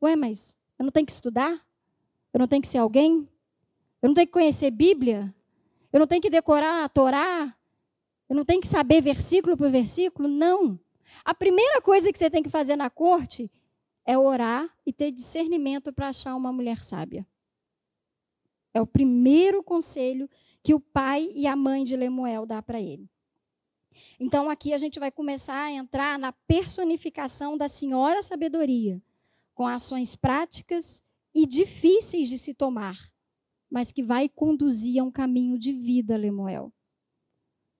Ué, 0.01 0.15
mas 0.15 0.57
eu 0.79 0.85
não 0.85 0.91
tenho 0.91 1.05
que 1.05 1.11
estudar? 1.11 1.65
Eu 2.33 2.39
não 2.39 2.47
tenho 2.47 2.61
que 2.61 2.67
ser 2.67 2.79
alguém? 2.79 3.27
Eu 4.01 4.09
não 4.09 4.13
tenho 4.13 4.27
que 4.27 4.33
conhecer 4.33 4.71
Bíblia? 4.71 5.33
Eu 5.91 5.99
não 5.99 6.07
tenho 6.07 6.21
que 6.21 6.29
decorar 6.29 6.83
a 6.83 6.89
Torá? 6.89 7.55
Eu 8.27 8.35
não 8.35 8.43
tenho 8.43 8.59
que 8.59 8.67
saber 8.67 9.01
versículo 9.01 9.55
por 9.55 9.69
versículo? 9.69 10.27
Não. 10.27 10.79
A 11.23 11.33
primeira 11.33 11.81
coisa 11.81 12.11
que 12.11 12.17
você 12.17 12.29
tem 12.29 12.41
que 12.41 12.49
fazer 12.49 12.75
na 12.75 12.89
corte 12.89 13.51
é 14.05 14.17
orar 14.17 14.67
e 14.85 14.91
ter 14.91 15.11
discernimento 15.11 15.93
para 15.93 16.09
achar 16.09 16.35
uma 16.35 16.51
mulher 16.51 16.83
sábia. 16.83 17.25
É 18.73 18.81
o 18.81 18.87
primeiro 18.87 19.63
conselho 19.63 20.29
que 20.63 20.73
o 20.73 20.79
pai 20.79 21.31
e 21.35 21.45
a 21.45 21.55
mãe 21.55 21.83
de 21.83 21.95
Lemuel 21.95 22.45
dá 22.45 22.61
para 22.61 22.81
ele. 22.81 23.09
Então 24.19 24.49
aqui 24.49 24.73
a 24.73 24.77
gente 24.77 24.99
vai 24.99 25.11
começar 25.11 25.65
a 25.65 25.71
entrar 25.71 26.17
na 26.17 26.31
personificação 26.31 27.57
da 27.57 27.67
senhora 27.67 28.21
sabedoria, 28.21 29.01
com 29.53 29.67
ações 29.67 30.15
práticas 30.15 31.03
e 31.33 31.45
difíceis 31.45 32.29
de 32.29 32.37
se 32.37 32.53
tomar, 32.53 32.97
mas 33.69 33.91
que 33.91 34.03
vai 34.03 34.29
conduzir 34.29 35.01
a 35.01 35.03
um 35.03 35.11
caminho 35.11 35.57
de 35.57 35.71
vida, 35.71 36.15
Lemuel. 36.15 36.71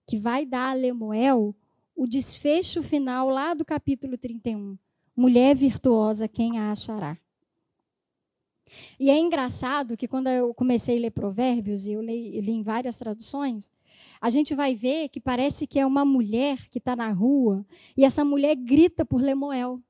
Que 0.05 0.17
vai 0.17 0.45
dar 0.45 0.71
a 0.71 0.73
Lemuel 0.73 1.55
o 1.95 2.07
desfecho 2.07 2.83
final 2.83 3.29
lá 3.29 3.53
do 3.53 3.63
capítulo 3.63 4.17
31. 4.17 4.77
Mulher 5.15 5.55
virtuosa, 5.55 6.27
quem 6.27 6.57
a 6.57 6.71
achará? 6.71 7.17
E 8.99 9.09
é 9.09 9.18
engraçado 9.18 9.95
que 9.97 10.07
quando 10.07 10.28
eu 10.28 10.53
comecei 10.53 10.97
a 10.97 11.01
ler 11.01 11.11
Provérbios, 11.11 11.86
e 11.86 11.93
eu 11.93 12.01
li, 12.01 12.36
eu 12.36 12.41
li 12.41 12.51
em 12.51 12.64
várias 12.64 12.97
traduções, 12.97 13.72
a 14.20 14.30
gente 14.30 14.55
vai 14.55 14.74
ver 14.74 15.09
que 15.09 15.20
parece 15.20 15.68
que 15.68 15.80
é 15.80 15.86
uma 15.86 16.05
mulher 16.05 16.70
que 16.70 16.78
está 16.78 16.95
na 16.95 17.11
rua 17.11 17.66
e 17.95 18.05
essa 18.05 18.24
mulher 18.24 18.55
grita 18.55 19.05
por 19.05 19.22
Lemuel. 19.22 19.82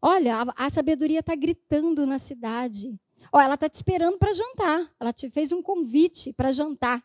Olha, 0.00 0.36
a, 0.36 0.66
a 0.66 0.70
sabedoria 0.70 1.20
está 1.20 1.34
gritando 1.34 2.06
na 2.06 2.18
cidade. 2.18 2.98
Ó, 3.32 3.40
ela 3.40 3.54
está 3.54 3.68
te 3.68 3.74
esperando 3.74 4.18
para 4.18 4.32
jantar. 4.32 4.90
Ela 5.00 5.12
te 5.12 5.28
fez 5.28 5.52
um 5.52 5.62
convite 5.62 6.32
para 6.32 6.52
jantar. 6.52 7.02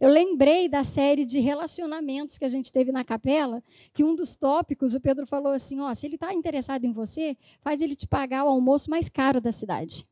Eu 0.00 0.08
lembrei 0.08 0.66
da 0.66 0.82
série 0.82 1.26
de 1.26 1.40
relacionamentos 1.40 2.38
que 2.38 2.44
a 2.46 2.48
gente 2.48 2.72
teve 2.72 2.90
na 2.90 3.04
capela, 3.04 3.62
que 3.92 4.02
um 4.02 4.14
dos 4.14 4.34
tópicos, 4.34 4.94
o 4.94 5.00
Pedro 5.00 5.26
falou 5.26 5.52
assim: 5.52 5.78
ó, 5.80 5.94
se 5.94 6.06
ele 6.06 6.14
está 6.14 6.32
interessado 6.32 6.84
em 6.86 6.92
você, 6.92 7.36
faz 7.60 7.82
ele 7.82 7.94
te 7.94 8.06
pagar 8.06 8.44
o 8.44 8.48
almoço 8.48 8.88
mais 8.88 9.10
caro 9.10 9.42
da 9.42 9.52
cidade. 9.52 10.08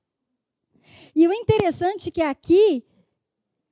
E 1.16 1.26
o 1.26 1.32
interessante 1.32 2.10
é 2.10 2.12
que 2.12 2.20
aqui, 2.20 2.84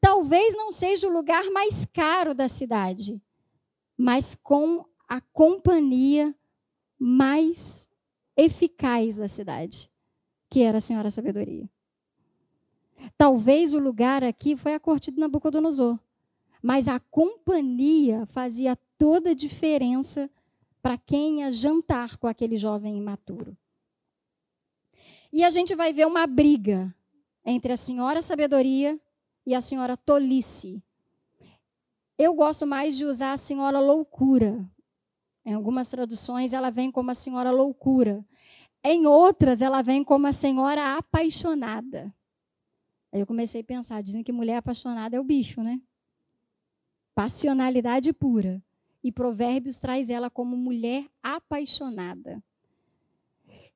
talvez 0.01 0.57
não 0.57 0.73
seja 0.73 1.07
o 1.07 1.13
lugar 1.13 1.51
mais 1.51 1.85
caro 1.85 2.35
da 2.35 2.49
cidade, 2.49 3.21
mas 3.97 4.35
com 4.35 4.87
a 5.07 5.21
companhia 5.21 6.35
mais 6.99 7.87
eficaz 8.35 9.17
da 9.17 9.29
cidade, 9.29 9.93
que 10.49 10.63
era 10.63 10.79
a 10.79 10.81
Senhora 10.81 11.11
Sabedoria. 11.11 11.69
Talvez 13.19 13.75
o 13.75 13.79
lugar 13.79 14.25
aqui 14.25 14.57
foi 14.57 14.73
a 14.73 14.81
corte 14.81 15.11
de 15.11 15.19
Nabucodonosor. 15.19 15.99
Mas 16.67 16.89
a 16.89 16.99
companhia 16.99 18.27
fazia 18.27 18.77
toda 18.99 19.31
a 19.31 19.35
diferença 19.35 20.29
para 20.83 20.99
quem 20.99 21.39
ia 21.39 21.53
jantar 21.53 22.17
com 22.17 22.27
aquele 22.27 22.57
jovem 22.57 22.99
imaturo. 22.99 23.57
E 25.33 25.45
a 25.45 25.51
gente 25.51 25.77
vai 25.77 25.93
ver 25.93 26.09
uma 26.09 26.27
briga 26.27 26.93
entre 27.45 27.73
a 27.73 27.77
senhora 27.77 28.21
sabedoria 28.21 29.01
e 29.47 29.55
a 29.55 29.61
senhora 29.61 29.97
tolice. 29.97 30.83
Eu 32.19 32.35
gosto 32.35 32.67
mais 32.67 32.97
de 32.97 33.05
usar 33.05 33.35
a 33.35 33.37
senhora 33.37 33.79
loucura. 33.79 34.69
Em 35.45 35.55
algumas 35.55 35.89
traduções 35.89 36.53
ela 36.53 36.71
vem 36.71 36.91
como 36.91 37.13
a 37.13 37.15
senhora 37.15 37.53
loucura. 37.53 38.27
Em 38.83 39.07
outras 39.07 39.63
ela 39.63 39.83
vem 39.83 40.03
como 40.03 40.27
a 40.27 40.33
senhora 40.33 40.97
apaixonada. 40.97 42.13
Aí 43.13 43.21
eu 43.21 43.27
comecei 43.27 43.61
a 43.61 43.65
pensar, 43.65 44.03
dizem 44.03 44.25
que 44.25 44.33
mulher 44.33 44.57
apaixonada 44.57 45.17
é 45.17 45.21
o 45.21 45.25
bicho, 45.25 45.63
né? 45.63 45.81
Passionalidade 47.17 48.13
pura. 48.13 48.63
E 49.03 49.11
Provérbios 49.11 49.79
traz 49.79 50.11
ela 50.11 50.29
como 50.29 50.55
mulher 50.55 51.07
apaixonada. 51.23 52.45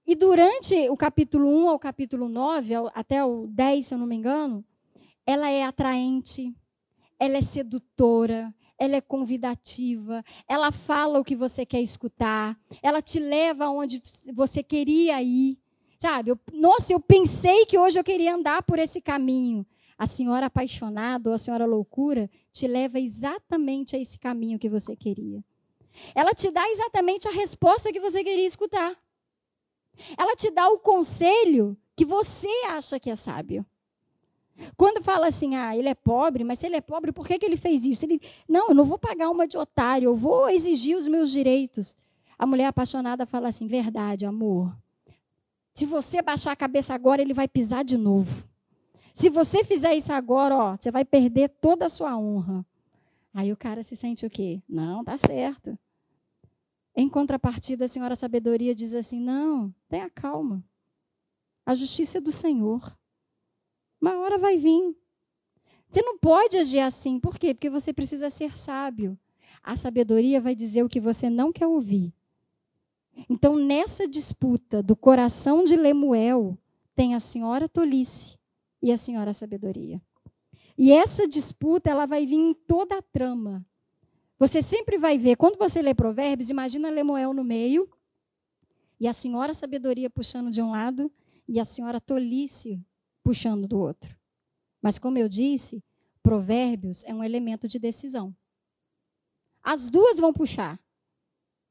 E 0.07 0.15
durante 0.15 0.75
o 0.91 0.97
capítulo 0.97 1.49
1 1.49 1.71
ao 1.71 1.79
capítulo 1.79 2.29
9, 2.29 2.75
até 2.93 3.25
o 3.25 3.47
10, 3.47 3.87
se 3.87 3.95
eu 3.95 3.99
não 3.99 4.07
me 4.07 4.15
engano, 4.15 4.63
ela 5.25 5.49
é 5.49 5.65
atraente, 5.65 6.55
ela 7.19 7.39
é 7.39 7.41
sedutora, 7.41 8.55
ela 8.79 8.97
é 8.97 9.01
convidativa, 9.01 10.23
ela 10.47 10.71
fala 10.71 11.19
o 11.19 11.25
que 11.25 11.35
você 11.35 11.65
quer 11.65 11.81
escutar, 11.81 12.59
ela 12.83 13.01
te 13.01 13.19
leva 13.19 13.65
aonde 13.65 14.03
você 14.35 14.63
queria 14.63 15.23
ir. 15.23 15.59
Sabe? 15.99 16.31
Eu, 16.31 16.39
nossa, 16.53 16.93
eu 16.93 17.01
pensei 17.01 17.65
que 17.65 17.79
hoje 17.79 17.99
eu 17.99 18.05
queria 18.05 18.35
andar 18.35 18.63
por 18.65 18.79
esse 18.79 19.01
caminho. 19.01 19.67
A 19.97 20.07
senhora 20.07 20.47
apaixonada 20.47 21.31
ou 21.31 21.35
a 21.35 21.39
senhora 21.39 21.65
loucura 21.65 22.29
te 22.53 22.67
leva 22.67 22.99
exatamente 22.99 23.97
a 23.97 23.99
esse 23.99 24.19
caminho 24.19 24.59
que 24.59 24.69
você 24.69 24.97
queria. 24.97 25.45
Ela 26.15 26.33
te 26.35 26.51
dá 26.51 26.69
exatamente 26.69 27.29
a 27.29 27.31
resposta 27.31 27.93
que 27.93 28.01
você 28.01 28.23
queria 28.23 28.47
escutar. 28.47 28.97
Ela 30.17 30.35
te 30.35 30.51
dá 30.51 30.69
o 30.69 30.79
conselho 30.79 31.77
que 31.97 32.05
você 32.05 32.49
acha 32.69 32.99
que 32.99 33.11
é 33.11 33.17
sábio. 33.17 33.65
Quando 34.77 35.03
fala 35.03 35.29
assim, 35.29 35.55
ah, 35.57 35.77
ele 35.77 35.89
é 35.89 35.95
pobre, 35.95 36.45
mas 36.45 36.59
se 36.59 36.67
ele 36.67 36.77
é 36.77 36.81
pobre, 36.81 37.13
por 37.13 37.27
que, 37.27 37.39
que 37.39 37.47
ele 37.47 37.57
fez 37.57 37.85
isso? 37.85 38.05
Ele, 38.05 38.21
não, 38.49 38.69
eu 38.69 38.75
não 38.75 38.85
vou 38.85 38.99
pagar 38.99 39.31
uma 39.31 39.47
de 39.47 39.57
otário, 39.57 40.07
eu 40.07 40.17
vou 40.17 40.49
exigir 40.51 40.97
os 40.97 41.09
meus 41.09 41.31
direitos. 41.31 41.97
A 42.39 42.47
mulher 42.47 42.67
apaixonada 42.67 43.27
fala 43.27 43.49
assim: 43.49 43.67
verdade, 43.67 44.27
amor. 44.27 44.75
Se 45.75 45.87
você 45.87 46.21
baixar 46.21 46.53
a 46.53 46.57
cabeça 46.57 46.93
agora, 46.95 47.23
ele 47.23 47.33
vai 47.33 47.49
pisar 47.49 47.85
de 47.85 47.97
novo. 47.97 48.50
Se 49.15 49.29
você 49.29 49.65
fizer 49.65 49.95
isso 49.95 50.13
agora, 50.13 50.57
ó, 50.57 50.77
você 50.77 50.91
vai 50.91 51.05
perder 51.05 51.49
toda 51.49 51.87
a 51.87 51.89
sua 51.89 52.17
honra. 52.17 52.65
Aí 53.33 53.53
o 53.53 53.57
cara 53.57 53.83
se 53.83 53.97
sente 53.97 54.27
o 54.27 54.31
quê? 54.31 54.63
Não, 54.69 55.05
tá 55.05 55.17
certo. 55.17 55.79
Em 56.95 57.09
contrapartida, 57.09 57.85
a 57.85 57.89
senhora 57.89 58.17
sabedoria 58.17 58.75
diz 58.75 58.95
assim: 58.95 59.21
não, 59.21 59.73
tenha 59.89 60.11
calma. 60.11 60.65
A 61.65 61.75
justiça 61.75 62.19
é 62.19 62.21
do 62.21 62.33
Senhor. 62.33 62.97
Uma 64.01 64.19
hora 64.19 64.39
vai 64.39 64.57
vir. 64.57 64.97
Você 65.91 66.03
não 66.03 66.19
pode 66.19 66.57
agir 66.57 66.81
assim. 66.81 67.21
Por 67.21 67.39
quê? 67.39 67.55
Porque 67.55 67.71
você 67.71 67.93
precisa 67.93 68.31
ser 68.31 68.57
sábio. 68.57 69.19
A 69.63 69.77
sabedoria 69.77 70.41
vai 70.41 70.55
dizer 70.55 70.83
o 70.83 70.89
que 70.89 71.01
você 71.01 71.29
não 71.29 71.53
quer 71.53 71.67
ouvir. 71.67 72.13
Então, 73.29 73.57
nessa 73.57 74.09
disputa 74.09 74.83
do 74.83 74.97
coração 74.97 75.65
de 75.65 75.77
Lemuel, 75.77 76.57
tem 76.95 77.15
a 77.15 77.21
senhora 77.21 77.69
tolice 77.69 78.40
e 78.83 78.93
a 78.93 78.97
senhora 78.97 79.33
sabedoria. 79.33 80.01
E 80.77 80.93
essa 80.93 81.29
disputa, 81.29 81.91
ela 81.91 82.07
vai 82.07 82.25
vir 82.25 82.37
em 82.37 82.55
toda 82.55 82.99
a 82.99 83.03
trama. 83.03 83.67
Você 84.39 84.63
sempre 84.63 84.97
vai 84.97 85.19
ver, 85.19 85.37
quando 85.37 85.59
você 85.59 85.83
lê 85.83 85.95
Provérbios, 85.95 86.49
imagina 86.49 86.89
Lemuel 86.89 87.35
no 87.35 87.45
meio, 87.45 87.91
e 88.99 89.07
a 89.07 89.13
senhora 89.13 89.53
sabedoria 89.53 90.09
puxando 90.09 90.51
de 90.51 90.63
um 90.63 90.71
lado, 90.71 91.13
e 91.47 91.61
a 91.61 91.65
senhora 91.65 92.01
tolice 92.01 92.83
puxando 93.23 93.69
do 93.69 93.79
outro. 93.79 94.17
Mas, 94.81 94.99
como 94.99 95.19
eu 95.19 95.29
disse, 95.29 95.85
Provérbios 96.23 97.05
é 97.05 97.15
um 97.15 97.23
elemento 97.23 97.69
de 97.69 97.79
decisão. 97.79 98.35
As 99.63 99.91
duas 99.91 100.19
vão 100.19 100.33
puxar, 100.33 100.81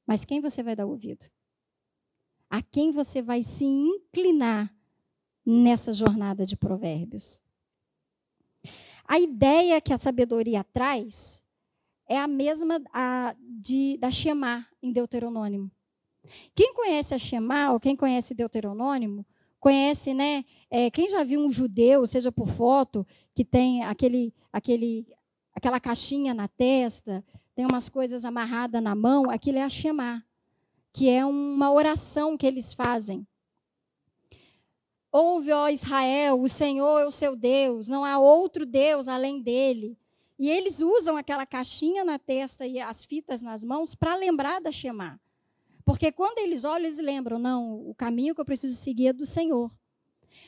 mas 0.05 0.24
quem 0.24 0.41
você 0.41 0.62
vai 0.62 0.76
dar 0.76 0.86
ouvido? 0.86 1.26
A 2.49 2.62
quem 2.62 2.91
você 2.91 3.22
vai 3.22 3.41
se 3.41 3.66
inclinar 3.66 4.72
nessa 5.50 5.91
jornada 5.91 6.45
de 6.45 6.56
Provérbios? 6.56 7.41
A 9.04 9.20
ideia 9.20 9.82
que 9.82 9.91
a 9.91 9.97
sabedoria 9.97 10.64
traz 10.64 11.41
é 12.08 12.18
a 12.18 12.28
mesma 12.28 12.80
a, 12.93 13.36
de, 13.39 13.97
da 13.97 14.12
Shema 14.12 14.68
em 14.82 14.91
Deuteronômio. 14.91 15.72
Quem 16.54 16.74
conhece 16.76 17.16
a 17.16 17.18
Shema, 17.18 17.72
ou 17.72 17.80
quem 17.80 17.95
conhece 17.95 18.36
Deuteronômio, 18.36 19.26
conhece, 19.60 20.14
né? 20.14 20.45
É, 20.70 20.91
quem 20.91 21.10
já 21.10 21.24
viu 21.24 21.39
um 21.39 21.52
judeu, 21.52 22.06
seja 22.06 22.32
por 22.32 22.50
foto, 22.50 23.06
que 23.34 23.43
tem 23.43 23.84
aquele, 23.84 24.32
aquele, 24.54 25.08
aquela 25.56 25.80
caixinha 25.80 26.34
na 26.34 26.47
testa, 26.47 27.26
tem 27.56 27.66
umas 27.66 27.89
coisas 27.89 28.24
amarradas 28.24 28.84
na 28.84 28.93
mão, 28.93 29.30
aquilo 29.30 29.58
é 29.58 29.64
a 29.64 29.70
Shema, 29.70 30.24
que 30.93 31.10
é 31.10 31.26
uma 31.26 31.72
oração 31.72 32.38
que 32.38 32.45
eles 32.45 32.74
fazem. 32.74 33.26
Ouve, 35.12 35.51
ó 35.51 35.70
Israel, 35.70 36.39
o 36.39 36.47
Senhor 36.47 36.99
é 36.99 37.05
o 37.05 37.12
seu 37.12 37.36
Deus, 37.36 37.88
não 37.88 38.05
há 38.05 38.20
outro 38.20 38.66
Deus 38.66 39.07
além 39.07 39.41
dele. 39.41 39.97
E 40.38 40.49
eles 40.49 40.80
usam 40.80 41.18
aquela 41.18 41.45
caixinha 41.45 42.05
na 42.05 42.18
testa 42.18 42.66
e 42.66 42.80
as 42.80 43.03
fitas 43.03 43.41
nas 43.41 43.64
mãos 43.64 43.95
para 43.95 44.16
lembrar 44.16 44.62
da 44.62 44.72
Shema. 44.72 45.20
Porque 45.84 46.12
quando 46.12 46.38
eles 46.38 46.64
olham, 46.64 46.86
eles 46.86 46.99
lembram, 46.99 47.39
não, 47.39 47.89
o 47.89 47.95
caminho 47.95 48.36
que 48.36 48.39
eu 48.39 48.45
preciso 48.45 48.76
seguir 48.76 49.07
é 49.07 49.14
do 49.14 49.26
Senhor. 49.26 49.72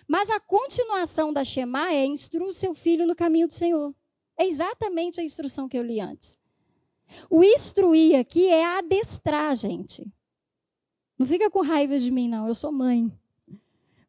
Mas 0.07 0.30
a 0.30 0.39
continuação 0.39 1.34
da 1.34 1.43
Shema 1.43 1.91
é 1.91 2.05
instrua 2.05 2.49
o 2.49 2.53
seu 2.53 2.74
filho 2.74 3.07
no 3.07 3.16
caminho 3.16 3.47
do 3.47 3.53
Senhor. 3.53 3.93
É 4.38 4.45
exatamente 4.45 5.20
a 5.20 5.24
instrução 5.24 5.68
que 5.68 5.78
eu 5.78 5.84
li 5.84 5.99
antes. 5.99 6.38
O 7.30 7.43
instruir 7.43 8.18
aqui 8.18 8.47
é 8.47 8.64
adestrar, 8.64 9.55
gente. 9.55 10.05
Não 11.18 11.26
fica 11.26 11.49
com 11.49 11.62
raiva 11.62 11.99
de 11.99 12.09
mim, 12.09 12.30
não. 12.30 12.47
Eu 12.47 12.55
sou 12.55 12.72
mãe. 12.72 13.12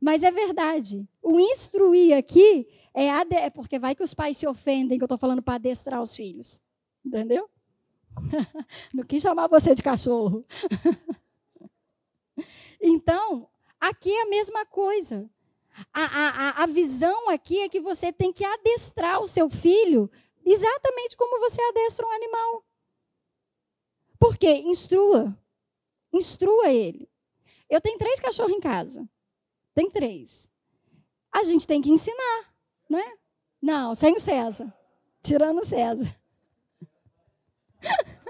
Mas 0.02 0.24
é 0.24 0.32
verdade. 0.32 1.08
O 1.22 1.38
instruir 1.38 2.16
aqui 2.16 2.66
é, 2.92 3.08
ade... 3.08 3.36
é 3.36 3.48
porque 3.48 3.78
vai 3.78 3.94
que 3.94 4.02
os 4.02 4.12
pais 4.12 4.36
se 4.36 4.48
ofendem 4.48 4.98
que 4.98 5.04
eu 5.04 5.06
estou 5.06 5.16
falando 5.16 5.40
para 5.40 5.54
adestrar 5.54 6.02
os 6.02 6.12
filhos. 6.12 6.60
Entendeu? 7.06 7.48
Não 8.92 9.04
quis 9.04 9.22
chamar 9.22 9.46
você 9.46 9.76
de 9.76 9.82
cachorro. 9.82 10.44
Então, 12.84 13.48
aqui 13.78 14.10
é 14.10 14.22
a 14.22 14.28
mesma 14.28 14.66
coisa. 14.66 15.30
A, 15.92 16.02
a, 16.02 16.62
a 16.64 16.66
visão 16.66 17.30
aqui 17.30 17.60
é 17.60 17.68
que 17.68 17.78
você 17.78 18.12
tem 18.12 18.32
que 18.32 18.44
adestrar 18.44 19.22
o 19.22 19.26
seu 19.26 19.48
filho 19.48 20.10
exatamente 20.44 21.16
como 21.16 21.38
você 21.38 21.62
adestra 21.62 22.04
um 22.04 22.10
animal. 22.10 22.64
Por 24.18 24.36
quê? 24.36 24.62
Instrua. 24.64 25.38
Instrua 26.12 26.72
ele. 26.72 27.08
Eu 27.70 27.80
tenho 27.80 27.98
três 27.98 28.18
cachorros 28.18 28.52
em 28.52 28.58
casa. 28.58 29.08
Tem 29.74 29.90
três. 29.90 30.50
A 31.30 31.44
gente 31.44 31.66
tem 31.66 31.80
que 31.80 31.90
ensinar, 31.90 32.54
né? 32.88 33.04
Não, 33.60 33.94
sem 33.94 34.14
o 34.14 34.20
César. 34.20 34.72
Tirando 35.22 35.60
o 35.60 35.64
César. 35.64 36.14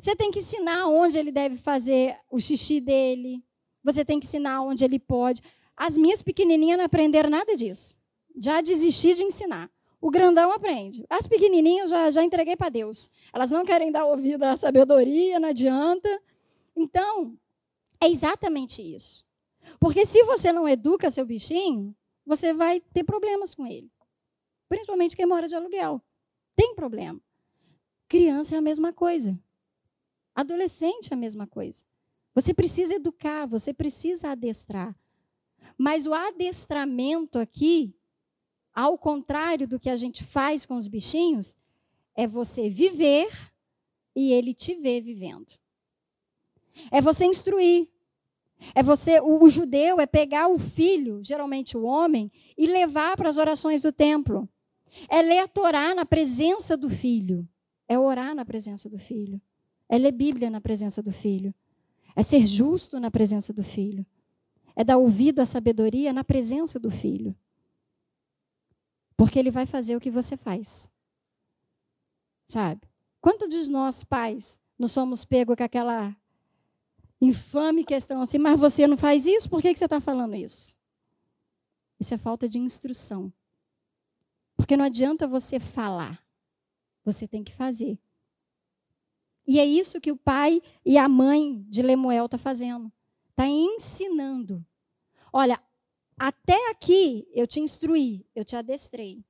Você 0.00 0.14
tem 0.16 0.30
que 0.30 0.38
ensinar 0.38 0.86
onde 0.86 1.18
ele 1.18 1.32
deve 1.32 1.56
fazer 1.56 2.16
o 2.30 2.38
xixi 2.38 2.80
dele. 2.80 3.44
Você 3.82 4.04
tem 4.04 4.20
que 4.20 4.26
ensinar 4.26 4.62
onde 4.62 4.84
ele 4.84 4.98
pode. 4.98 5.42
As 5.76 5.96
minhas 5.96 6.22
pequenininhas 6.22 6.78
não 6.78 6.84
aprenderam 6.84 7.28
nada 7.28 7.56
disso. 7.56 7.96
Já 8.40 8.60
desisti 8.60 9.14
de 9.14 9.24
ensinar. 9.24 9.70
O 10.00 10.10
grandão 10.10 10.52
aprende. 10.52 11.04
As 11.10 11.26
pequenininhas 11.26 11.90
já, 11.90 12.10
já 12.10 12.22
entreguei 12.22 12.56
para 12.56 12.68
Deus. 12.68 13.10
Elas 13.32 13.50
não 13.50 13.64
querem 13.64 13.90
dar 13.90 14.06
ouvido 14.06 14.44
à 14.44 14.56
sabedoria, 14.56 15.40
não 15.40 15.48
adianta. 15.48 16.08
Então, 16.76 17.36
é 18.00 18.08
exatamente 18.08 18.80
isso. 18.80 19.27
Porque 19.78 20.06
se 20.06 20.22
você 20.24 20.52
não 20.52 20.68
educa 20.68 21.10
seu 21.10 21.24
bichinho, 21.24 21.94
você 22.24 22.52
vai 22.52 22.80
ter 22.80 23.04
problemas 23.04 23.54
com 23.54 23.66
ele. 23.66 23.90
Principalmente 24.68 25.16
quem 25.16 25.26
mora 25.26 25.48
de 25.48 25.54
aluguel. 25.54 26.02
Tem 26.54 26.74
problema. 26.74 27.20
Criança 28.08 28.54
é 28.54 28.58
a 28.58 28.62
mesma 28.62 28.92
coisa. 28.92 29.38
Adolescente 30.34 31.08
é 31.10 31.14
a 31.14 31.16
mesma 31.16 31.46
coisa. 31.46 31.84
Você 32.34 32.54
precisa 32.54 32.94
educar, 32.94 33.46
você 33.46 33.74
precisa 33.74 34.30
adestrar. 34.30 34.96
Mas 35.76 36.06
o 36.06 36.14
adestramento 36.14 37.38
aqui, 37.38 37.94
ao 38.74 38.96
contrário 38.98 39.66
do 39.66 39.78
que 39.78 39.90
a 39.90 39.96
gente 39.96 40.22
faz 40.22 40.64
com 40.64 40.76
os 40.76 40.86
bichinhos, 40.86 41.56
é 42.14 42.26
você 42.26 42.68
viver 42.68 43.30
e 44.14 44.32
ele 44.32 44.52
te 44.52 44.74
ver 44.74 45.00
vivendo. 45.00 45.58
É 46.90 47.00
você 47.00 47.24
instruir. 47.24 47.88
É 48.74 48.82
você, 48.82 49.20
o, 49.20 49.42
o 49.42 49.48
judeu 49.48 50.00
é 50.00 50.06
pegar 50.06 50.48
o 50.48 50.58
filho, 50.58 51.20
geralmente 51.22 51.76
o 51.76 51.84
homem, 51.84 52.30
e 52.56 52.66
levar 52.66 53.16
para 53.16 53.28
as 53.28 53.36
orações 53.36 53.82
do 53.82 53.92
templo. 53.92 54.48
É 55.08 55.22
ler 55.22 55.40
a 55.40 55.48
Torá 55.48 55.94
na 55.94 56.04
presença 56.04 56.76
do 56.76 56.90
filho. 56.90 57.48
É 57.86 57.98
orar 57.98 58.34
na 58.34 58.44
presença 58.44 58.88
do 58.88 58.98
filho. 58.98 59.40
É 59.88 59.96
ler 59.96 60.12
Bíblia 60.12 60.50
na 60.50 60.60
presença 60.60 61.02
do 61.02 61.12
filho. 61.12 61.54
É 62.14 62.22
ser 62.22 62.46
justo 62.46 62.98
na 62.98 63.10
presença 63.10 63.52
do 63.52 63.62
filho. 63.62 64.04
É 64.74 64.84
dar 64.84 64.98
ouvido 64.98 65.40
à 65.40 65.46
sabedoria 65.46 66.12
na 66.12 66.24
presença 66.24 66.78
do 66.78 66.90
filho. 66.90 67.34
Porque 69.16 69.38
ele 69.38 69.50
vai 69.50 69.66
fazer 69.66 69.96
o 69.96 70.00
que 70.00 70.10
você 70.10 70.36
faz. 70.36 70.88
Sabe? 72.48 72.82
Quantos 73.20 73.48
de 73.48 73.70
nós, 73.70 74.04
pais, 74.04 74.60
não 74.78 74.88
somos 74.88 75.24
pegos 75.24 75.56
com 75.56 75.62
aquela 75.62 76.16
infame 77.20 77.84
questão 77.84 78.22
assim, 78.22 78.38
mas 78.38 78.58
você 78.58 78.86
não 78.86 78.96
faz 78.96 79.26
isso, 79.26 79.48
por 79.48 79.60
que, 79.60 79.72
que 79.72 79.78
você 79.78 79.84
está 79.86 80.00
falando 80.00 80.34
isso? 80.34 80.76
Isso 81.98 82.14
é 82.14 82.18
falta 82.18 82.48
de 82.48 82.58
instrução. 82.58 83.32
Porque 84.56 84.76
não 84.76 84.84
adianta 84.84 85.26
você 85.26 85.58
falar, 85.58 86.22
você 87.04 87.26
tem 87.26 87.42
que 87.42 87.52
fazer. 87.52 87.98
E 89.46 89.58
é 89.58 89.64
isso 89.64 90.00
que 90.00 90.12
o 90.12 90.16
pai 90.16 90.60
e 90.84 90.98
a 90.98 91.08
mãe 91.08 91.64
de 91.68 91.80
Lemuel 91.80 92.26
estão 92.26 92.38
tá 92.38 92.42
fazendo. 92.42 92.92
Está 93.30 93.46
ensinando. 93.46 94.64
Olha, 95.32 95.58
até 96.18 96.70
aqui 96.70 97.26
eu 97.32 97.46
te 97.46 97.60
instruí, 97.60 98.26
eu 98.34 98.44
te 98.44 98.56
adestrei. 98.56 99.24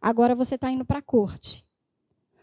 Agora 0.00 0.34
você 0.34 0.56
está 0.56 0.70
indo 0.70 0.84
para 0.84 0.98
a 0.98 1.02
corte. 1.02 1.64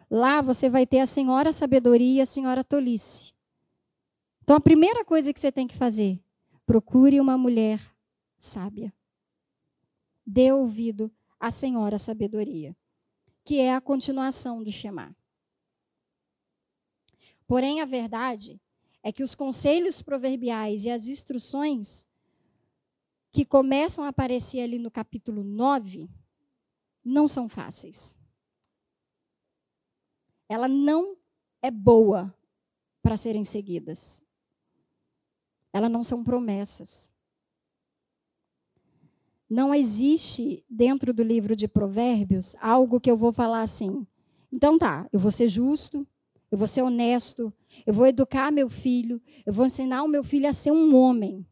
Lá 0.09 0.41
você 0.41 0.69
vai 0.69 0.87
ter 0.87 0.99
a 0.99 1.05
senhora 1.05 1.53
sabedoria 1.53 2.19
e 2.19 2.21
a 2.21 2.25
senhora 2.25 2.63
tolice. 2.63 3.30
Então 4.43 4.55
a 4.55 4.61
primeira 4.61 5.05
coisa 5.05 5.33
que 5.33 5.39
você 5.39 5.51
tem 5.51 5.67
que 5.67 5.75
fazer, 5.75 6.19
procure 6.65 7.19
uma 7.19 7.37
mulher 7.37 7.81
sábia. 8.39 8.93
Dê 10.25 10.51
ouvido 10.51 11.11
à 11.39 11.51
senhora 11.51 11.99
sabedoria, 11.99 12.75
que 13.43 13.59
é 13.59 13.73
a 13.73 13.81
continuação 13.81 14.63
do 14.63 14.71
Shema. 14.71 15.15
Porém, 17.47 17.81
a 17.81 17.85
verdade 17.85 18.61
é 19.03 19.11
que 19.11 19.23
os 19.23 19.35
conselhos 19.35 20.01
proverbiais 20.01 20.85
e 20.85 20.89
as 20.89 21.07
instruções 21.07 22.07
que 23.31 23.45
começam 23.45 24.03
a 24.03 24.09
aparecer 24.09 24.61
ali 24.61 24.77
no 24.77 24.91
capítulo 24.91 25.43
9 25.43 26.09
não 27.03 27.27
são 27.27 27.49
fáceis. 27.49 28.15
Ela 30.47 30.67
não 30.67 31.17
é 31.61 31.71
boa 31.71 32.33
para 33.01 33.17
serem 33.17 33.43
seguidas. 33.43 34.21
Elas 35.73 35.91
não 35.91 36.03
são 36.03 36.23
promessas. 36.23 37.09
Não 39.49 39.75
existe 39.75 40.63
dentro 40.69 41.13
do 41.13 41.23
livro 41.23 41.55
de 41.55 41.67
Provérbios 41.67 42.55
algo 42.61 42.99
que 42.99 43.11
eu 43.11 43.17
vou 43.17 43.33
falar 43.33 43.61
assim. 43.61 44.07
Então 44.51 44.77
tá, 44.77 45.07
eu 45.11 45.19
vou 45.19 45.31
ser 45.31 45.47
justo, 45.47 46.07
eu 46.49 46.57
vou 46.57 46.67
ser 46.67 46.81
honesto, 46.81 47.53
eu 47.85 47.93
vou 47.93 48.07
educar 48.07 48.51
meu 48.51 48.69
filho, 48.69 49.21
eu 49.45 49.53
vou 49.53 49.65
ensinar 49.65 50.03
o 50.03 50.07
meu 50.07 50.23
filho 50.23 50.47
a 50.47 50.53
ser 50.53 50.71
um 50.71 50.95
homem, 50.95 51.45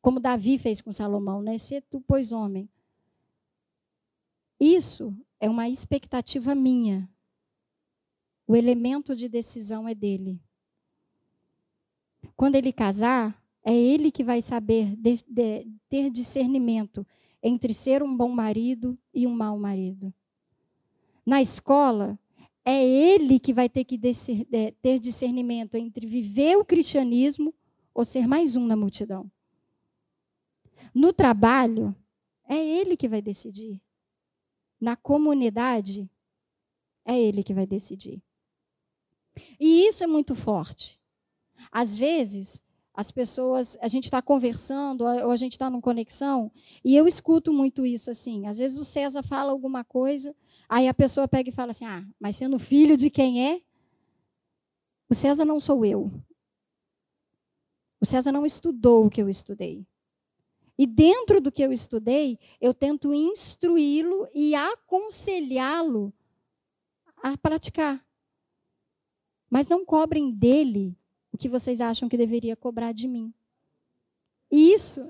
como 0.00 0.18
Davi 0.18 0.58
fez 0.58 0.80
com 0.80 0.92
Salomão, 0.92 1.42
né? 1.42 1.58
Ser 1.58 1.82
tu, 1.82 2.00
pois, 2.00 2.32
homem. 2.32 2.68
Isso 4.58 5.14
é 5.38 5.48
uma 5.48 5.68
expectativa 5.68 6.54
minha. 6.54 7.08
O 8.46 8.56
elemento 8.56 9.14
de 9.14 9.28
decisão 9.28 9.86
é 9.86 9.94
dele. 9.94 10.40
Quando 12.34 12.56
ele 12.56 12.72
casar, 12.72 13.40
é 13.62 13.74
ele 13.74 14.10
que 14.10 14.24
vai 14.24 14.40
saber 14.40 14.96
de, 14.96 15.22
de, 15.28 15.66
ter 15.88 16.10
discernimento 16.10 17.06
entre 17.42 17.74
ser 17.74 18.02
um 18.02 18.16
bom 18.16 18.28
marido 18.28 18.98
e 19.12 19.26
um 19.26 19.34
mau 19.34 19.58
marido. 19.58 20.12
Na 21.24 21.40
escola, 21.40 22.18
é 22.64 22.84
ele 22.84 23.38
que 23.38 23.52
vai 23.52 23.68
ter 23.68 23.84
que 23.84 24.00
é, 24.52 24.70
ter 24.70 24.98
discernimento 24.98 25.74
entre 25.74 26.06
viver 26.06 26.56
o 26.56 26.64
cristianismo 26.64 27.54
ou 27.94 28.04
ser 28.04 28.26
mais 28.26 28.56
um 28.56 28.66
na 28.66 28.76
multidão. 28.76 29.30
No 30.94 31.12
trabalho, 31.12 31.94
é 32.44 32.56
ele 32.56 32.96
que 32.96 33.08
vai 33.08 33.22
decidir. 33.22 33.80
Na 34.80 34.96
comunidade, 34.96 36.10
é 37.04 37.18
ele 37.18 37.42
que 37.42 37.54
vai 37.54 37.66
decidir. 37.66 38.22
E 39.58 39.86
isso 39.86 40.02
é 40.02 40.06
muito 40.06 40.34
forte. 40.34 41.00
Às 41.70 41.96
vezes, 41.96 42.62
as 43.00 43.10
pessoas, 43.10 43.76
a 43.80 43.88
gente 43.88 44.04
está 44.04 44.22
conversando, 44.22 45.04
ou 45.04 45.30
a 45.30 45.36
gente 45.36 45.52
está 45.52 45.68
numa 45.68 45.82
conexão, 45.82 46.52
e 46.84 46.94
eu 46.94 47.08
escuto 47.08 47.52
muito 47.52 47.84
isso 47.84 48.10
assim. 48.10 48.46
Às 48.46 48.58
vezes 48.58 48.78
o 48.78 48.84
César 48.84 49.22
fala 49.22 49.50
alguma 49.52 49.82
coisa, 49.82 50.34
Aí 50.70 50.86
a 50.86 50.94
pessoa 50.94 51.26
pega 51.26 51.50
e 51.50 51.52
fala 51.52 51.72
assim: 51.72 51.84
ah, 51.84 52.06
mas 52.20 52.36
sendo 52.36 52.56
filho 52.56 52.96
de 52.96 53.10
quem 53.10 53.50
é? 53.50 53.60
O 55.08 55.14
César 55.16 55.44
não 55.44 55.58
sou 55.58 55.84
eu. 55.84 56.12
O 58.00 58.06
César 58.06 58.30
não 58.30 58.46
estudou 58.46 59.04
o 59.04 59.10
que 59.10 59.20
eu 59.20 59.28
estudei. 59.28 59.84
E 60.78 60.86
dentro 60.86 61.40
do 61.40 61.50
que 61.50 61.60
eu 61.60 61.72
estudei, 61.72 62.38
eu 62.60 62.72
tento 62.72 63.12
instruí-lo 63.12 64.28
e 64.32 64.54
aconselhá-lo 64.54 66.14
a 67.16 67.36
praticar. 67.36 68.02
Mas 69.50 69.68
não 69.68 69.84
cobrem 69.84 70.30
dele 70.30 70.96
o 71.32 71.38
que 71.38 71.48
vocês 71.48 71.80
acham 71.80 72.08
que 72.08 72.16
deveria 72.16 72.56
cobrar 72.56 72.92
de 72.92 73.06
mim. 73.06 73.32
Isso, 74.50 75.08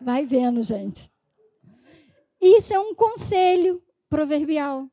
vai 0.00 0.24
vendo, 0.24 0.62
gente. 0.62 1.10
Isso 2.40 2.72
é 2.72 2.78
um 2.78 2.94
conselho 2.94 3.82
proverbial. 4.08 4.88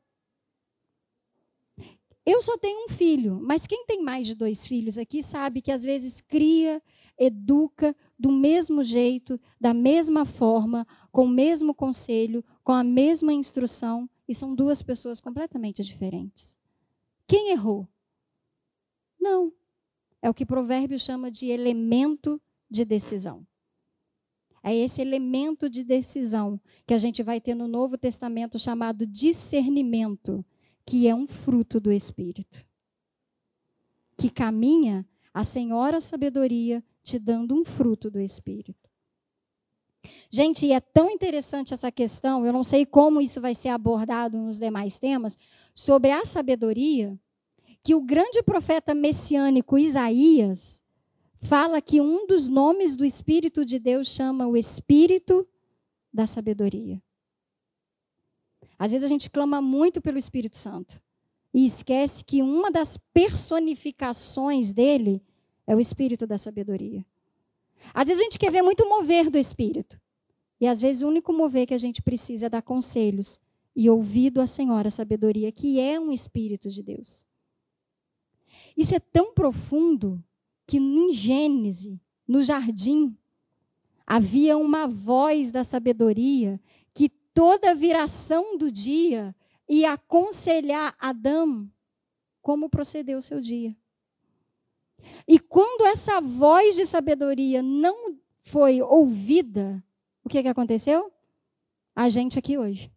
Eu 2.26 2.42
só 2.42 2.58
tenho 2.58 2.86
um 2.86 2.90
filho, 2.90 3.40
mas 3.40 3.68
quem 3.68 3.86
tem 3.86 4.02
mais 4.02 4.26
de 4.26 4.34
dois 4.34 4.66
filhos 4.66 4.98
aqui 4.98 5.22
sabe 5.22 5.62
que 5.62 5.72
às 5.72 5.84
vezes 5.84 6.22
cria, 6.22 6.82
educa 7.18 7.96
do 8.18 8.32
mesmo 8.32 8.84
jeito, 8.84 9.40
da 9.62 9.74
mesma 9.74 10.26
forma, 10.26 10.88
com 11.12 11.26
o 11.26 11.30
mesmo 11.30 11.74
conselho, 11.74 12.44
com 12.64 12.72
a 12.72 12.84
mesma 12.84 13.32
instrução, 13.32 14.10
e 14.28 14.34
são 14.34 14.56
duas 14.56 14.82
pessoas 14.82 15.22
completamente 15.22 15.84
diferentes. 15.84 16.58
Quem 17.28 17.52
errou? 17.52 17.88
Não. 19.20 19.54
É 20.26 20.30
o 20.30 20.34
que 20.34 20.44
Provérbio 20.44 20.98
chama 20.98 21.30
de 21.30 21.52
elemento 21.52 22.42
de 22.68 22.84
decisão. 22.84 23.46
É 24.64 24.76
esse 24.76 25.00
elemento 25.00 25.70
de 25.70 25.84
decisão 25.84 26.60
que 26.88 26.96
a 26.96 26.98
gente 26.98 27.22
vai 27.22 27.40
ter 27.40 27.54
no 27.54 27.68
Novo 27.68 27.96
Testamento 27.96 28.58
chamado 28.58 29.06
discernimento, 29.06 30.44
que 30.84 31.08
é 31.08 31.14
um 31.14 31.28
fruto 31.28 31.80
do 31.80 31.92
Espírito. 31.92 32.66
Que 34.18 34.32
caminha 34.32 35.08
a 35.32 35.44
Senhora 35.44 36.02
Sabedoria 36.02 36.84
te 37.04 37.20
dando 37.20 37.54
um 37.54 37.64
fruto 37.64 38.10
do 38.10 38.20
Espírito. 38.20 38.90
Gente, 40.32 40.66
e 40.66 40.72
é 40.72 40.80
tão 40.80 41.08
interessante 41.08 41.72
essa 41.72 41.92
questão, 41.92 42.44
eu 42.44 42.52
não 42.52 42.64
sei 42.64 42.84
como 42.84 43.22
isso 43.22 43.40
vai 43.40 43.54
ser 43.54 43.70
abordado 43.70 44.40
nos 44.40 44.58
demais 44.58 44.98
temas, 44.98 45.38
sobre 45.76 46.10
a 46.10 46.26
sabedoria, 46.26 47.16
que 47.86 47.94
o 47.94 48.02
grande 48.02 48.42
profeta 48.42 48.96
messiânico 48.96 49.78
Isaías, 49.78 50.82
fala 51.40 51.80
que 51.80 52.02
um 52.02 52.26
dos 52.26 52.50
nomes 52.50 52.98
do 52.98 53.06
Espírito 53.06 53.64
de 53.64 53.78
Deus 53.78 54.08
chama 54.08 54.48
o 54.48 54.58
Espírito 54.58 55.48
da 56.12 56.26
sabedoria. 56.26 57.00
Às 58.80 58.92
vezes 58.92 59.06
a 59.06 59.08
gente 59.08 59.30
clama 59.30 59.62
muito 59.62 60.02
pelo 60.02 60.18
Espírito 60.18 60.58
Santo 60.58 61.00
e 61.54 61.64
esquece 61.64 62.24
que 62.24 62.42
uma 62.42 62.72
das 62.72 62.98
personificações 63.14 64.74
dele 64.74 65.22
é 65.68 65.76
o 65.76 65.80
Espírito 65.80 66.26
da 66.26 66.40
sabedoria. 66.40 67.06
Às 67.94 68.08
vezes 68.08 68.20
a 68.20 68.24
gente 68.24 68.40
quer 68.40 68.52
ver 68.52 68.64
muito 68.64 68.90
mover 68.90 69.30
do 69.30 69.38
Espírito. 69.38 70.02
E 70.60 70.66
às 70.66 70.82
vezes 70.82 71.04
o 71.04 71.08
único 71.08 71.32
mover 71.32 71.68
que 71.68 71.74
a 71.76 71.78
gente 71.78 72.02
precisa 72.02 72.48
é 72.48 72.50
dar 72.50 72.64
conselhos 72.64 73.40
e 73.76 73.88
ouvido 73.92 74.42
à 74.42 74.48
Senhora 74.48 74.90
sabedoria, 74.90 75.52
que 75.52 75.80
é 75.80 76.00
um 76.00 76.12
Espírito 76.12 76.68
de 76.68 76.82
Deus. 76.82 77.25
Isso 78.76 78.94
é 78.94 79.00
tão 79.00 79.34
profundo 79.34 80.24
que 80.68 80.78
em 80.78 81.12
Gênesis, 81.12 81.98
no 82.28 82.42
jardim, 82.42 83.16
havia 84.06 84.58
uma 84.58 84.88
voz 84.88 85.52
da 85.52 85.64
sabedoria 85.64 86.60
que 86.94 87.10
toda 87.10 87.76
viração 87.76 88.58
do 88.58 88.72
dia 88.72 89.36
ia 89.68 89.94
aconselhar 89.94 90.96
Adão 91.00 91.70
como 92.42 92.70
proceder 92.70 93.18
o 93.18 93.22
seu 93.22 93.42
dia. 93.42 93.76
E 95.28 95.40
quando 95.40 95.86
essa 95.86 96.20
voz 96.22 96.76
de 96.76 96.86
sabedoria 96.86 97.62
não 97.62 98.18
foi 98.44 98.82
ouvida, 98.82 99.84
o 100.24 100.30
que, 100.30 100.42
que 100.42 100.50
aconteceu? 100.50 101.12
A 101.96 102.10
gente 102.10 102.38
aqui 102.38 102.58
hoje. 102.58 102.92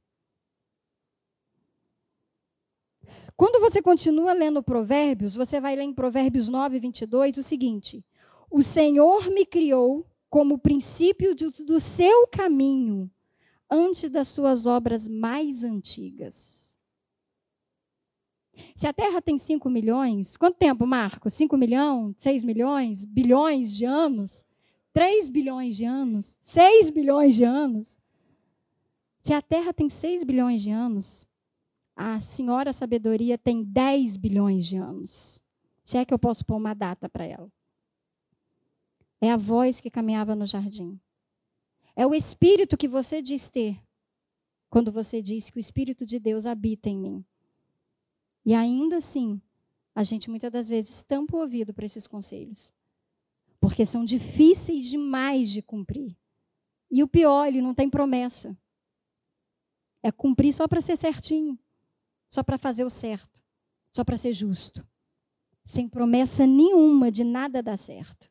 Quando 3.38 3.60
você 3.60 3.80
continua 3.80 4.32
lendo 4.32 4.64
Provérbios, 4.64 5.36
você 5.36 5.60
vai 5.60 5.76
ler 5.76 5.84
em 5.84 5.94
Provérbios 5.94 6.48
9, 6.48 6.80
22 6.80 7.36
o 7.36 7.42
seguinte: 7.44 8.04
O 8.50 8.60
Senhor 8.60 9.30
me 9.30 9.46
criou 9.46 10.04
como 10.28 10.58
princípio 10.58 11.36
do 11.36 11.78
seu 11.78 12.26
caminho, 12.26 13.08
antes 13.70 14.10
das 14.10 14.26
suas 14.26 14.66
obras 14.66 15.06
mais 15.06 15.62
antigas. 15.62 16.76
Se 18.74 18.88
a 18.88 18.92
Terra 18.92 19.22
tem 19.22 19.38
5 19.38 19.70
milhões, 19.70 20.36
quanto 20.36 20.56
tempo, 20.56 20.84
Marco? 20.84 21.30
5 21.30 21.56
milhões? 21.56 22.16
6 22.18 22.42
milhões? 22.42 23.04
Bilhões 23.04 23.72
de 23.76 23.84
anos? 23.84 24.44
3 24.92 25.28
bilhões 25.28 25.76
de 25.76 25.84
anos? 25.84 26.36
6 26.42 26.90
bilhões 26.90 27.36
de 27.36 27.44
anos? 27.44 27.96
Se 29.22 29.32
a 29.32 29.40
Terra 29.40 29.72
tem 29.72 29.88
6 29.88 30.24
bilhões 30.24 30.60
de 30.60 30.72
anos, 30.72 31.27
a 32.00 32.20
senhora 32.20 32.72
sabedoria 32.72 33.36
tem 33.36 33.64
10 33.64 34.16
bilhões 34.18 34.64
de 34.64 34.76
anos. 34.76 35.42
Se 35.84 35.98
é 35.98 36.04
que 36.04 36.14
eu 36.14 36.18
posso 36.18 36.44
pôr 36.44 36.54
uma 36.54 36.72
data 36.72 37.08
para 37.08 37.24
ela. 37.24 37.50
É 39.20 39.32
a 39.32 39.36
voz 39.36 39.80
que 39.80 39.90
caminhava 39.90 40.36
no 40.36 40.46
jardim. 40.46 41.00
É 41.96 42.06
o 42.06 42.14
espírito 42.14 42.76
que 42.76 42.86
você 42.86 43.20
diz 43.20 43.48
ter 43.48 43.82
quando 44.70 44.92
você 44.92 45.20
diz 45.20 45.50
que 45.50 45.56
o 45.56 45.58
espírito 45.58 46.06
de 46.06 46.20
Deus 46.20 46.46
habita 46.46 46.88
em 46.88 46.96
mim. 46.96 47.24
E 48.46 48.54
ainda 48.54 48.98
assim, 48.98 49.42
a 49.92 50.04
gente 50.04 50.30
muitas 50.30 50.52
das 50.52 50.68
vezes 50.68 51.02
tampa 51.02 51.36
o 51.36 51.40
ouvido 51.40 51.74
para 51.74 51.84
esses 51.84 52.06
conselhos. 52.06 52.72
Porque 53.60 53.84
são 53.84 54.04
difíceis 54.04 54.86
demais 54.86 55.50
de 55.50 55.62
cumprir. 55.62 56.16
E 56.88 57.02
o 57.02 57.08
pior, 57.08 57.48
ele 57.48 57.60
não 57.60 57.74
tem 57.74 57.90
promessa. 57.90 58.56
É 60.00 60.12
cumprir 60.12 60.52
só 60.52 60.68
para 60.68 60.80
ser 60.80 60.96
certinho, 60.96 61.58
só 62.28 62.42
para 62.42 62.58
fazer 62.58 62.84
o 62.84 62.90
certo, 62.90 63.42
só 63.92 64.04
para 64.04 64.16
ser 64.16 64.32
justo. 64.32 64.86
Sem 65.64 65.88
promessa 65.88 66.46
nenhuma 66.46 67.10
de 67.10 67.24
nada 67.24 67.62
dar 67.62 67.76
certo. 67.76 68.30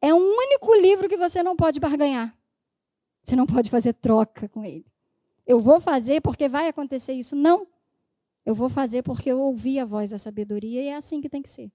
É 0.00 0.12
o 0.12 0.16
único 0.16 0.74
livro 0.74 1.08
que 1.08 1.16
você 1.16 1.42
não 1.42 1.54
pode 1.54 1.78
barganhar. 1.78 2.36
Você 3.22 3.36
não 3.36 3.46
pode 3.46 3.70
fazer 3.70 3.92
troca 3.94 4.48
com 4.48 4.64
ele. 4.64 4.86
Eu 5.46 5.60
vou 5.60 5.80
fazer 5.80 6.20
porque 6.20 6.48
vai 6.48 6.68
acontecer 6.68 7.12
isso. 7.12 7.36
Não. 7.36 7.66
Eu 8.44 8.54
vou 8.54 8.68
fazer 8.68 9.02
porque 9.02 9.30
eu 9.30 9.40
ouvi 9.40 9.78
a 9.78 9.84
voz 9.84 10.10
da 10.10 10.18
sabedoria 10.18 10.82
e 10.82 10.88
é 10.88 10.96
assim 10.96 11.20
que 11.20 11.28
tem 11.28 11.40
que 11.40 11.50
ser. 11.50 11.70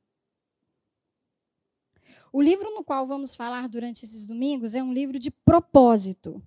O 2.32 2.42
livro 2.42 2.70
no 2.74 2.84
qual 2.84 3.08
vamos 3.08 3.34
falar 3.34 3.70
durante 3.70 4.04
esses 4.04 4.28
domingos 4.28 4.76
é 4.76 4.84
um 4.84 4.94
livro 4.94 5.18
de 5.18 5.32
propósito. 5.32 6.44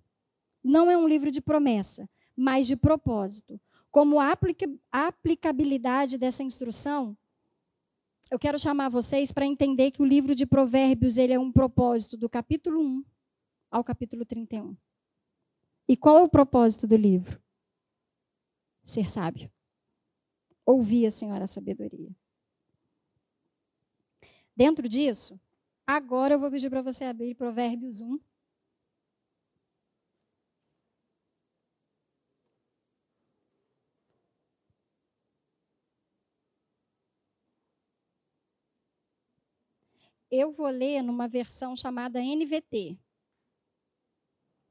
Não 0.63 0.91
é 0.91 0.97
um 0.97 1.09
livro 1.09 1.31
de 1.31 1.41
promessa, 1.41 2.09
mas 2.37 2.67
de 2.67 2.77
propósito. 2.77 3.59
Como 3.91 4.21
a 4.21 4.37
aplicabilidade 4.93 6.17
dessa 6.17 6.43
instrução, 6.43 7.17
eu 8.31 8.39
quero 8.39 8.59
chamar 8.59 8.89
vocês 8.89 9.33
para 9.33 9.45
entender 9.45 9.91
que 9.91 10.01
o 10.01 10.05
livro 10.05 10.35
de 10.35 10.47
Provérbios 10.47 11.17
ele 11.17 11.33
é 11.33 11.39
um 11.39 11.51
propósito 11.51 12.17
do 12.17 12.29
capítulo 12.29 12.81
1 12.81 13.05
ao 13.71 13.83
capítulo 13.83 14.25
31. 14.25 14.77
E 15.89 15.97
qual 15.97 16.19
é 16.19 16.23
o 16.23 16.29
propósito 16.29 16.87
do 16.87 16.97
livro? 16.97 17.43
Ser 18.85 19.11
sábio. 19.11 19.51
Ouvir 20.65 21.07
a 21.07 21.11
Senhora 21.11 21.45
a 21.45 21.49
sabedoria. 21.49 22.15
Dentro 24.55 24.89
disso, 24.89 25.41
agora 25.85 26.35
eu 26.35 26.39
vou 26.39 26.51
pedir 26.51 26.71
para 26.71 26.83
você 26.83 27.05
abrir 27.05 27.35
Provérbios 27.35 28.01
1. 28.01 28.21
Eu 40.31 40.53
vou 40.53 40.69
ler 40.69 41.03
numa 41.03 41.27
versão 41.27 41.77
chamada 41.77 42.21
NVT. 42.21 42.97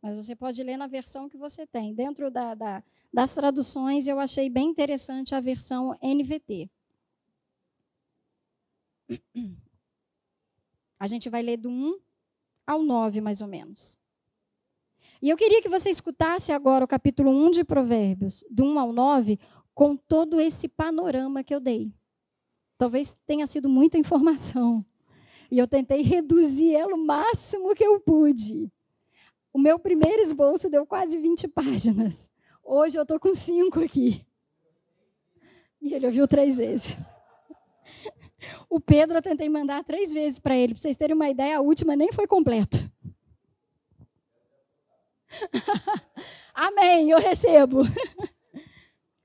Mas 0.01 0.15
você 0.15 0.35
pode 0.35 0.63
ler 0.63 0.77
na 0.77 0.87
versão 0.87 1.27
que 1.27 1.37
você 1.37 1.67
tem. 1.67 1.93
Dentro 1.93 2.31
da, 2.31 2.55
da, 2.55 2.83
das 3.11 3.35
traduções, 3.35 4.07
eu 4.07 4.19
achei 4.19 4.49
bem 4.49 4.69
interessante 4.69 5.35
a 5.35 5.41
versão 5.41 5.93
NVT. 6.01 6.69
A 10.97 11.07
gente 11.07 11.29
vai 11.29 11.41
ler 11.41 11.57
do 11.57 11.69
1 11.69 11.99
ao 12.65 12.81
9, 12.81 13.19
mais 13.19 13.41
ou 13.41 13.47
menos. 13.47 13.97
E 15.21 15.29
eu 15.29 15.35
queria 15.35 15.61
que 15.61 15.67
você 15.67 15.89
escutasse 15.89 16.51
agora 16.51 16.85
o 16.85 16.87
capítulo 16.87 17.29
1 17.31 17.51
de 17.51 17.63
Provérbios, 17.65 18.45
do 18.49 18.63
1 18.63 18.79
ao 18.79 18.93
9, 18.93 19.37
com 19.73 19.97
todo 19.97 20.39
esse 20.39 20.69
panorama 20.69 21.43
que 21.43 21.53
eu 21.53 21.59
dei. 21.59 21.91
Talvez 22.77 23.17
tenha 23.25 23.45
sido 23.45 23.67
muita 23.67 23.97
informação. 23.97 24.85
E 25.51 25.57
eu 25.57 25.67
tentei 25.67 26.01
reduzir 26.01 26.75
ela 26.75 26.93
o 26.93 27.05
máximo 27.05 27.73
que 27.73 27.83
eu 27.83 27.99
pude. 27.99 28.71
O 29.51 29.57
meu 29.57 29.79
primeiro 29.79 30.21
esboço 30.21 30.69
deu 30.69 30.85
quase 30.85 31.17
20 31.17 31.47
páginas. 31.47 32.29
Hoje 32.63 32.97
eu 32.97 33.03
estou 33.03 33.19
com 33.19 33.33
cinco 33.33 33.79
aqui. 33.79 34.25
E 35.81 35.93
ele 35.93 36.05
ouviu 36.05 36.27
três 36.27 36.57
vezes. 36.57 36.95
O 38.69 38.79
Pedro 38.79 39.17
eu 39.17 39.21
tentei 39.21 39.49
mandar 39.49 39.83
três 39.83 40.13
vezes 40.13 40.39
para 40.39 40.55
ele, 40.55 40.73
para 40.73 40.81
vocês 40.81 40.95
terem 40.95 41.15
uma 41.15 41.29
ideia, 41.29 41.57
a 41.57 41.61
última 41.61 41.95
nem 41.95 42.13
foi 42.13 42.27
completa. 42.27 42.77
Amém, 46.53 47.09
eu 47.11 47.19
recebo. 47.19 47.81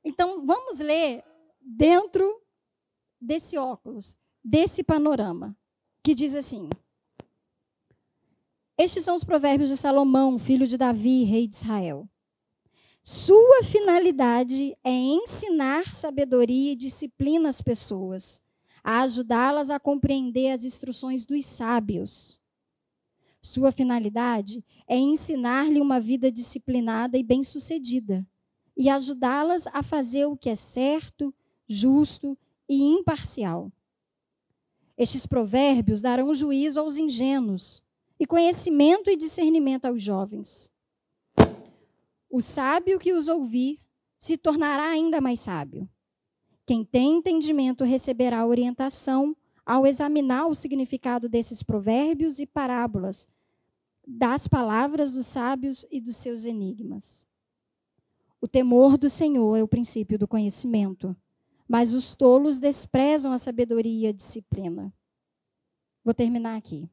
então, 0.04 0.44
vamos 0.44 0.78
ler 0.78 1.22
dentro 1.60 2.40
desse 3.20 3.56
óculos, 3.56 4.16
desse 4.42 4.82
panorama, 4.82 5.56
que 6.04 6.14
diz 6.14 6.36
assim: 6.36 6.68
estes 8.76 9.04
são 9.04 9.16
os 9.16 9.24
provérbios 9.24 9.70
de 9.70 9.76
Salomão, 9.76 10.38
filho 10.38 10.66
de 10.66 10.76
Davi, 10.76 11.24
rei 11.24 11.48
de 11.48 11.56
Israel. 11.56 12.06
Sua 13.02 13.62
finalidade 13.62 14.76
é 14.84 14.90
ensinar 14.90 15.94
sabedoria 15.94 16.72
e 16.72 16.76
disciplina 16.76 17.48
às 17.48 17.62
pessoas, 17.62 18.42
a 18.82 19.00
ajudá-las 19.00 19.70
a 19.70 19.80
compreender 19.80 20.50
as 20.50 20.64
instruções 20.64 21.24
dos 21.24 21.44
sábios. 21.46 22.40
Sua 23.40 23.72
finalidade 23.72 24.64
é 24.86 24.96
ensinar-lhe 24.96 25.80
uma 25.80 26.00
vida 26.00 26.30
disciplinada 26.30 27.16
e 27.16 27.22
bem-sucedida, 27.22 28.26
e 28.76 28.90
ajudá-las 28.90 29.66
a 29.68 29.82
fazer 29.82 30.26
o 30.26 30.36
que 30.36 30.50
é 30.50 30.56
certo, 30.56 31.32
justo 31.66 32.36
e 32.68 32.82
imparcial. 32.82 33.70
Estes 34.96 35.26
provérbios 35.26 36.00
darão 36.00 36.34
juízo 36.34 36.78
aos 36.80 36.96
ingênuos 36.96 37.82
e 38.18 38.26
conhecimento 38.26 39.10
e 39.10 39.16
discernimento 39.16 39.86
aos 39.86 40.02
jovens. 40.02 40.70
O 42.30 42.40
sábio 42.40 42.98
que 42.98 43.12
os 43.12 43.28
ouvir 43.28 43.80
se 44.18 44.36
tornará 44.36 44.88
ainda 44.88 45.20
mais 45.20 45.40
sábio. 45.40 45.88
Quem 46.66 46.84
tem 46.84 47.18
entendimento 47.18 47.84
receberá 47.84 48.46
orientação 48.46 49.36
ao 49.66 49.86
examinar 49.86 50.46
o 50.46 50.54
significado 50.54 51.28
desses 51.28 51.62
provérbios 51.62 52.38
e 52.38 52.46
parábolas, 52.46 53.28
das 54.06 54.46
palavras 54.46 55.12
dos 55.12 55.26
sábios 55.26 55.84
e 55.90 56.00
dos 56.00 56.16
seus 56.16 56.44
enigmas. 56.44 57.26
O 58.40 58.46
temor 58.46 58.98
do 58.98 59.08
Senhor 59.08 59.56
é 59.56 59.62
o 59.62 59.68
princípio 59.68 60.18
do 60.18 60.28
conhecimento, 60.28 61.16
mas 61.68 61.92
os 61.92 62.14
tolos 62.14 62.58
desprezam 62.58 63.32
a 63.32 63.38
sabedoria 63.38 64.06
e 64.06 64.10
a 64.10 64.12
disciplina. 64.12 64.92
Vou 66.04 66.14
terminar 66.14 66.56
aqui 66.56 66.88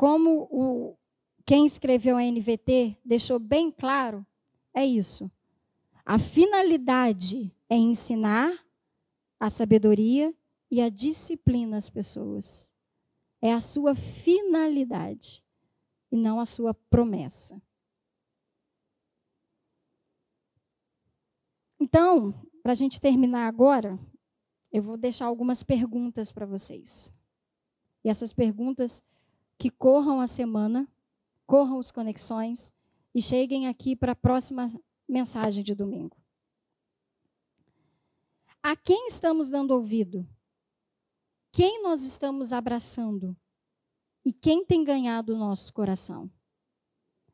como 0.00 0.48
o, 0.50 0.96
quem 1.44 1.66
escreveu 1.66 2.16
a 2.16 2.22
NVT 2.22 2.96
deixou 3.04 3.38
bem 3.38 3.70
claro, 3.70 4.24
é 4.72 4.82
isso. 4.82 5.30
A 6.06 6.18
finalidade 6.18 7.54
é 7.68 7.76
ensinar 7.76 8.50
a 9.38 9.50
sabedoria 9.50 10.34
e 10.70 10.80
a 10.80 10.88
disciplina 10.88 11.76
às 11.76 11.90
pessoas. 11.90 12.72
É 13.42 13.52
a 13.52 13.60
sua 13.60 13.94
finalidade 13.94 15.44
e 16.10 16.16
não 16.16 16.40
a 16.40 16.46
sua 16.46 16.72
promessa. 16.72 17.60
Então, 21.90 22.32
para 22.62 22.70
a 22.70 22.74
gente 22.76 23.00
terminar 23.00 23.48
agora, 23.48 23.98
eu 24.70 24.80
vou 24.80 24.96
deixar 24.96 25.26
algumas 25.26 25.64
perguntas 25.64 26.30
para 26.30 26.46
vocês. 26.46 27.12
E 28.04 28.08
essas 28.08 28.32
perguntas 28.32 29.02
que 29.58 29.70
corram 29.70 30.20
a 30.20 30.28
semana, 30.28 30.88
corram 31.44 31.78
os 31.78 31.90
conexões 31.90 32.72
e 33.12 33.20
cheguem 33.20 33.66
aqui 33.66 33.96
para 33.96 34.12
a 34.12 34.14
próxima 34.14 34.72
mensagem 35.08 35.64
de 35.64 35.74
domingo. 35.74 36.16
A 38.62 38.76
quem 38.76 39.08
estamos 39.08 39.50
dando 39.50 39.72
ouvido? 39.72 40.24
Quem 41.50 41.82
nós 41.82 42.04
estamos 42.04 42.52
abraçando? 42.52 43.36
E 44.24 44.32
quem 44.32 44.64
tem 44.64 44.84
ganhado 44.84 45.34
o 45.34 45.38
nosso 45.38 45.72
coração? 45.72 46.30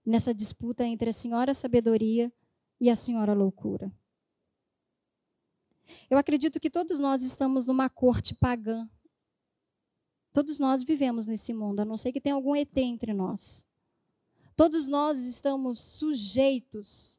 Nessa 0.02 0.32
disputa 0.32 0.82
entre 0.82 1.10
a 1.10 1.12
senhora 1.12 1.52
sabedoria 1.52 2.32
e 2.80 2.88
a 2.88 2.96
senhora 2.96 3.34
loucura. 3.34 3.92
Eu 6.10 6.18
acredito 6.18 6.60
que 6.60 6.70
todos 6.70 7.00
nós 7.00 7.22
estamos 7.22 7.66
numa 7.66 7.88
corte 7.88 8.34
pagã 8.34 8.88
Todos 10.36 10.58
nós 10.58 10.84
vivemos 10.84 11.26
nesse 11.26 11.54
mundo, 11.54 11.80
a 11.80 11.84
não 11.86 11.96
ser 11.96 12.12
que 12.12 12.20
tenha 12.20 12.34
algum 12.34 12.54
ET 12.54 12.76
entre 12.76 13.14
nós. 13.14 13.64
Todos 14.54 14.86
nós 14.86 15.18
estamos 15.20 15.78
sujeitos 15.78 17.18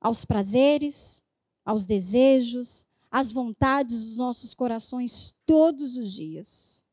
aos 0.00 0.24
prazeres, 0.24 1.20
aos 1.64 1.84
desejos, 1.84 2.86
às 3.10 3.32
vontades 3.32 4.04
dos 4.04 4.16
nossos 4.16 4.54
corações 4.54 5.34
todos 5.44 5.96
os 5.96 6.12
dias. 6.12 6.84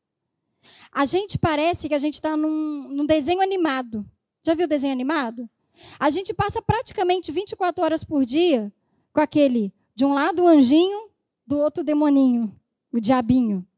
A 0.90 1.04
gente 1.04 1.38
parece 1.38 1.88
que 1.88 1.94
a 1.94 2.00
gente 2.00 2.14
está 2.14 2.36
num, 2.36 2.88
num 2.88 3.06
desenho 3.06 3.40
animado. 3.40 4.04
Já 4.44 4.52
viu 4.54 4.66
desenho 4.66 4.92
animado? 4.92 5.48
A 5.96 6.10
gente 6.10 6.34
passa 6.34 6.60
praticamente 6.60 7.30
24 7.30 7.84
horas 7.84 8.02
por 8.02 8.26
dia 8.26 8.72
com 9.12 9.20
aquele, 9.20 9.72
de 10.00 10.04
um 10.06 10.14
lado 10.14 10.44
o 10.44 10.48
anjinho, 10.48 11.10
do 11.46 11.58
outro 11.58 11.82
o 11.82 11.84
demoninho, 11.84 12.58
o 12.90 12.98
diabinho 12.98 13.68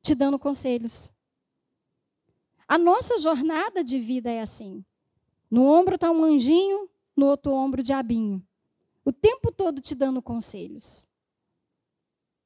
te 0.00 0.14
dando 0.14 0.38
conselhos. 0.38 1.12
A 2.66 2.78
nossa 2.78 3.18
jornada 3.18 3.84
de 3.84 4.00
vida 4.00 4.30
é 4.30 4.40
assim. 4.40 4.82
No 5.50 5.66
ombro 5.66 5.96
está 5.96 6.10
um 6.10 6.24
anjinho, 6.24 6.88
no 7.14 7.26
outro 7.26 7.52
ombro, 7.52 7.82
o 7.82 7.84
diabinho. 7.84 8.42
O 9.04 9.12
tempo 9.12 9.52
todo 9.52 9.82
te 9.82 9.94
dando 9.94 10.22
conselhos. 10.22 11.06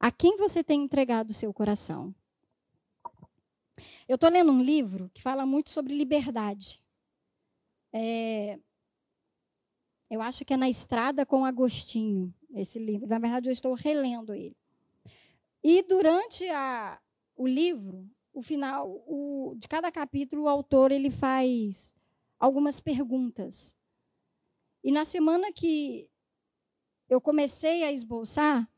A 0.01 0.11
quem 0.11 0.37
você 0.37 0.65
tem 0.65 0.83
entregado 0.83 1.31
o 1.31 1.35
seu 1.35 1.55
coração? 1.55 2.13
Eu 4.09 4.17
estou 4.17 4.29
lendo 4.29 4.51
um 4.51 4.61
livro 4.61 5.09
que 5.15 5.23
fala 5.23 5.47
muito 5.47 5.71
sobre 5.71 5.97
liberdade. 5.97 6.83
É, 7.93 8.59
eu 10.11 10.21
acho 10.21 10.45
que 10.45 10.53
é 10.53 10.57
Na 10.57 10.69
Estrada 10.69 11.25
com 11.25 11.45
Agostinho, 11.45 12.35
esse 12.55 12.79
livro. 12.79 13.07
Na 13.07 13.19
verdade, 13.19 13.49
eu 13.49 13.53
estou 13.53 13.75
relendo 13.75 14.35
ele. 14.35 14.57
E 15.63 15.83
durante 15.83 16.49
a, 16.49 17.01
o 17.37 17.47
livro, 17.47 18.09
o 18.33 18.43
final 18.43 19.03
o, 19.07 19.55
de 19.57 19.67
cada 19.69 19.91
capítulo, 19.91 20.45
o 20.45 20.49
autor 20.49 20.93
ele 20.93 21.11
faz 21.11 21.95
algumas 22.39 22.81
perguntas. 22.81 23.77
E 24.83 24.93
na 24.93 25.05
semana 25.05 25.53
que 25.53 26.09
eu 27.09 27.21
comecei 27.21 27.83
a 27.83 27.93
esboçar, 27.93 28.71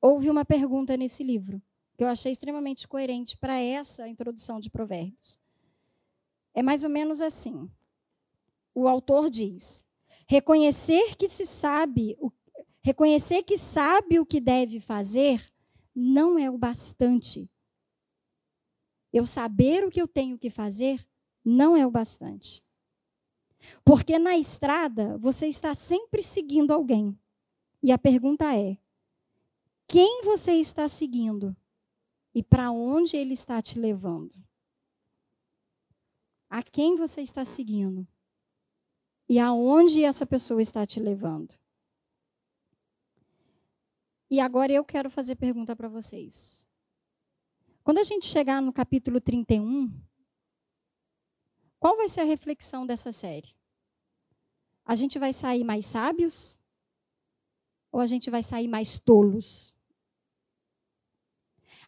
houve 0.00 0.30
uma 0.30 0.44
pergunta 0.44 0.96
nesse 0.96 1.22
livro 1.22 1.60
que 1.96 2.04
eu 2.04 2.08
achei 2.08 2.30
extremamente 2.30 2.86
coerente 2.86 3.36
para 3.36 3.58
essa 3.58 4.08
introdução 4.08 4.60
de 4.60 4.70
Provérbios. 4.70 5.36
É 6.54 6.62
mais 6.62 6.84
ou 6.84 6.90
menos 6.90 7.20
assim. 7.20 7.68
O 8.72 8.86
autor 8.86 9.28
diz: 9.28 9.84
reconhecer 10.28 11.16
que 11.16 11.28
se 11.28 11.44
sabe, 11.44 12.16
reconhecer 12.88 13.42
que 13.42 13.58
sabe 13.58 14.18
o 14.18 14.26
que 14.26 14.40
deve 14.40 14.80
fazer 14.80 15.44
não 15.94 16.38
é 16.38 16.50
o 16.50 16.58
bastante. 16.58 17.50
Eu 19.12 19.26
saber 19.26 19.84
o 19.84 19.90
que 19.90 20.00
eu 20.00 20.08
tenho 20.08 20.38
que 20.38 20.50
fazer 20.50 21.06
não 21.44 21.76
é 21.76 21.86
o 21.86 21.90
bastante. 21.90 22.62
Porque 23.84 24.18
na 24.18 24.36
estrada 24.36 25.16
você 25.18 25.46
está 25.46 25.74
sempre 25.74 26.22
seguindo 26.22 26.72
alguém. 26.72 27.18
E 27.82 27.92
a 27.92 27.98
pergunta 27.98 28.56
é: 28.56 28.76
quem 29.86 30.22
você 30.22 30.52
está 30.54 30.88
seguindo? 30.88 31.56
e 32.38 32.42
para 32.42 32.70
onde 32.70 33.16
ele 33.16 33.32
está 33.32 33.60
te 33.60 33.78
levando. 33.78 34.32
A 36.48 36.62
quem 36.62 36.94
você 36.94 37.20
está 37.20 37.44
seguindo 37.44 38.06
e 39.28 39.40
aonde 39.40 40.04
essa 40.04 40.24
pessoa 40.24 40.62
está 40.62 40.86
te 40.86 41.00
levando. 41.00 41.58
E 44.30 44.40
agora 44.40 44.72
eu 44.72 44.84
quero 44.84 45.08
fazer 45.08 45.36
pergunta 45.36 45.74
para 45.74 45.88
vocês. 45.88 46.66
Quando 47.82 47.98
a 47.98 48.02
gente 48.02 48.26
chegar 48.26 48.60
no 48.60 48.72
capítulo 48.72 49.20
31, 49.20 49.90
qual 51.80 51.96
vai 51.96 52.08
ser 52.08 52.20
a 52.20 52.24
reflexão 52.24 52.86
dessa 52.86 53.10
série? 53.10 53.54
A 54.84 54.94
gente 54.94 55.18
vai 55.18 55.32
sair 55.32 55.64
mais 55.64 55.86
sábios? 55.86 56.58
Ou 57.90 58.00
a 58.00 58.06
gente 58.06 58.28
vai 58.28 58.42
sair 58.42 58.68
mais 58.68 58.98
tolos? 58.98 59.74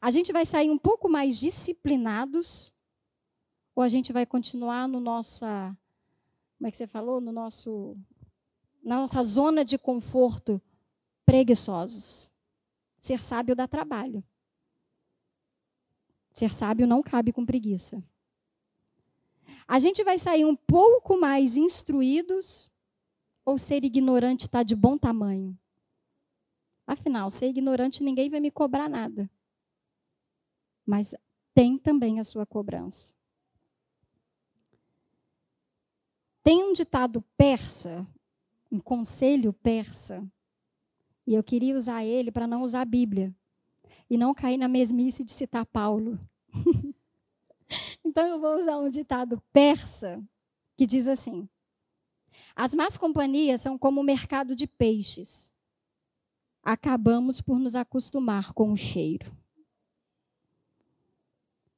A 0.01 0.11
gente 0.11 0.33
vai 0.33 0.47
sair 0.47 0.71
um 0.71 0.79
pouco 0.79 1.11
mais 1.11 1.39
disciplinados 1.39 2.73
ou 3.75 3.83
a 3.83 3.89
gente 3.89 4.13
vai 4.13 4.25
continuar 4.25 4.89
no 4.89 4.99
nossa 4.99 5.77
como 6.57 6.69
é 6.69 6.71
que 6.71 6.77
você 6.77 6.87
falou, 6.87 7.21
no 7.21 7.33
nosso 7.33 7.97
na 8.83 8.97
nossa 8.97 9.23
zona 9.23 9.63
de 9.63 9.77
conforto 9.77 10.61
preguiçosos. 11.31 12.31
Ser 13.01 13.23
sábio 13.23 13.55
dá 13.55 13.69
trabalho. 13.69 14.23
Ser 16.33 16.53
sábio 16.53 16.87
não 16.87 17.03
cabe 17.03 17.33
com 17.33 17.45
preguiça. 17.45 18.03
A 19.67 19.79
gente 19.79 20.03
vai 20.03 20.19
sair 20.19 20.45
um 20.45 20.57
pouco 20.57 21.19
mais 21.19 21.57
instruídos 21.57 22.71
ou 23.45 23.59
ser 23.59 23.85
ignorante 23.85 24.47
está 24.47 24.63
de 24.63 24.75
bom 24.75 24.99
tamanho? 24.99 25.59
Afinal, 26.87 27.31
ser 27.31 27.47
ignorante 27.47 28.03
ninguém 28.03 28.29
vai 28.29 28.41
me 28.41 28.51
cobrar 28.51 28.89
nada 28.89 29.31
mas 30.91 31.15
tem 31.55 31.79
também 31.79 32.19
a 32.19 32.25
sua 32.25 32.45
cobrança. 32.45 33.15
Tem 36.43 36.65
um 36.65 36.73
ditado 36.73 37.23
persa, 37.37 38.05
um 38.73 38.81
conselho 38.81 39.53
persa, 39.53 40.29
e 41.31 41.35
eu 41.35 41.45
queria 41.45 41.77
usar 41.77 42.05
ele 42.05 42.33
para 42.33 42.45
não 42.45 42.65
usar 42.65 42.81
a 42.81 42.85
Bíblia 42.85 43.33
e 44.11 44.19
não 44.19 44.35
cair 44.35 44.59
na 44.59 44.67
mesmice 44.67 45.23
de 45.23 45.31
citar 45.31 45.65
Paulo. 45.65 46.19
então 48.05 48.27
eu 48.27 48.41
vou 48.41 48.59
usar 48.59 48.81
um 48.81 48.91
ditado 48.91 49.41
persa 49.53 50.21
que 50.77 50.85
diz 50.85 51.07
assim: 51.07 51.49
As 52.57 52.75
más 52.75 52.97
companhias 52.97 53.61
são 53.61 53.79
como 53.79 54.01
o 54.01 54.05
mercado 54.05 54.57
de 54.57 54.67
peixes. 54.67 55.53
Acabamos 56.65 57.41
por 57.41 57.61
nos 57.61 57.77
acostumar 57.77 58.53
com 58.53 58.73
o 58.73 58.77
cheiro. 58.77 59.33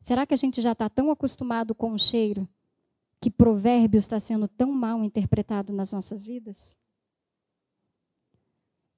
Será 0.01 0.25
que 0.25 0.33
a 0.33 0.39
gente 0.39 0.63
já 0.63 0.73
está 0.73 0.89
tão 0.89 1.11
acostumado 1.11 1.75
com 1.75 1.93
o 1.93 1.99
cheiro 1.99 2.49
que 3.21 3.31
provérbio 3.31 3.99
está 3.99 4.19
sendo 4.19 4.49
tão 4.49 4.73
mal 4.73 5.05
interpretado 5.05 5.75
nas 5.75 5.93
nossas 5.93 6.25
vidas? 6.25 6.75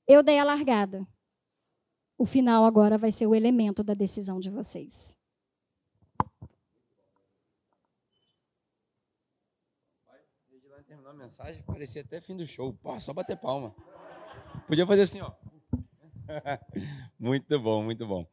Eu 0.07 0.23
dei 0.23 0.39
a 0.39 0.45
largada. 0.45 1.07
O 2.19 2.27
final 2.27 2.65
agora 2.65 2.99
vai 2.99 3.11
ser 3.11 3.27
o 3.27 3.35
elemento 3.35 3.83
da 3.83 3.95
decisão 3.95 4.39
de 4.39 4.51
vocês. 4.51 5.17
terminou 10.87 11.13
a 11.13 11.15
mensagem, 11.15 11.63
parecia 11.63 12.03
até 12.03 12.21
fim 12.21 12.37
do 12.37 12.47
show. 12.47 12.75
Pô, 12.75 13.01
só 13.01 13.15
bater 13.15 13.39
palma. 13.39 13.75
Podia 14.67 14.87
fazer 14.87 15.03
assim, 15.03 15.21
ó. 15.23 15.33
muito 17.19 17.59
bom, 17.59 17.83
muito 17.83 18.07
bom. 18.07 18.27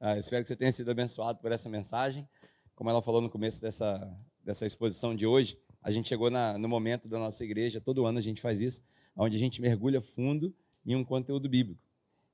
Ah, 0.00 0.16
espero 0.16 0.42
que 0.42 0.48
você 0.48 0.56
tenha 0.56 0.72
sido 0.72 0.90
abençoado 0.90 1.38
por 1.38 1.52
essa 1.52 1.68
mensagem. 1.68 2.26
Como 2.74 2.88
ela 2.88 3.02
falou 3.02 3.20
no 3.20 3.28
começo 3.28 3.60
dessa, 3.60 4.10
dessa 4.42 4.64
exposição 4.64 5.14
de 5.14 5.26
hoje, 5.26 5.60
a 5.82 5.90
gente 5.90 6.08
chegou 6.08 6.30
na, 6.30 6.56
no 6.56 6.68
momento 6.68 7.08
da 7.08 7.18
nossa 7.18 7.44
igreja, 7.44 7.80
todo 7.80 8.06
ano 8.06 8.18
a 8.18 8.22
gente 8.22 8.40
faz 8.40 8.60
isso, 8.62 8.82
onde 9.14 9.36
a 9.36 9.38
gente 9.38 9.60
mergulha 9.60 10.00
fundo 10.00 10.54
em 10.88 10.96
um 10.96 11.04
conteúdo 11.04 11.48
bíblico. 11.48 11.80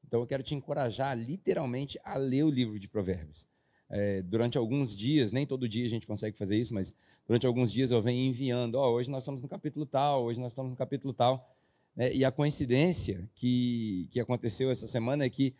Então 0.07 0.20
eu 0.20 0.26
quero 0.26 0.42
te 0.44 0.55
encorajar 0.55 1.18
literalmente 1.18 1.98
a 2.05 2.16
ler 2.16 2.44
o 2.44 2.50
livro 2.50 2.78
de 2.78 2.86
Provérbios. 2.86 3.46
É, 3.90 4.22
durante 4.22 4.57
alguns 4.57 4.94
dias, 4.94 5.32
nem 5.32 5.44
todo 5.44 5.68
dia 5.68 5.84
a 5.84 5.88
gente 5.88 6.07
consegue 6.07 6.38
fazer 6.38 6.57
isso, 6.57 6.72
mas 6.72 6.94
durante 7.26 7.46
alguns 7.46 7.72
dias 7.72 7.90
eu 7.90 8.00
venho 8.00 8.28
enviando, 8.28 8.76
oh, 8.76 8.92
hoje 8.92 9.11
nós 9.11 9.24
estamos 9.24 9.42
no 9.42 9.48
capítulo 9.48 9.84
tal, 9.84 10.24
hoje 10.24 10.38
nós 10.38 10.52
estamos 10.52 10.70
no 10.70 10.76
capítulo 10.76 11.12
tal. 11.12 11.52
É, 11.96 12.14
e 12.14 12.24
a 12.24 12.30
coincidência 12.30 13.28
que, 13.34 14.09
que 14.12 14.20
aconteceu 14.20 14.70
essa 14.70 14.86
semana 14.86 15.24
é 15.24 15.30
que 15.30 15.52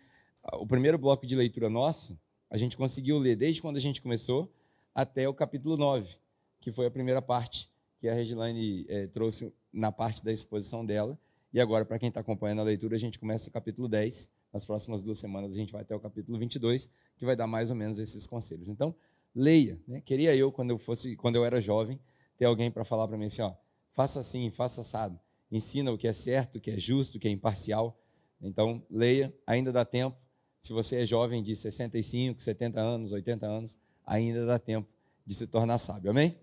o 0.53 0.67
primeiro 0.67 0.97
bloco 0.97 1.27
de 1.27 1.35
leitura 1.35 1.69
nosso, 1.69 2.17
a 2.49 2.57
gente 2.57 2.77
conseguiu 2.77 3.19
ler 3.19 3.35
desde 3.35 3.61
quando 3.61 3.77
a 3.77 3.81
gente 3.81 4.01
começou 4.01 4.53
até 4.95 5.29
o 5.29 5.35
capítulo 5.35 5.77
9, 5.77 6.17
que 6.61 6.71
foi 6.71 6.87
a 6.87 6.91
primeira 6.91 7.21
parte 7.21 7.69
que 7.99 8.09
a 8.09 8.15
Regilane 8.15 8.85
é, 8.89 9.07
trouxe 9.09 9.53
na 9.73 9.91
parte 9.91 10.25
da 10.25 10.33
exposição 10.33 10.87
dela. 10.87 11.19
E 11.55 11.61
agora, 11.61 11.85
para 11.85 12.01
quem 12.01 12.09
está 12.09 12.19
acompanhando 12.19 12.63
a 12.63 12.65
leitura, 12.65 12.97
a 12.97 12.99
gente 12.99 13.17
começa 13.17 13.49
o 13.49 13.53
capítulo 13.53 13.87
10. 13.87 14.29
Nas 14.53 14.65
próximas 14.65 15.05
duas 15.05 15.21
semanas, 15.21 15.53
a 15.53 15.55
gente 15.55 15.73
vai 15.73 15.83
até 15.83 15.95
o 15.95 16.01
capítulo 16.01 16.37
22, 16.37 16.91
que 17.17 17.25
vai 17.25 17.37
dar 17.37 17.47
mais 17.47 17.71
ou 17.71 17.77
menos 17.77 18.01
esses 18.01 18.27
conselhos. 18.27 18.69
Então, 18.69 18.93
leia. 19.33 19.79
Né? 19.87 20.01
Queria 20.01 20.35
eu, 20.35 20.51
quando 20.51 20.71
eu, 20.71 20.79
fosse, 20.79 21.15
quando 21.15 21.37
eu 21.37 21.45
era 21.45 21.61
jovem, 21.61 22.01
ter 22.37 22.47
alguém 22.47 22.73
para 22.73 22.85
falar 22.85 23.07
para 23.07 23.17
mim 23.17 23.27
assim: 23.27 23.43
ó, 23.43 23.55
faça 23.93 24.19
assim, 24.19 24.51
faça 24.51 24.81
assado. 24.81 25.17
Ensina 25.49 25.93
o 25.93 25.97
que 25.97 26.09
é 26.09 26.13
certo, 26.13 26.57
o 26.57 26.61
que 26.61 26.73
é 26.73 26.77
justo, 26.77 27.19
o 27.19 27.21
que 27.21 27.29
é 27.29 27.31
imparcial. 27.31 27.97
Então, 28.43 28.83
leia, 28.91 29.33
ainda 29.47 29.71
dá 29.71 29.85
tempo. 29.85 30.17
Se 30.61 30.73
você 30.73 31.03
é 31.03 31.07
jovem 31.07 31.41
de 31.41 31.55
65, 31.55 32.43
70 32.43 32.81
anos, 32.81 33.13
80 33.13 33.47
anos, 33.47 33.77
ainda 34.05 34.45
dá 34.45 34.59
tempo 34.59 34.89
de 35.25 35.33
se 35.33 35.47
tornar 35.47 35.79
sábio. 35.79 36.11
Amém? 36.11 36.37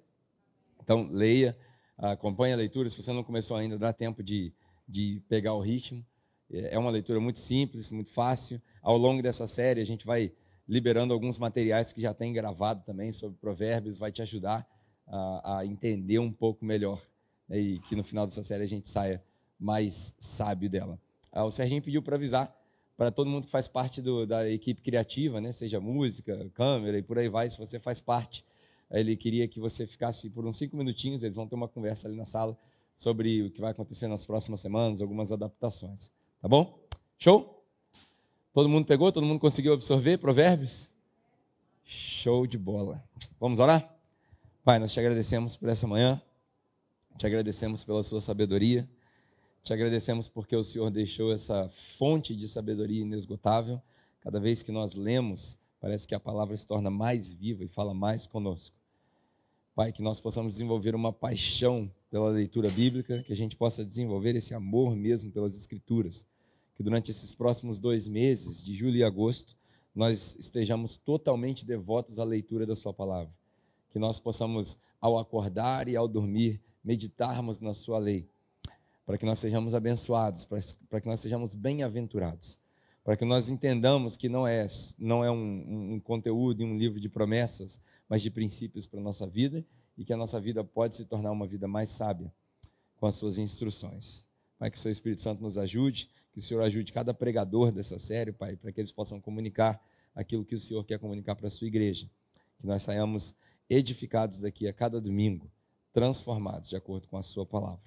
Então, 0.82 1.10
leia, 1.12 1.58
acompanhe 1.98 2.54
a 2.54 2.58
leitura. 2.58 2.90
Se 2.90 2.96
você 2.96 3.12
não 3.12 3.26
começou 3.26 3.58
ainda, 3.58 3.78
dá 3.78 3.92
tempo 3.92 4.24
de, 4.24 4.54
de 4.92 5.22
pegar 5.30 5.54
o 5.54 5.62
ritmo. 5.62 6.06
É 6.52 6.78
uma 6.78 6.92
leitura 6.92 7.20
muito 7.20 7.40
simples, 7.40 7.92
muito 7.92 8.12
fácil. 8.12 8.62
Ao 8.82 8.98
longo 8.98 9.22
dessa 9.22 9.48
série, 9.48 9.80
a 9.80 9.86
gente 9.86 10.06
vai 10.06 10.32
liberando 10.68 11.14
alguns 11.14 11.38
materiais 11.38 11.94
que 11.94 12.02
já 12.02 12.14
tem 12.14 12.34
gravado 12.34 12.84
também 12.86 13.12
sobre 13.12 13.38
provérbios, 13.38 13.98
vai 13.98 14.12
te 14.12 14.22
ajudar 14.22 14.68
a, 15.08 15.60
a 15.60 15.66
entender 15.66 16.20
um 16.20 16.32
pouco 16.32 16.64
melhor 16.64 17.02
né, 17.48 17.60
e 17.60 17.80
que 17.80 17.96
no 17.96 18.04
final 18.04 18.26
dessa 18.26 18.44
série 18.44 18.64
a 18.64 18.68
gente 18.68 18.90
saia 18.90 19.24
mais 19.60 20.16
sábio 20.20 20.70
dela. 20.70 21.00
Ah, 21.32 21.46
o 21.46 21.52
Serginho 21.52 21.82
pediu 21.82 22.02
para 22.02 22.16
avisar 22.16 22.54
para 22.98 23.12
todo 23.12 23.30
mundo 23.30 23.46
que 23.46 23.52
faz 23.52 23.68
parte 23.68 24.02
do, 24.02 24.26
da 24.26 24.50
equipe 24.50 24.82
criativa, 24.82 25.42
né? 25.42 25.52
seja 25.52 25.80
música, 25.80 26.50
câmera 26.54 26.98
e 26.98 27.02
por 27.02 27.18
aí 27.18 27.30
vai, 27.30 27.50
se 27.50 27.58
você 27.58 27.80
faz 27.80 28.00
parte, 28.00 28.46
ele 28.92 29.16
queria 29.16 29.48
que 29.48 29.60
você 29.60 29.88
ficasse 29.88 30.30
por 30.30 30.46
uns 30.46 30.58
cinco 30.58 30.76
minutinhos, 30.76 31.24
eles 31.24 31.36
vão 31.36 31.48
ter 31.48 31.56
uma 31.56 31.68
conversa 31.68 32.08
ali 32.08 32.16
na 32.16 32.26
sala 32.26 32.58
sobre 33.02 33.42
o 33.42 33.50
que 33.50 33.60
vai 33.60 33.72
acontecer 33.72 34.08
nas 34.08 34.24
próximas 34.24 34.60
semanas, 34.60 35.02
algumas 35.02 35.32
adaptações. 35.32 36.12
Tá 36.40 36.48
bom? 36.48 36.80
Show? 37.18 37.66
Todo 38.54 38.70
mundo 38.70 38.86
pegou? 38.86 39.12
Todo 39.12 39.26
mundo 39.26 39.40
conseguiu 39.40 39.74
absorver 39.74 40.20
provérbios? 40.20 40.92
Show 41.84 42.46
de 42.46 42.60
bola. 42.60 43.04
Vamos 43.40 43.58
orar? 43.58 43.92
Pai, 44.64 44.78
nós 44.78 44.94
te 44.94 45.00
agradecemos 45.00 45.56
por 45.56 45.68
essa 45.68 45.88
manhã, 45.88 46.22
te 47.18 47.26
agradecemos 47.26 47.84
pela 47.84 48.04
sua 48.04 48.22
sabedoria, 48.22 48.88
te 49.64 49.74
agradecemos 49.74 50.28
porque 50.28 50.56
o 50.56 50.64
Senhor 50.64 50.92
deixou 50.92 51.34
essa 51.34 51.70
fonte 51.70 52.36
de 52.36 52.48
sabedoria 52.48 53.02
inesgotável. 53.02 53.82
Cada 54.20 54.40
vez 54.40 54.62
que 54.62 54.72
nós 54.72 54.94
lemos, 54.94 55.58
parece 55.80 56.08
que 56.08 56.14
a 56.14 56.20
palavra 56.20 56.56
se 56.56 56.68
torna 56.68 56.92
mais 56.92 57.34
viva 57.34 57.64
e 57.64 57.68
fala 57.68 57.96
mais 57.96 58.28
conosco. 58.28 58.76
Pai, 59.74 59.94
que 59.94 60.02
nós 60.02 60.20
possamos 60.20 60.54
desenvolver 60.54 60.94
uma 60.94 61.14
paixão 61.14 61.90
pela 62.10 62.30
leitura 62.30 62.70
bíblica, 62.70 63.24
que 63.24 63.32
a 63.32 63.36
gente 63.36 63.56
possa 63.56 63.86
desenvolver 63.86 64.36
esse 64.36 64.54
amor 64.54 64.96
mesmo 64.98 65.32
pelas 65.32 65.56
Escrituras. 65.56 66.26
Que 66.76 66.84
durante 66.84 67.10
esses 67.10 67.34
próximos 67.34 67.80
dois 67.80 68.06
meses, 68.08 68.62
de 68.62 68.74
julho 68.74 68.98
e 68.98 69.04
agosto, 69.04 69.56
nós 69.96 70.36
estejamos 70.38 70.98
totalmente 70.98 71.66
devotos 71.66 72.20
à 72.20 72.24
leitura 72.26 72.66
da 72.66 72.76
Sua 72.76 72.94
palavra. 72.94 73.32
Que 73.94 74.00
nós 74.00 74.20
possamos, 74.20 74.78
ao 75.00 75.18
acordar 75.18 75.88
e 75.88 75.96
ao 75.96 76.08
dormir, 76.08 76.60
meditarmos 76.84 77.62
na 77.62 77.74
Sua 77.74 77.98
lei, 77.98 78.28
para 79.06 79.18
que 79.18 79.26
nós 79.26 79.40
sejamos 79.40 79.74
abençoados, 79.74 80.46
para 80.90 81.00
que 81.00 81.08
nós 81.08 81.22
sejamos 81.22 81.56
bem-aventurados, 81.56 82.60
para 83.06 83.16
que 83.16 83.24
nós 83.24 83.48
entendamos 83.48 84.18
que 84.18 84.28
não 84.28 84.46
é, 84.46 84.68
não 85.00 85.24
é 85.24 85.32
um, 85.32 85.94
um 85.94 86.00
conteúdo 86.02 86.62
e 86.62 86.66
um 86.66 86.78
livro 86.78 87.00
de 87.00 87.08
promessas, 87.08 87.80
mas 88.12 88.22
de 88.22 88.30
princípios 88.30 88.86
para 88.86 89.00
a 89.00 89.02
nossa 89.02 89.26
vida 89.26 89.66
e 89.98 90.04
que 90.04 90.12
a 90.12 90.18
nossa 90.18 90.38
vida 90.38 90.66
pode 90.66 90.98
se 90.98 91.06
tornar 91.06 91.32
uma 91.32 91.48
vida 91.48 91.66
mais 91.66 91.88
sábia 91.88 92.30
com 92.98 93.06
as 93.08 93.16
suas 93.16 93.38
instruções. 93.38 94.26
Pai, 94.60 94.70
que 94.70 94.78
o 94.78 94.82
seu 94.82 94.92
Espírito 94.92 95.22
Santo 95.22 95.42
nos 95.42 95.58
ajude, 95.58 96.10
que 96.34 96.40
o 96.40 96.42
Senhor 96.42 96.62
ajude 96.62 96.92
cada 96.92 97.14
pregador 97.14 97.72
dessa 97.72 97.98
série, 97.98 98.34
Pai, 98.34 98.58
para 98.58 98.70
que 98.70 98.82
eles 98.82 98.92
possam 98.92 99.22
comunicar 99.22 99.82
aquilo 100.14 100.44
que 100.44 100.54
o 100.54 100.60
Senhor 100.60 100.84
quer 100.84 101.00
comunicar 101.00 101.36
para 101.38 101.48
a 101.48 101.50
sua 101.50 101.68
igreja. 101.68 102.06
Que 102.60 102.68
nós 102.68 102.84
saiamos 102.84 103.34
edificados 103.70 104.40
daqui 104.40 104.68
a 104.68 104.74
cada 104.74 105.00
domingo, 105.00 105.50
transformados 105.94 106.68
de 106.68 106.76
acordo 106.76 107.08
com 107.08 107.16
a 107.16 107.24
sua 107.24 107.46
palavra. 107.46 107.80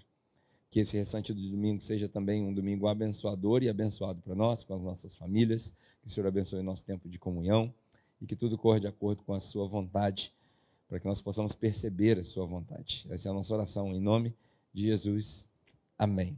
Que 0.70 0.80
esse 0.80 0.96
restante 0.96 1.34
do 1.34 1.50
domingo 1.50 1.82
seja 1.82 2.08
também 2.08 2.42
um 2.42 2.54
domingo 2.54 2.88
abençoador 2.88 3.62
e 3.62 3.68
abençoado 3.68 4.22
para 4.22 4.34
nós, 4.34 4.64
para 4.64 4.76
as 4.76 4.82
nossas 4.82 5.16
famílias. 5.18 5.68
Que 6.00 6.06
o 6.06 6.10
Senhor 6.10 6.26
abençoe 6.26 6.60
o 6.60 6.64
nosso 6.64 6.82
tempo 6.82 7.10
de 7.10 7.18
comunhão 7.18 7.74
e 8.24 8.26
que 8.26 8.34
tudo 8.34 8.56
corra 8.56 8.80
de 8.80 8.86
acordo 8.86 9.22
com 9.22 9.34
a 9.34 9.38
sua 9.38 9.68
vontade, 9.68 10.32
para 10.88 10.98
que 10.98 11.06
nós 11.06 11.20
possamos 11.20 11.54
perceber 11.54 12.18
a 12.18 12.24
sua 12.24 12.46
vontade. 12.46 13.06
Essa 13.10 13.28
é 13.28 13.30
a 13.30 13.34
nossa 13.34 13.52
oração 13.52 13.94
em 13.94 14.00
nome 14.00 14.34
de 14.72 14.80
Jesus. 14.80 15.46
Amém. 15.98 16.34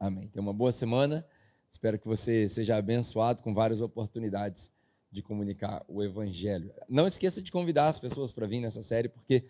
Amém. 0.00 0.28
Tenha 0.28 0.42
uma 0.42 0.52
boa 0.52 0.72
semana. 0.72 1.26
Espero 1.70 1.98
que 1.98 2.06
você 2.06 2.48
seja 2.48 2.76
abençoado 2.76 3.42
com 3.42 3.52
várias 3.52 3.82
oportunidades 3.82 4.72
de 5.12 5.22
comunicar 5.22 5.84
o 5.86 6.02
evangelho. 6.02 6.72
Não 6.88 7.06
esqueça 7.06 7.42
de 7.42 7.52
convidar 7.52 7.86
as 7.86 7.98
pessoas 7.98 8.32
para 8.32 8.46
vir 8.46 8.60
nessa 8.60 8.82
série, 8.82 9.10
porque 9.10 9.44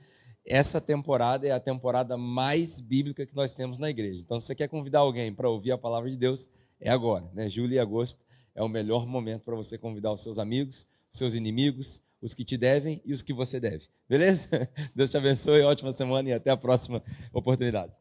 essa 0.45 0.81
temporada 0.81 1.47
é 1.47 1.53
a 1.53 1.61
temporada 1.61 2.17
mais 2.17 2.81
bíblica 2.81 3.25
que 3.25 3.37
nós 3.37 3.55
temos 3.55 3.79
na 3.79 3.89
igreja. 3.89 4.21
Então, 4.21 4.41
se 4.41 4.49
você 4.49 4.57
quer 4.57 4.69
convidar 4.69 5.01
alguém 5.01 5.33
para 5.33 5.49
ouvir 5.49 5.71
a 5.71 5.79
palavra 5.79 6.11
de 6.11 6.17
Deus, 6.17 6.49
é 6.81 6.91
agora, 6.91 7.31
né? 7.33 7.49
Julho 7.49 7.75
e 7.75 7.79
agosto 7.79 8.27
é 8.57 8.63
o 8.63 8.69
melhor 8.69 9.07
momento 9.07 9.43
para 9.43 9.55
você 9.55 9.79
convidar 9.79 10.13
os 10.13 10.21
seus 10.21 10.37
amigos, 10.37 10.85
seus 11.11 11.35
inimigos, 11.35 12.03
os 12.21 12.35
que 12.35 12.45
te 12.45 12.57
devem 12.57 13.01
e 13.05 13.13
os 13.13 13.23
que 13.23 13.33
você 13.33 13.61
deve. 13.61 13.87
Beleza? 14.09 14.49
Deus 14.95 15.11
te 15.11 15.17
abençoe, 15.17 15.63
ótima 15.63 15.93
semana 15.93 16.29
e 16.29 16.33
até 16.33 16.51
a 16.51 16.57
próxima 16.57 17.03
oportunidade. 17.33 17.93